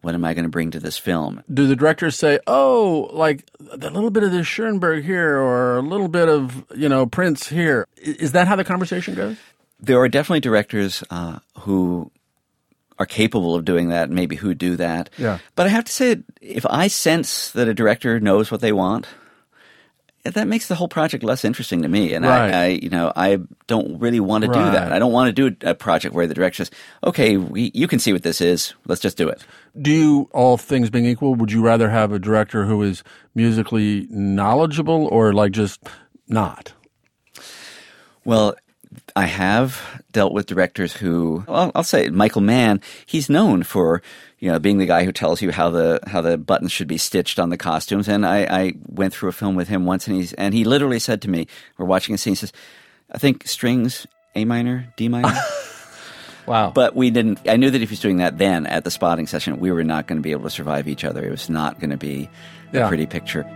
what 0.00 0.14
am 0.14 0.24
I 0.24 0.32
going 0.32 0.44
to 0.44 0.48
bring 0.48 0.70
to 0.70 0.78
this 0.78 0.96
film? 0.96 1.42
Do 1.52 1.66
the 1.66 1.74
directors 1.74 2.16
say, 2.16 2.38
"Oh, 2.46 3.10
like 3.12 3.44
a 3.72 3.76
little 3.76 4.10
bit 4.10 4.22
of 4.22 4.30
this 4.30 4.46
Schoenberg 4.46 5.04
here, 5.04 5.38
or 5.38 5.78
a 5.78 5.82
little 5.82 6.06
bit 6.06 6.28
of 6.28 6.64
you 6.76 6.88
know 6.88 7.04
Prince 7.04 7.48
here"? 7.48 7.86
Is 7.96 8.32
that 8.32 8.46
how 8.46 8.54
the 8.54 8.64
conversation 8.64 9.14
goes? 9.14 9.36
There 9.80 9.98
are 10.00 10.08
definitely 10.08 10.40
directors 10.40 11.04
uh, 11.10 11.38
who 11.60 12.10
are 12.98 13.06
capable 13.06 13.54
of 13.54 13.64
doing 13.64 13.90
that, 13.90 14.10
maybe 14.10 14.34
who 14.36 14.54
do 14.54 14.76
that. 14.76 15.10
Yeah. 15.16 15.38
But 15.54 15.66
I 15.66 15.70
have 15.70 15.84
to 15.84 15.92
say, 15.92 16.16
if 16.40 16.66
I 16.68 16.88
sense 16.88 17.50
that 17.52 17.68
a 17.68 17.74
director 17.74 18.18
knows 18.18 18.50
what 18.50 18.60
they 18.60 18.72
want, 18.72 19.06
that 20.24 20.48
makes 20.48 20.66
the 20.66 20.74
whole 20.74 20.88
project 20.88 21.22
less 21.22 21.44
interesting 21.44 21.82
to 21.82 21.88
me. 21.88 22.12
And 22.12 22.24
Right. 22.24 22.52
I, 22.52 22.64
I, 22.64 22.66
you 22.68 22.90
know, 22.90 23.12
I 23.14 23.38
don't 23.68 24.00
really 24.00 24.18
want 24.20 24.42
to 24.44 24.48
do 24.48 24.58
that. 24.58 24.92
I 24.92 24.98
don't 24.98 25.12
want 25.12 25.34
to 25.34 25.50
do 25.50 25.56
a 25.66 25.74
project 25.74 26.12
where 26.14 26.26
the 26.26 26.34
director 26.34 26.64
says, 26.64 26.70
"Okay, 27.04 27.36
we, 27.36 27.70
you 27.72 27.86
can 27.86 28.00
see 28.00 28.12
what 28.12 28.24
this 28.24 28.40
is. 28.40 28.74
Let's 28.86 29.00
just 29.00 29.16
do 29.16 29.28
it." 29.28 29.46
Do 29.80 29.92
you, 29.92 30.28
all 30.32 30.56
things 30.58 30.90
being 30.90 31.06
equal, 31.06 31.36
would 31.36 31.52
you 31.52 31.62
rather 31.62 31.88
have 31.88 32.12
a 32.12 32.18
director 32.18 32.66
who 32.66 32.82
is 32.82 33.04
musically 33.34 34.08
knowledgeable 34.10 35.06
or 35.06 35.32
like 35.32 35.52
just 35.52 35.80
not? 36.26 36.72
Well, 38.24 38.56
I 39.14 39.26
have 39.26 40.02
dealt 40.12 40.32
with 40.32 40.46
directors 40.46 40.92
who, 40.92 41.44
well, 41.46 41.72
I'll 41.74 41.84
say 41.84 42.08
Michael 42.08 42.40
Mann. 42.40 42.80
He's 43.06 43.28
known 43.28 43.62
for 43.62 44.02
you 44.38 44.50
know 44.50 44.58
being 44.58 44.78
the 44.78 44.86
guy 44.86 45.04
who 45.04 45.12
tells 45.12 45.42
you 45.42 45.50
how 45.50 45.70
the 45.70 46.00
how 46.06 46.20
the 46.20 46.38
buttons 46.38 46.72
should 46.72 46.88
be 46.88 46.98
stitched 46.98 47.38
on 47.38 47.50
the 47.50 47.56
costumes. 47.56 48.08
And 48.08 48.24
I, 48.26 48.42
I 48.44 48.72
went 48.86 49.12
through 49.12 49.28
a 49.28 49.32
film 49.32 49.54
with 49.56 49.68
him 49.68 49.84
once, 49.84 50.06
and 50.06 50.16
he's 50.16 50.32
and 50.34 50.54
he 50.54 50.64
literally 50.64 50.98
said 50.98 51.22
to 51.22 51.30
me, 51.30 51.46
"We're 51.76 51.86
watching 51.86 52.14
a 52.14 52.18
scene." 52.18 52.32
He 52.32 52.36
says, 52.36 52.52
"I 53.10 53.18
think 53.18 53.46
strings 53.46 54.06
A 54.34 54.44
minor, 54.44 54.92
D 54.96 55.08
minor." 55.08 55.34
wow! 56.46 56.70
But 56.70 56.94
we 56.96 57.10
didn't. 57.10 57.40
I 57.48 57.56
knew 57.56 57.70
that 57.70 57.82
if 57.82 57.90
he's 57.90 58.00
doing 58.00 58.18
that 58.18 58.38
then 58.38 58.66
at 58.66 58.84
the 58.84 58.90
spotting 58.90 59.26
session, 59.26 59.60
we 59.60 59.72
were 59.72 59.84
not 59.84 60.06
going 60.06 60.18
to 60.18 60.22
be 60.22 60.32
able 60.32 60.44
to 60.44 60.50
survive 60.50 60.88
each 60.88 61.04
other. 61.04 61.24
It 61.24 61.30
was 61.30 61.50
not 61.50 61.80
going 61.80 61.90
to 61.90 61.96
be 61.96 62.30
a 62.72 62.88
pretty 62.88 63.06
picture. 63.06 63.46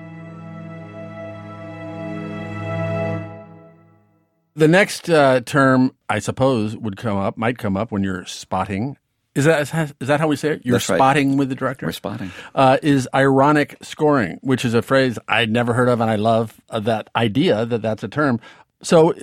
The 4.55 4.69
next 4.69 5.09
uh, 5.09 5.41
term, 5.41 5.95
I 6.09 6.19
suppose, 6.19 6.77
would 6.77 6.97
come 6.97 7.17
up, 7.17 7.37
might 7.37 7.59
come 7.59 7.77
up 7.77 7.91
when 7.91 8.03
you're 8.03 8.27
spotting. 8.27 8.97
Is 9.35 9.47
that 9.47 9.63
is 9.99 10.09
that 10.09 10.21
how 10.21 10.29
we 10.29 10.37
say 10.37 10.53
it? 10.53 10.67
You're 10.67 10.75
That's 10.75 10.91
right. 10.91 10.97
spotting 10.99 11.39
with 11.39 11.49
the 11.49 11.55
director. 11.55 11.87
We're 11.87 11.93
spotting. 11.93 12.31
Uh, 12.55 12.77
is 12.83 13.09
ironic 13.15 13.79
scoring, 13.81 14.39
which 14.43 14.65
is 14.67 14.75
a 14.75 14.83
phrase 14.83 15.19
I'd 15.27 15.51
never 15.51 15.73
heard 15.73 15.89
of, 15.89 16.03
and 16.03 16.11
I 16.11 16.17
love 16.17 16.61
uh, 16.69 16.81
that 16.81 17.09
idea 17.17 17.65
that 17.65 17.81
that's 17.81 18.03
a 18.03 18.09
term. 18.09 18.41
So, 18.83 19.13
uh, 19.13 19.17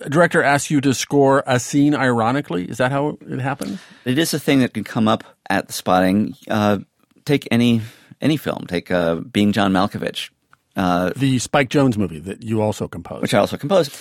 a 0.00 0.10
director 0.10 0.42
asks 0.42 0.68
you 0.68 0.80
to 0.80 0.92
score 0.92 1.44
a 1.46 1.60
scene 1.60 1.94
ironically. 1.94 2.64
Is 2.64 2.78
that 2.78 2.90
how 2.90 3.18
it 3.20 3.38
happens? 3.38 3.78
It 4.04 4.18
is 4.18 4.34
a 4.34 4.40
thing 4.40 4.60
that 4.60 4.74
can 4.74 4.82
come 4.82 5.06
up 5.06 5.22
at 5.48 5.68
the 5.68 5.72
spotting. 5.72 6.34
Uh, 6.48 6.78
take 7.24 7.46
any 7.52 7.82
any 8.20 8.36
film. 8.36 8.64
Take 8.66 8.90
uh, 8.90 9.16
Being 9.16 9.52
John 9.52 9.72
Malkovich, 9.72 10.30
uh, 10.74 11.12
the 11.14 11.38
Spike 11.38 11.68
Jonze 11.68 11.96
movie 11.96 12.18
that 12.18 12.42
you 12.42 12.60
also 12.62 12.88
composed, 12.88 13.22
which 13.22 13.34
I 13.34 13.38
also 13.38 13.56
composed. 13.56 13.96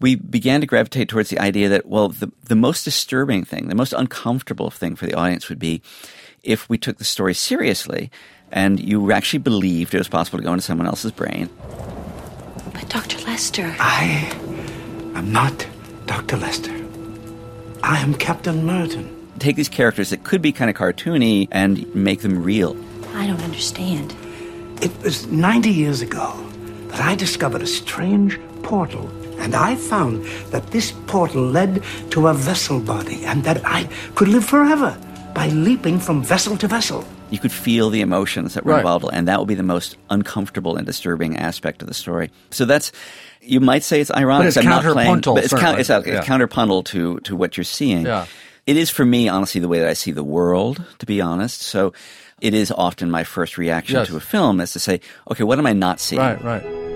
We 0.00 0.16
began 0.16 0.60
to 0.60 0.66
gravitate 0.66 1.08
towards 1.08 1.30
the 1.30 1.38
idea 1.38 1.68
that 1.68 1.86
well, 1.86 2.08
the 2.08 2.32
the 2.44 2.56
most 2.56 2.84
disturbing 2.84 3.44
thing, 3.44 3.68
the 3.68 3.74
most 3.74 3.92
uncomfortable 3.92 4.70
thing 4.70 4.96
for 4.96 5.06
the 5.06 5.14
audience 5.14 5.48
would 5.48 5.60
be 5.60 5.82
if 6.42 6.68
we 6.68 6.76
took 6.76 6.98
the 6.98 7.04
story 7.04 7.34
seriously 7.34 8.10
and 8.50 8.78
you 8.78 9.12
actually 9.12 9.38
believed 9.38 9.94
it 9.94 9.98
was 9.98 10.08
possible 10.08 10.38
to 10.38 10.44
go 10.44 10.52
into 10.52 10.62
someone 10.62 10.86
else's 10.86 11.12
brain. 11.12 11.48
But 12.72 12.88
Dr. 12.88 13.18
Lester. 13.26 13.74
I 13.78 14.30
am 15.14 15.32
not 15.32 15.66
Dr. 16.06 16.36
Lester. 16.36 16.74
I 17.82 17.98
am 17.98 18.14
Captain 18.14 18.64
Merton. 18.66 19.18
Take 19.38 19.56
these 19.56 19.68
characters 19.68 20.10
that 20.10 20.24
could 20.24 20.42
be 20.42 20.52
kind 20.52 20.70
of 20.70 20.76
cartoony 20.76 21.48
and 21.50 21.92
make 21.94 22.20
them 22.20 22.42
real. 22.42 22.76
I 23.14 23.26
don't 23.26 23.42
understand. 23.42 24.14
It 24.82 24.96
was 25.02 25.26
90 25.26 25.70
years 25.70 26.02
ago 26.02 26.32
that 26.88 27.00
I 27.00 27.14
discovered 27.14 27.62
a 27.62 27.66
strange 27.66 28.38
portal. 28.62 29.10
And 29.42 29.54
I 29.54 29.74
found 29.76 30.24
that 30.52 30.70
this 30.70 30.92
portal 31.06 31.42
led 31.44 31.82
to 32.10 32.28
a 32.28 32.34
vessel 32.34 32.78
body 32.80 33.24
and 33.24 33.42
that 33.44 33.60
I 33.64 33.88
could 34.14 34.28
live 34.28 34.44
forever 34.44 34.96
by 35.34 35.48
leaping 35.48 35.98
from 35.98 36.22
vessel 36.22 36.56
to 36.58 36.68
vessel. 36.68 37.04
You 37.30 37.38
could 37.38 37.52
feel 37.52 37.90
the 37.90 38.02
emotions 38.02 38.52
that 38.54 38.64
were 38.64 38.72
Right. 38.72 38.80
involved, 38.80 39.06
and 39.12 39.26
that 39.26 39.38
would 39.38 39.48
be 39.48 39.54
the 39.54 39.62
most 39.62 39.96
uncomfortable 40.10 40.76
and 40.76 40.84
disturbing 40.86 41.36
aspect 41.38 41.80
of 41.82 41.88
the 41.88 41.94
story. 41.94 42.30
So 42.50 42.64
that's, 42.66 42.92
you 43.40 43.58
might 43.58 43.82
say 43.82 44.00
it's 44.02 44.10
ironic. 44.10 44.42
But 44.44 44.48
it's 44.48 44.56
I'm 44.58 44.64
not 44.66 44.82
playing, 44.84 45.10
counterpuntal, 45.22 45.34
but 45.36 45.44
it's, 45.44 45.54
count, 45.54 45.78
it's, 45.80 45.86
certainly. 45.88 46.18
it's 46.18 46.28
Yeah. 46.28 46.36
counterpuntal 46.38 46.84
to, 46.86 47.18
to 47.20 47.34
what 47.34 47.56
you're 47.56 47.64
seeing. 47.64 48.04
Yeah. 48.06 48.26
It 48.66 48.76
is 48.76 48.90
for 48.90 49.04
me, 49.04 49.28
honestly, 49.28 49.60
the 49.60 49.68
way 49.68 49.78
that 49.80 49.88
I 49.88 49.94
see 49.94 50.12
the 50.12 50.22
world, 50.22 50.84
to 50.98 51.06
be 51.06 51.20
honest. 51.20 51.62
So 51.62 51.94
it 52.40 52.52
is 52.54 52.70
often 52.70 53.10
my 53.10 53.24
first 53.24 53.56
reaction 53.58 53.96
Yes. 53.96 54.08
to 54.08 54.16
a 54.16 54.20
film 54.20 54.60
is 54.60 54.72
to 54.74 54.78
say, 54.78 55.00
okay, 55.30 55.42
what 55.42 55.58
am 55.58 55.66
I 55.66 55.72
not 55.72 55.98
seeing? 55.98 56.20
Right, 56.20 56.44
right. 56.44 56.91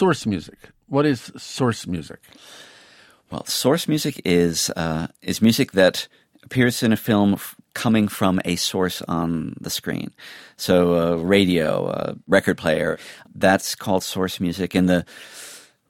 Source 0.00 0.24
music. 0.24 0.58
What 0.88 1.04
is 1.04 1.30
source 1.36 1.86
music? 1.86 2.20
Well, 3.30 3.44
source 3.44 3.86
music 3.86 4.22
is 4.24 4.70
uh, 4.74 5.08
is 5.20 5.42
music 5.42 5.72
that 5.72 6.08
appears 6.42 6.82
in 6.82 6.90
a 6.90 6.96
film 6.96 7.34
f- 7.34 7.54
coming 7.74 8.08
from 8.08 8.40
a 8.46 8.56
source 8.56 9.02
on 9.08 9.54
the 9.60 9.68
screen. 9.68 10.10
So, 10.56 10.94
uh, 10.94 11.16
radio, 11.16 11.88
uh, 11.88 12.14
record 12.26 12.56
player, 12.56 12.98
that's 13.34 13.74
called 13.74 14.02
source 14.02 14.40
music. 14.40 14.74
In 14.74 14.86
the 14.86 15.04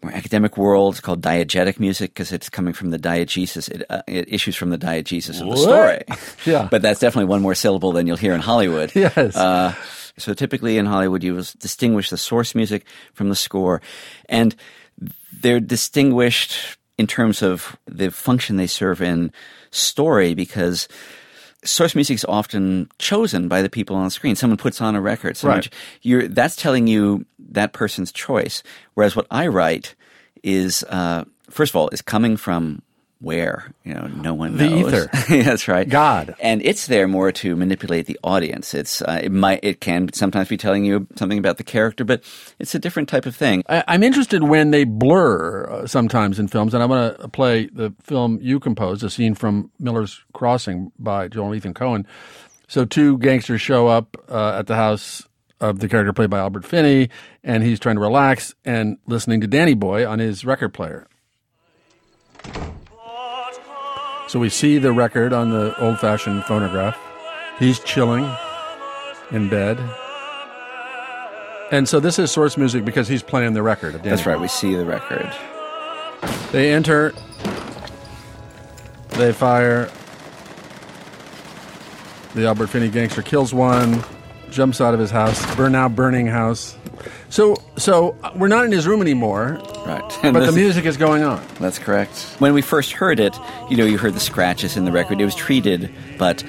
more 0.02 0.12
academic 0.12 0.56
world, 0.56 0.94
it's 0.94 1.00
called 1.00 1.22
diegetic 1.22 1.78
music 1.78 2.11
because 2.11 2.32
it's 2.32 2.50
coming 2.50 2.72
from 2.74 2.90
the 2.90 2.98
diegesis. 2.98 3.68
It, 3.70 3.84
uh, 3.88 4.02
it 4.08 4.26
issues 4.32 4.56
from 4.56 4.70
the 4.70 4.78
diegesis 4.78 5.40
of 5.40 5.48
the 5.50 5.56
story. 5.56 6.02
Yeah. 6.44 6.66
but 6.68 6.82
that's 6.82 6.98
definitely 6.98 7.28
one 7.30 7.42
more 7.42 7.54
syllable 7.54 7.92
than 7.92 8.08
you'll 8.08 8.16
hear 8.16 8.34
in 8.34 8.40
Hollywood. 8.40 8.90
Yes. 9.00 9.36
So 10.20 10.34
typically 10.34 10.78
in 10.78 10.86
Hollywood, 10.86 11.22
you 11.22 11.34
will 11.34 11.46
distinguish 11.58 12.10
the 12.10 12.16
source 12.18 12.54
music 12.54 12.84
from 13.14 13.28
the 13.28 13.34
score, 13.36 13.80
and 14.28 14.54
they're 15.32 15.60
distinguished 15.60 16.78
in 16.98 17.06
terms 17.06 17.42
of 17.42 17.76
the 17.86 18.10
function 18.10 18.56
they 18.56 18.66
serve 18.66 19.00
in 19.00 19.32
story 19.70 20.34
because 20.34 20.86
source 21.64 21.94
music 21.94 22.14
is 22.14 22.24
often 22.28 22.88
chosen 22.98 23.48
by 23.48 23.62
the 23.62 23.70
people 23.70 23.96
on 23.96 24.04
the 24.04 24.10
screen. 24.10 24.36
Someone 24.36 24.56
puts 24.58 24.80
on 24.80 24.94
a 24.94 25.00
record. 25.00 25.36
So 25.36 25.48
Right. 25.48 25.68
you're, 26.02 26.28
that's 26.28 26.56
telling 26.56 26.86
you 26.86 27.24
that 27.38 27.72
person's 27.72 28.12
choice. 28.12 28.62
Whereas 28.94 29.16
what 29.16 29.26
I 29.30 29.46
write 29.46 29.94
is, 30.42 30.84
uh, 30.88 31.24
first 31.48 31.72
of 31.72 31.76
all, 31.76 31.88
is 31.90 32.02
coming 32.02 32.36
from 32.36 32.82
where? 33.20 33.72
You 33.84 33.94
know, 33.94 34.06
no 34.06 34.34
one 34.34 34.56
The 34.56 34.68
knows. 34.68 34.92
ether. 34.94 35.10
that's 35.42 35.68
right. 35.68 35.88
God. 35.88 36.34
And 36.40 36.62
it's 36.62 36.86
there 36.86 37.06
more 37.06 37.30
to 37.32 37.54
manipulate 37.54 38.06
the 38.06 38.18
audience. 38.24 38.72
It's, 38.74 39.02
uh, 39.02 39.20
it 39.22 39.30
might, 39.32 39.60
it 39.62 39.80
can 39.80 40.12
sometimes 40.12 40.48
be 40.48 40.56
telling 40.56 40.84
you 40.84 41.06
something 41.16 41.38
about 41.38 41.58
the 41.58 41.64
character, 41.64 42.04
but 42.04 42.22
it's 42.58 42.74
a 42.74 42.78
different 42.78 43.08
type 43.08 43.26
of 43.26 43.36
thing. 43.36 43.62
I, 43.68 43.84
I'm 43.88 44.02
interested 44.02 44.42
when 44.42 44.70
they 44.70 44.84
blur 44.84 45.66
uh, 45.70 45.86
sometimes 45.86 46.38
in 46.38 46.48
films, 46.48 46.72
and 46.74 46.82
I 46.82 46.86
want 46.86 47.18
to 47.20 47.28
play 47.28 47.66
the 47.66 47.92
film 48.02 48.38
you 48.40 48.58
composed, 48.58 49.04
a 49.04 49.10
scene 49.10 49.34
from 49.34 49.70
Miller's 49.78 50.20
Crossing 50.32 50.90
by 50.98 51.28
Joel 51.28 51.54
Ethan 51.54 51.74
Coen. 51.74 52.06
So 52.68 52.84
two 52.84 53.18
gangsters 53.18 53.60
show 53.60 53.88
up 53.88 54.16
uh, 54.28 54.58
at 54.60 54.66
the 54.66 54.76
house 54.76 55.26
of 55.60 55.80
the 55.80 55.88
character 55.88 56.12
played 56.14 56.30
by 56.30 56.38
Albert 56.38 56.64
Finney, 56.64 57.10
and 57.44 57.62
he's 57.62 57.78
trying 57.78 57.96
to 57.96 58.00
relax 58.00 58.54
and 58.64 58.96
listening 59.06 59.42
to 59.42 59.46
Danny 59.46 59.74
Boy 59.74 60.08
on 60.08 60.18
his 60.20 60.42
record 60.44 60.72
player. 60.72 61.06
So 64.30 64.38
we 64.38 64.48
see 64.48 64.78
the 64.78 64.92
record 64.92 65.32
on 65.32 65.50
the 65.50 65.76
old-fashioned 65.80 66.44
phonograph. 66.44 66.96
He's 67.58 67.80
chilling 67.80 68.32
in 69.32 69.48
bed. 69.48 69.76
And 71.72 71.88
so 71.88 71.98
this 71.98 72.16
is 72.16 72.30
source 72.30 72.56
music 72.56 72.84
because 72.84 73.08
he's 73.08 73.24
playing 73.24 73.54
the 73.54 73.62
record. 73.64 73.96
Of 73.96 74.04
That's 74.04 74.26
right. 74.26 74.38
We 74.38 74.46
see 74.46 74.76
the 74.76 74.84
record. 74.84 75.34
they 76.52 76.72
enter. 76.72 77.12
They 79.08 79.32
fire. 79.32 79.90
The 82.36 82.46
Albert 82.46 82.68
Finney 82.68 82.88
gangster 82.88 83.22
kills 83.22 83.52
one, 83.52 84.04
jumps 84.48 84.80
out 84.80 84.94
of 84.94 85.00
his 85.00 85.10
house. 85.10 85.56
Burn 85.56 85.72
now 85.72 85.88
burning 85.88 86.28
house. 86.28 86.76
So, 87.28 87.57
so 87.76 88.16
we're 88.36 88.48
not 88.48 88.64
in 88.64 88.72
his 88.72 88.86
room 88.86 89.01
anymore. 89.01 89.61
Right. 89.86 90.18
But 90.22 90.32
the 90.46 90.53
music 90.53 90.84
is 90.84 90.96
going 90.96 91.22
on. 91.22 91.44
That's 91.59 91.78
correct. 91.78 92.12
When 92.38 92.55
we 92.55 92.62
first 92.62 92.92
heard 92.92 93.20
it, 93.20 93.36
you 93.70 93.76
know, 93.76 93.84
you 93.84 93.98
heard 93.98 94.14
the 94.14 94.20
scratches 94.20 94.76
in 94.76 94.84
the 94.84 94.92
record. 94.92 95.20
It 95.20 95.24
was 95.24 95.34
treated, 95.34 95.90
but 96.18 96.42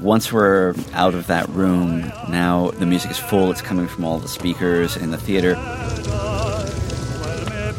once 0.00 0.30
we're 0.32 0.74
out 0.92 1.14
of 1.14 1.26
that 1.28 1.48
room, 1.48 2.00
now 2.28 2.70
the 2.72 2.86
music 2.86 3.10
is 3.10 3.18
full. 3.18 3.50
It's 3.50 3.62
coming 3.62 3.86
from 3.88 4.04
all 4.04 4.18
the 4.18 4.28
speakers 4.28 4.96
in 4.96 5.10
the 5.10 5.16
theater. 5.18 5.54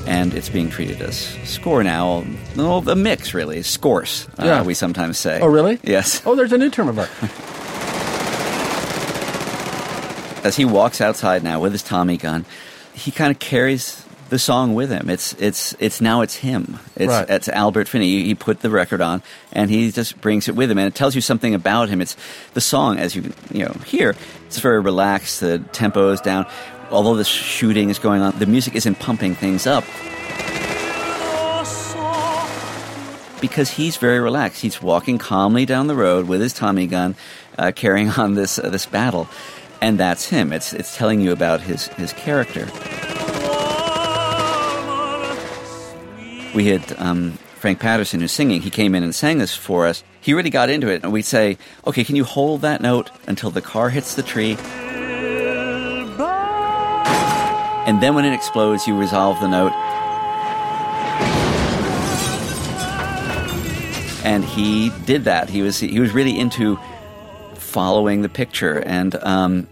And 0.08 0.34
it's 0.34 0.48
being 0.50 0.70
treated 0.70 1.02
as 1.02 1.18
score 1.44 1.84
now. 1.84 2.24
Well, 2.56 2.88
a 2.90 2.96
mix, 2.96 3.34
really. 3.34 3.62
Scores, 3.62 4.28
uh, 4.40 4.46
Yeah. 4.46 4.64
we 4.64 4.74
sometimes 4.74 5.18
say. 5.18 5.40
Oh, 5.42 5.48
really? 5.48 5.80
Yes. 5.84 6.22
Oh, 6.26 6.34
there's 6.36 6.54
a 6.54 6.58
new 6.58 6.70
term 6.70 6.88
of 6.88 6.98
art. 6.98 7.10
as 10.48 10.56
he 10.56 10.66
walks 10.66 11.02
outside 11.02 11.44
now 11.44 11.60
with 11.60 11.72
his 11.74 11.84
Tommy 11.84 12.18
gun, 12.18 12.46
he 12.94 13.12
kind 13.12 13.32
of 13.32 13.40
carries 13.40 14.04
the 14.30 14.40
song 14.40 14.74
with 14.76 14.90
him. 14.90 15.10
It's 15.10 15.34
it's 15.34 15.74
it's 15.80 16.02
now 16.02 16.22
it's 16.22 16.36
him. 16.36 16.80
It's 16.96 17.10
Right. 17.10 17.30
it's 17.30 17.48
Albert 17.48 17.88
Finney. 17.88 18.24
He 18.24 18.36
put 18.36 18.60
the 18.62 18.70
record 18.70 19.02
on 19.02 19.22
and 19.54 19.70
he 19.70 19.92
just 19.92 20.20
brings 20.20 20.50
it 20.50 20.56
with 20.56 20.70
him, 20.72 20.78
and 20.78 20.88
it 20.88 20.96
tells 20.96 21.16
you 21.16 21.22
something 21.22 21.54
about 21.54 21.90
him. 21.90 22.02
It's 22.02 22.18
the 22.54 22.62
song 22.62 22.98
as 22.98 23.16
you 23.16 23.32
you 23.54 23.66
know 23.66 23.74
hear. 23.86 24.16
It's 24.48 24.60
very 24.60 24.80
relaxed. 24.82 25.40
The 25.40 25.60
tempo 25.72 26.10
is 26.12 26.22
down. 26.22 26.46
Although 26.92 27.16
the 27.16 27.26
shooting 27.26 27.90
is 27.90 28.00
going 28.00 28.22
on, 28.22 28.38
the 28.40 28.46
music 28.46 28.76
isn't 28.76 29.00
pumping 29.00 29.36
things 29.36 29.68
up. 29.68 29.84
Because 33.40 33.70
he's 33.70 33.98
very 33.98 34.20
relaxed. 34.20 34.62
He's 34.62 34.82
walking 34.82 35.20
calmly 35.20 35.66
down 35.66 35.86
the 35.88 35.96
road 35.96 36.28
with 36.28 36.42
his 36.42 36.54
Tommy 36.54 36.88
gun, 36.88 37.16
uh, 37.58 37.72
carrying 37.76 38.10
on 38.10 38.34
this 38.34 38.58
uh, 38.58 38.70
this 38.70 38.86
battle, 38.88 39.28
and 39.82 40.00
that's 40.00 40.28
him. 40.28 40.54
It's 40.54 40.74
it's 40.74 40.96
telling 40.96 41.22
you 41.22 41.32
about 41.32 41.62
his 41.62 41.88
his 41.90 42.14
character. 42.14 42.66
We 46.56 46.66
had 46.66 46.96
um, 46.98 47.34
Frank 47.56 47.80
Patterson 47.80 48.20
who's 48.20 48.32
singing. 48.32 48.62
He 48.62 48.70
came 48.70 48.96
in 48.96 49.04
and 49.04 49.14
sang 49.14 49.38
this 49.38 49.56
for 49.56 49.86
us. 49.86 50.04
He 50.22 50.34
really 50.34 50.50
got 50.50 50.70
into 50.70 50.90
it, 50.90 51.04
and 51.04 51.12
we'd 51.12 51.24
say, 51.24 51.58
"Okay, 51.86 52.04
can 52.04 52.16
you 52.16 52.24
hold 52.24 52.62
that 52.62 52.82
note 52.82 53.12
until 53.28 53.52
the 53.52 53.62
car 53.62 53.90
hits 53.90 54.16
the 54.16 54.24
tree?" 54.24 54.58
And 57.88 58.02
then 58.02 58.16
when 58.16 58.26
it 58.26 58.34
explodes, 58.34 58.86
you 58.86 58.98
resolve 59.00 59.40
the 59.40 59.48
note. 59.48 59.72
And 64.26 64.44
he 64.44 64.90
did 65.06 65.24
that. 65.24 65.50
He 65.50 65.62
was 65.62 65.80
he 65.80 66.00
was 66.02 66.12
really 66.12 66.38
into 66.38 66.78
following 67.68 68.22
the 68.22 68.30
picture, 68.30 68.80
and 68.80 69.14
um, 69.24 69.68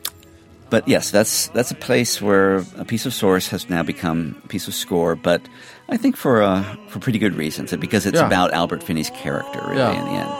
but 0.69 0.87
yes, 0.87 1.11
that's 1.11 1.47
that's 1.49 1.71
a 1.71 1.75
place 1.75 2.21
where 2.21 2.57
a 2.77 2.85
piece 2.85 3.05
of 3.05 3.13
source 3.13 3.47
has 3.49 3.69
now 3.69 3.83
become 3.83 4.39
a 4.43 4.47
piece 4.47 4.67
of 4.67 4.73
score. 4.75 5.15
But 5.15 5.41
I 5.89 5.97
think 5.97 6.17
for 6.17 6.43
uh, 6.43 6.63
for 6.89 6.99
pretty 6.99 7.19
good 7.19 7.35
reasons, 7.35 7.73
because 7.75 8.05
it's 8.05 8.19
Yeah. 8.19 8.27
about 8.27 8.53
Albert 8.53 8.83
Finney's 8.83 9.09
character, 9.11 9.61
really, 9.65 9.77
Yeah. 9.77 9.99
in 9.99 10.05
the 10.05 10.11
end. 10.11 10.31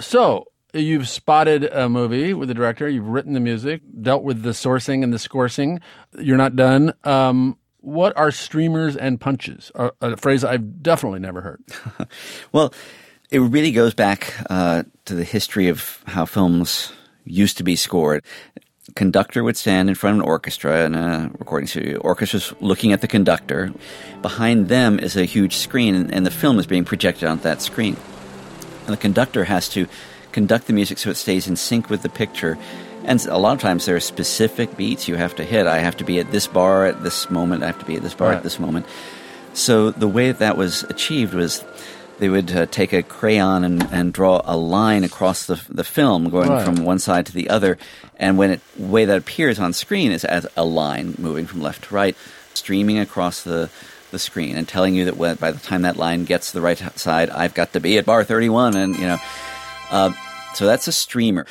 So 0.00 0.46
you've 0.72 1.08
spotted 1.08 1.64
a 1.64 1.88
movie 1.88 2.34
with 2.34 2.48
the 2.48 2.54
director. 2.54 2.88
You've 2.88 3.08
written 3.08 3.32
the 3.32 3.40
music, 3.40 3.82
dealt 4.00 4.22
with 4.22 4.42
the 4.42 4.50
sourcing 4.50 5.02
and 5.02 5.12
the 5.12 5.18
scorsing. 5.18 5.80
You're 6.18 6.36
not 6.36 6.56
done. 6.56 6.92
Um, 7.04 7.56
what 7.80 8.16
are 8.16 8.30
streamers 8.30 8.96
and 8.96 9.20
punches? 9.20 9.70
A, 9.74 9.90
a 10.00 10.16
phrase 10.16 10.44
I've 10.44 10.82
definitely 10.82 11.20
never 11.20 11.40
heard. 11.40 11.62
Well, 12.52 12.72
it 13.30 13.40
really 13.40 13.72
goes 13.72 13.92
back 13.92 14.34
uh, 14.48 14.84
to 15.04 15.14
the 15.14 15.24
history 15.24 15.68
of 15.68 16.02
how 16.06 16.24
films 16.24 16.92
used 17.24 17.58
to 17.58 17.62
be 17.62 17.76
scored. 17.76 18.24
conductor 18.94 19.44
would 19.44 19.56
stand 19.56 19.90
in 19.90 19.94
front 19.94 20.16
of 20.16 20.22
an 20.22 20.28
orchestra 20.28 20.86
in 20.86 20.94
a 20.94 21.30
recording 21.38 21.66
studio. 21.66 21.98
Orchestra's 21.98 22.54
looking 22.60 22.92
at 22.92 23.02
the 23.02 23.08
conductor. 23.08 23.70
Behind 24.22 24.68
them 24.68 24.98
is 24.98 25.14
a 25.14 25.26
huge 25.26 25.56
screen, 25.56 25.94
and, 25.94 26.12
and 26.12 26.24
the 26.24 26.30
film 26.30 26.58
is 26.58 26.66
being 26.66 26.86
projected 26.86 27.28
onto 27.28 27.42
that 27.42 27.60
screen. 27.60 27.96
And 28.86 28.94
the 28.94 28.96
conductor 28.96 29.44
has 29.44 29.68
to 29.70 29.86
conduct 30.38 30.66
the 30.68 30.72
music 30.72 30.98
so 30.98 31.10
it 31.10 31.16
stays 31.16 31.48
in 31.48 31.56
sync 31.56 31.90
with 31.90 32.02
the 32.02 32.08
picture. 32.08 32.56
And 33.04 33.24
a 33.26 33.38
lot 33.38 33.54
of 33.54 33.60
times 33.60 33.86
there 33.86 33.96
are 33.96 34.00
specific 34.00 34.76
beats 34.76 35.08
you 35.08 35.16
have 35.16 35.34
to 35.36 35.44
hit. 35.44 35.66
I 35.66 35.78
have 35.78 35.96
to 35.96 36.04
be 36.04 36.20
at 36.20 36.30
this 36.30 36.46
bar 36.46 36.86
at 36.86 37.02
this 37.02 37.28
moment. 37.28 37.62
I 37.64 37.66
have 37.66 37.78
to 37.80 37.84
be 37.84 37.96
at 37.96 38.02
this 38.02 38.14
bar 38.14 38.28
Right. 38.28 38.36
at 38.36 38.42
this 38.44 38.58
moment. 38.60 38.86
So 39.54 39.90
the 39.90 40.06
way 40.06 40.28
that, 40.30 40.38
that 40.38 40.56
was 40.56 40.84
achieved 40.84 41.34
was 41.34 41.64
they 42.20 42.28
would 42.28 42.50
uh, 42.54 42.66
take 42.66 42.92
a 42.92 43.02
crayon 43.02 43.64
and, 43.64 43.82
and 43.90 44.12
draw 44.12 44.42
a 44.44 44.56
line 44.56 45.04
across 45.04 45.46
the, 45.46 45.60
the 45.68 45.84
film 45.84 46.28
going 46.30 46.50
Right. 46.50 46.64
from 46.64 46.84
one 46.84 46.98
side 47.00 47.26
to 47.26 47.32
the 47.32 47.48
other. 47.50 47.78
And 48.16 48.38
when 48.38 48.50
it 48.50 48.60
way 48.76 49.04
that 49.06 49.18
appears 49.18 49.58
on 49.58 49.72
screen 49.72 50.12
is 50.12 50.24
as 50.24 50.46
a 50.56 50.64
line 50.64 51.14
moving 51.18 51.46
from 51.46 51.62
left 51.62 51.84
to 51.88 51.94
right, 51.94 52.16
streaming 52.54 52.98
across 53.00 53.42
the 53.42 53.70
the 54.10 54.18
screen 54.18 54.56
and 54.56 54.66
telling 54.66 54.94
you 54.94 55.04
that 55.04 55.18
when, 55.18 55.36
by 55.36 55.50
the 55.52 55.58
time 55.60 55.82
that 55.82 55.96
line 55.96 56.24
gets 56.24 56.48
to 56.50 56.54
the 56.54 56.62
right 56.62 56.78
side, 56.98 57.28
I've 57.28 57.52
got 57.52 57.74
to 57.74 57.80
be 57.80 57.98
at 57.98 58.06
bar 58.06 58.24
31. 58.24 58.74
And, 58.74 58.96
you 58.96 59.06
know, 59.06 59.18
uh, 59.90 60.12
so 60.54 60.66
that's 60.66 60.88
a 60.88 60.92
streamer. 60.92 61.46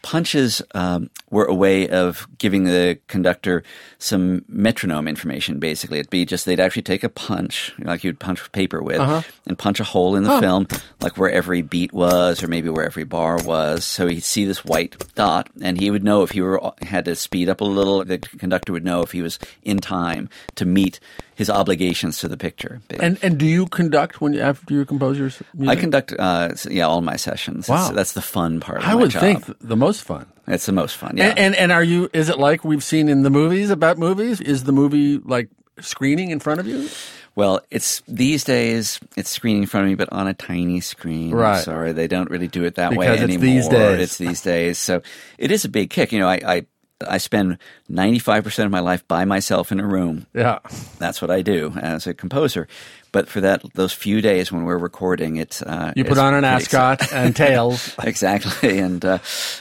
Punches 0.00 0.62
um, 0.76 1.10
were 1.28 1.44
a 1.46 1.54
way 1.54 1.88
of 1.88 2.28
giving 2.38 2.62
the 2.64 3.00
conductor 3.08 3.64
some 3.98 4.44
metronome 4.48 5.08
information. 5.08 5.58
Basically, 5.58 5.98
it'd 5.98 6.08
be 6.08 6.24
just 6.24 6.46
they'd 6.46 6.60
actually 6.60 6.82
take 6.82 7.02
a 7.02 7.08
punch, 7.08 7.72
like 7.80 8.04
you'd 8.04 8.20
punch 8.20 8.50
paper 8.52 8.80
with, 8.80 9.00
Uh-huh. 9.00 9.22
and 9.46 9.58
punch 9.58 9.80
a 9.80 9.84
hole 9.84 10.14
in 10.14 10.22
the 10.22 10.32
Oh. 10.34 10.40
film, 10.40 10.68
like 11.00 11.18
where 11.18 11.30
every 11.32 11.62
beat 11.62 11.92
was, 11.92 12.44
or 12.44 12.46
maybe 12.46 12.68
where 12.68 12.86
every 12.86 13.02
bar 13.04 13.38
was. 13.42 13.84
So 13.84 14.06
he'd 14.06 14.22
see 14.22 14.44
this 14.44 14.64
white 14.64 14.96
dot, 15.16 15.50
and 15.60 15.80
he 15.80 15.90
would 15.90 16.04
know 16.04 16.22
if 16.22 16.30
he 16.30 16.42
were 16.42 16.60
had 16.82 17.04
to 17.06 17.16
speed 17.16 17.48
up 17.48 17.60
a 17.60 17.64
little. 17.64 18.04
The 18.04 18.18
conductor 18.18 18.72
would 18.72 18.84
know 18.84 19.02
if 19.02 19.10
he 19.10 19.20
was 19.20 19.40
in 19.64 19.78
time 19.78 20.30
to 20.54 20.64
meet 20.64 21.00
his 21.38 21.48
obligations 21.48 22.18
to 22.18 22.26
the 22.26 22.36
picture. 22.36 22.80
And 22.98 23.16
and 23.22 23.38
do 23.38 23.46
you 23.46 23.66
conduct 23.66 24.20
when 24.20 24.32
you, 24.34 24.40
after 24.40 24.74
you 24.74 24.84
compose 24.84 25.16
your 25.18 25.30
music? 25.54 25.68
I 25.68 25.76
conduct, 25.80 26.12
uh, 26.18 26.48
yeah, 26.68 26.86
all 26.90 27.00
my 27.00 27.14
sessions. 27.16 27.68
Wow. 27.68 27.76
It's- 27.76 27.94
that's 27.94 28.12
the 28.12 28.22
fun 28.22 28.58
part. 28.58 28.78
Of 28.78 28.84
I 28.90 28.94
would 28.96 29.10
job. 29.12 29.20
think 29.22 29.46
th- 29.46 29.58
the 29.60 29.76
most 29.76 30.02
fun. 30.02 30.26
It's 30.48 30.66
the 30.66 30.72
most 30.72 30.96
fun. 30.96 31.16
Yeah. 31.16 31.28
And, 31.28 31.38
and 31.38 31.54
and 31.56 31.72
are 31.72 31.84
you? 31.84 32.10
Is 32.12 32.28
it 32.28 32.38
like 32.38 32.64
we've 32.64 32.82
seen 32.82 33.08
in 33.08 33.22
the 33.22 33.30
movies 33.30 33.70
about 33.70 33.98
movies? 33.98 34.40
Is 34.40 34.64
the 34.64 34.72
movie 34.72 35.18
like 35.18 35.48
screening 35.80 36.30
in 36.30 36.40
front 36.40 36.58
of 36.60 36.66
you? 36.66 36.88
Well, 37.36 37.60
it's 37.70 38.02
these 38.08 38.42
days 38.42 38.98
it's 39.16 39.30
screening 39.30 39.62
in 39.62 39.68
front 39.68 39.84
of 39.86 39.90
me, 39.90 39.94
but 39.94 40.08
on 40.12 40.26
a 40.26 40.34
tiny 40.34 40.80
screen. 40.80 41.30
I'm 41.32 41.38
Right. 41.38 41.62
sorry, 41.62 41.92
they 41.92 42.08
don't 42.08 42.28
really 42.30 42.48
do 42.48 42.64
it 42.64 42.74
that 42.74 42.90
way 42.96 43.06
Because 43.06 43.22
it's 43.22 43.34
anymore. 43.34 43.46
these 43.54 43.68
days. 43.68 44.00
It's 44.00 44.18
these 44.18 44.42
days. 44.42 44.78
So 44.78 45.02
it 45.38 45.52
is 45.52 45.64
a 45.64 45.68
big 45.68 45.90
kick. 45.90 46.10
You 46.10 46.18
know, 46.18 46.28
I 46.28 46.40
I, 46.44 46.66
I 47.06 47.18
spend 47.18 47.58
ninety 47.88 48.18
five 48.18 48.42
percent 48.44 48.66
of 48.66 48.72
my 48.72 48.80
life 48.80 49.06
by 49.06 49.24
myself 49.24 49.70
in 49.70 49.78
a 49.78 49.86
room. 49.86 50.26
Yeah. 50.34 50.58
That's 50.98 51.22
what 51.22 51.30
I 51.30 51.42
do 51.42 51.72
as 51.80 52.06
a 52.06 52.14
composer. 52.14 52.66
But 53.12 53.28
for 53.28 53.40
that, 53.40 53.62
those 53.74 53.92
few 53.92 54.20
days 54.20 54.50
when 54.52 54.64
we're 54.64 54.76
recording, 54.78 55.36
it's 55.36 55.62
uh, 55.62 55.92
You 55.96 56.04
put 56.04 56.12
it's 56.12 56.20
on 56.20 56.34
an 56.34 56.44
ascot 56.44 57.00
exciting. 57.00 57.24
and 57.26 57.36
tails. 57.36 57.94
exactly, 58.02 58.78
and 58.80 59.02
uh, 59.04 59.18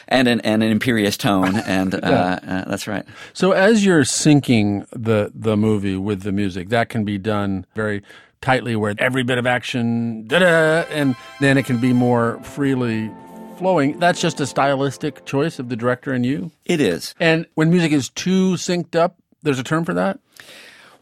and 0.08 0.28
an 0.28 0.42
and 0.42 0.64
an 0.64 0.70
imperious 0.72 1.16
tone, 1.16 1.56
and 1.58 1.94
uh, 1.96 2.00
Yeah. 2.04 2.40
uh, 2.66 2.70
that's 2.70 2.88
right. 2.88 3.06
So 3.34 3.52
as 3.52 3.86
you're 3.86 4.04
syncing 4.04 4.86
the 4.92 5.32
the 5.34 5.56
movie 5.56 5.96
with 5.96 6.24
the 6.24 6.32
music, 6.32 6.70
that 6.70 6.90
can 6.90 7.06
be 7.06 7.18
done 7.18 7.66
very 7.76 8.02
tightly, 8.42 8.76
where 8.76 8.94
every 8.98 9.24
bit 9.24 9.38
of 9.38 9.46
action, 9.48 10.28
da 10.28 10.40
da, 10.40 10.46
and 10.92 11.16
then 11.40 11.58
it 11.58 11.66
can 11.66 11.78
be 11.78 11.94
more 11.94 12.40
freely 12.44 13.10
flowing. 13.58 14.00
That's 14.00 14.22
just 14.22 14.40
a 14.40 14.46
stylistic 14.46 15.26
choice 15.26 15.60
of 15.60 15.70
the 15.70 15.76
director 15.76 16.14
and 16.14 16.26
you. 16.26 16.52
It 16.66 16.80
is. 16.82 17.16
And 17.20 17.46
when 17.56 17.70
music 17.70 17.92
is 17.92 18.10
too 18.10 18.54
synced 18.54 18.96
up, 18.96 19.18
there's 19.44 19.60
a 19.60 19.64
term 19.64 19.86
for 19.86 19.94
that. 19.94 20.20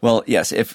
Well, 0.00 0.24
yes, 0.26 0.52
if 0.52 0.74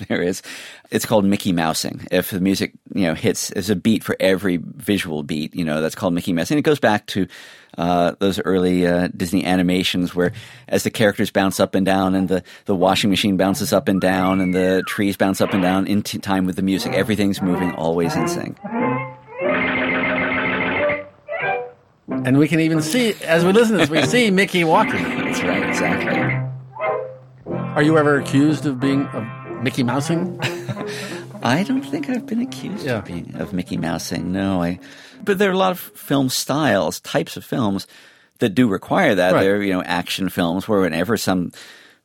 there 0.08 0.22
is, 0.22 0.42
it's 0.90 1.06
called 1.06 1.24
Mickey 1.24 1.52
Mousing. 1.52 2.06
If 2.10 2.30
the 2.30 2.40
music, 2.40 2.72
you 2.94 3.06
know, 3.06 3.14
hits, 3.14 3.48
there's 3.48 3.70
a 3.70 3.76
beat 3.76 4.04
for 4.04 4.16
every 4.20 4.58
visual 4.62 5.22
beat, 5.22 5.54
you 5.54 5.64
know, 5.64 5.80
that's 5.80 5.94
called 5.94 6.14
Mickey 6.14 6.32
Mousing. 6.32 6.58
It 6.58 6.62
goes 6.62 6.80
back 6.80 7.06
to 7.08 7.26
uh, 7.78 8.12
those 8.18 8.40
early 8.40 8.86
uh, 8.86 9.08
Disney 9.16 9.44
animations 9.44 10.14
where 10.14 10.32
as 10.68 10.82
the 10.82 10.90
characters 10.90 11.30
bounce 11.30 11.60
up 11.60 11.74
and 11.74 11.86
down 11.86 12.14
and 12.14 12.28
the, 12.28 12.42
the 12.66 12.74
washing 12.74 13.10
machine 13.10 13.36
bounces 13.36 13.72
up 13.72 13.88
and 13.88 14.00
down 14.00 14.40
and 14.40 14.54
the 14.54 14.82
trees 14.86 15.16
bounce 15.16 15.40
up 15.40 15.52
and 15.54 15.62
down 15.62 15.86
in 15.86 16.02
t- 16.02 16.18
time 16.18 16.44
with 16.44 16.56
the 16.56 16.62
music, 16.62 16.92
everything's 16.92 17.40
moving 17.40 17.72
always 17.74 18.14
in 18.14 18.28
sync. 18.28 18.58
And 22.24 22.38
we 22.38 22.46
can 22.48 22.60
even 22.60 22.80
see, 22.82 23.14
as 23.24 23.44
we 23.44 23.52
listen 23.52 23.72
to 23.72 23.78
this, 23.78 23.90
we 23.90 24.02
see 24.06 24.30
Mickey 24.30 24.64
walking. 24.64 25.02
That's 25.02 25.42
right, 25.42 25.68
exactly. 25.68 27.52
Are 27.52 27.82
you 27.82 27.98
ever 27.98 28.18
accused 28.20 28.66
of 28.66 28.78
being 28.80 29.06
of 29.08 29.62
Mickey 29.62 29.82
Mousing? 29.82 30.38
I 31.42 31.64
don't 31.64 31.82
think 31.82 32.08
I've 32.08 32.26
been 32.26 32.40
accused 32.40 32.84
Yeah. 32.84 32.98
of 32.98 33.04
being 33.06 33.34
of 33.36 33.52
Mickey 33.52 33.76
Mousing. 33.76 34.30
No, 34.30 34.62
I. 34.62 34.78
But 35.24 35.38
there 35.38 35.48
are 35.50 35.54
a 35.54 35.58
lot 35.58 35.72
of 35.72 35.78
film 35.80 36.28
styles, 36.28 37.00
types 37.00 37.36
of 37.36 37.44
films 37.44 37.86
that 38.38 38.50
do 38.50 38.68
require 38.68 39.14
that. 39.14 39.32
Right. 39.32 39.40
They're 39.40 39.62
you 39.62 39.72
know 39.72 39.82
action 39.82 40.28
films 40.28 40.68
where 40.68 40.80
whenever 40.80 41.16
some 41.16 41.50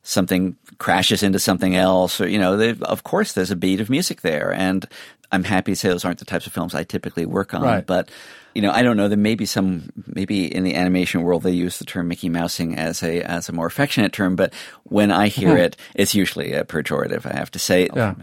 something 0.02 0.56
crashes 0.78 1.22
into 1.22 1.38
something 1.38 1.76
else, 1.76 2.20
or 2.20 2.28
you 2.28 2.38
know, 2.38 2.56
they, 2.56 2.74
of 2.82 3.04
course 3.04 3.32
there's 3.34 3.50
a 3.50 3.56
beat 3.56 3.80
of 3.80 3.90
music 3.90 4.22
there, 4.22 4.52
and 4.52 4.86
I'm 5.30 5.44
happy 5.44 5.72
to 5.72 5.76
say 5.76 5.88
those 5.88 6.04
aren't 6.04 6.18
the 6.18 6.24
types 6.24 6.46
of 6.46 6.52
films 6.52 6.74
I 6.74 6.82
typically 6.84 7.26
work 7.26 7.54
on. 7.54 7.62
Right. 7.62 7.86
But 7.86 8.10
you 8.58 8.62
know, 8.62 8.72
I 8.72 8.82
don't 8.82 8.96
know. 8.96 9.06
There 9.06 9.16
may 9.16 9.36
be 9.36 9.46
some, 9.46 9.88
maybe 10.08 10.52
in 10.52 10.64
the 10.64 10.74
animation 10.74 11.22
world 11.22 11.44
they 11.44 11.52
use 11.52 11.78
the 11.78 11.84
term 11.84 12.08
Mickey 12.08 12.28
Mousing 12.28 12.74
as 12.76 13.04
a 13.04 13.22
as 13.22 13.48
a 13.48 13.52
more 13.52 13.66
affectionate 13.66 14.12
term, 14.12 14.34
but 14.34 14.52
when 14.82 15.12
I 15.12 15.28
hear 15.28 15.50
Hmm. 15.50 15.58
it, 15.58 15.76
it's 15.94 16.12
usually 16.12 16.54
a 16.54 16.64
pejorative. 16.64 17.24
I 17.24 17.36
have 17.36 17.52
to 17.52 17.60
say. 17.60 17.88
Yeah. 17.94 18.14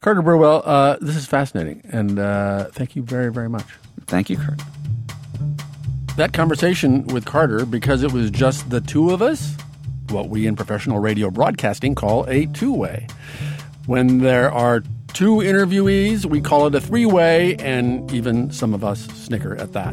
Carter 0.00 0.22
Burwell, 0.22 0.64
uh, 0.66 0.96
this 1.00 1.14
is 1.14 1.26
fascinating, 1.26 1.82
and 1.92 2.18
uh, 2.18 2.64
thank 2.72 2.96
you 2.96 3.02
very, 3.04 3.30
very 3.30 3.48
much. 3.48 3.66
Thank 4.08 4.28
you, 4.28 4.38
Kurt. 4.38 4.60
That 6.16 6.32
conversation 6.32 7.06
with 7.06 7.24
Carter, 7.24 7.64
because 7.64 8.02
it 8.02 8.10
was 8.12 8.32
just 8.32 8.70
the 8.70 8.80
two 8.80 9.10
of 9.10 9.22
us, 9.22 9.54
what 10.08 10.30
we 10.30 10.48
in 10.48 10.56
professional 10.56 10.98
radio 10.98 11.30
broadcasting 11.30 11.94
call 11.94 12.24
a 12.28 12.46
two 12.46 12.74
way. 12.74 13.06
When 13.86 14.18
there 14.18 14.50
are 14.50 14.82
two 15.12 15.36
interviewees, 15.36 16.24
we 16.24 16.40
call 16.40 16.66
it 16.66 16.74
a 16.74 16.80
three 16.80 17.06
way, 17.06 17.56
and 17.56 18.10
even 18.12 18.50
some 18.50 18.74
of 18.74 18.84
us 18.84 19.06
snicker 19.06 19.56
at 19.56 19.72
that. 19.72 19.92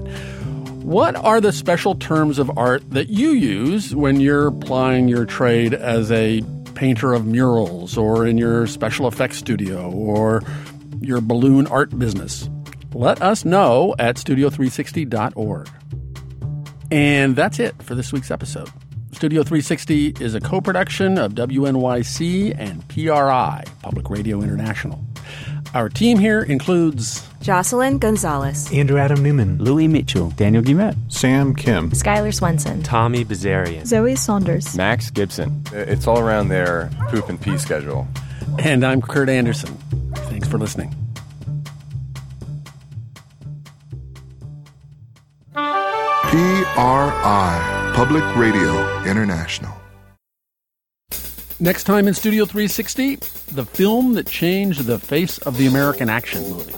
What 0.87 1.15
are 1.17 1.41
the 1.41 1.51
special 1.51 1.95
terms 1.95 2.39
of 2.39 2.57
art 2.57 2.89
that 2.91 3.09
you 3.09 3.31
use 3.31 3.93
when 3.93 4.21
you're 4.21 4.51
plying 4.51 5.07
your 5.07 5.25
trade 5.25 5.73
as 5.73 6.11
a 6.11 6.41
painter 6.75 7.13
of 7.13 7.25
murals 7.25 7.97
or 7.97 8.25
in 8.25 8.37
your 8.37 8.67
special 8.67 9.07
effects 9.07 9.37
studio 9.37 9.91
or 9.91 10.43
your 11.01 11.19
balloon 11.19 11.67
art 11.67 11.97
business? 11.99 12.49
Let 12.93 13.21
us 13.21 13.43
know 13.43 13.95
at 13.99 14.15
studio360.org. 14.15 15.69
And 16.89 17.35
that's 17.35 17.59
it 17.59 17.83
for 17.83 17.93
this 17.93 18.13
week's 18.13 18.31
episode. 18.31 18.69
Studio 19.13 19.41
360 19.41 20.15
is 20.19 20.35
a 20.35 20.39
co 20.39 20.61
production 20.61 21.17
of 21.17 21.33
WNYC 21.33 22.55
and 22.57 22.87
PRI, 22.87 23.63
Public 23.81 24.09
Radio 24.09 24.41
International. 24.41 24.99
Our 25.73 25.89
team 25.89 26.17
here 26.17 26.41
includes 26.43 27.27
Jocelyn 27.41 27.97
Gonzalez, 27.99 28.71
Andrew 28.71 28.97
Adam 28.97 29.23
Newman, 29.23 29.57
Louis 29.57 29.87
Mitchell, 29.87 30.29
Daniel 30.31 30.63
Guimet, 30.63 30.95
Sam 31.11 31.55
Kim, 31.55 31.91
Skylar 31.91 32.33
Swenson, 32.33 32.83
Tommy 32.83 33.25
Bazarian, 33.25 33.85
Zoe 33.85 34.15
Saunders, 34.15 34.75
Max 34.75 35.09
Gibson. 35.09 35.63
It's 35.71 36.05
all 36.07 36.19
around 36.19 36.49
their 36.49 36.89
poop 37.09 37.29
and 37.29 37.39
pee 37.41 37.57
schedule. 37.57 38.07
And 38.59 38.83
I'm 38.83 39.01
Kurt 39.01 39.29
Andersen. 39.29 39.75
Thanks 40.29 40.47
for 40.47 40.57
listening. 40.57 40.93
PRI, 46.27 47.86
Public 47.97 48.23
Radio 48.35 49.01
International. 49.05 49.73
Next 51.59 51.85
time 51.85 52.07
in 52.07 52.13
Studio 52.13 52.45
360, 52.45 53.15
the 53.55 53.65
film 53.65 54.13
that 54.13 54.27
changed 54.27 54.85
the 54.85 54.99
face 54.99 55.39
of 55.39 55.57
the 55.57 55.65
American 55.65 56.07
action 56.07 56.43
movie. 56.47 56.75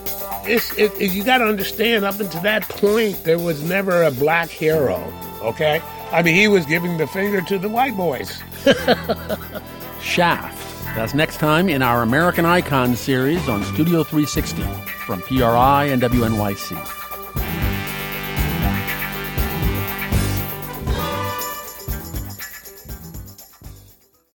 It's, 0.50 0.72
it, 0.78 0.94
it- 0.98 1.12
you 1.12 1.26
got 1.26 1.40
to 1.40 1.44
understand, 1.44 2.06
up 2.06 2.22
until 2.22 2.42
that 2.44 2.70
point, 2.70 3.22
there 3.26 3.38
was 3.38 3.62
never 3.62 4.04
a 4.04 4.12
black 4.12 4.48
hero, 4.48 4.96
okay? 5.42 5.82
I 6.14 6.22
mean, 6.24 6.36
he 6.36 6.48
was 6.48 6.66
giving 6.66 6.96
the 6.96 7.06
finger 7.08 7.42
to 7.42 7.60
the 7.60 7.68
white 7.68 7.98
boys. 7.98 8.42
Shaft. 10.02 10.56
That's 10.96 11.14
next 11.14 11.36
time 11.36 11.68
in 11.68 11.82
our 11.82 12.02
American 12.02 12.46
Icon 12.46 12.96
series 12.96 13.46
on 13.50 13.66
Studio 13.66 14.06
360 14.06 14.62
from 15.06 15.22
PRI 15.24 15.84
and 15.84 16.02
WNYC. 16.02 16.99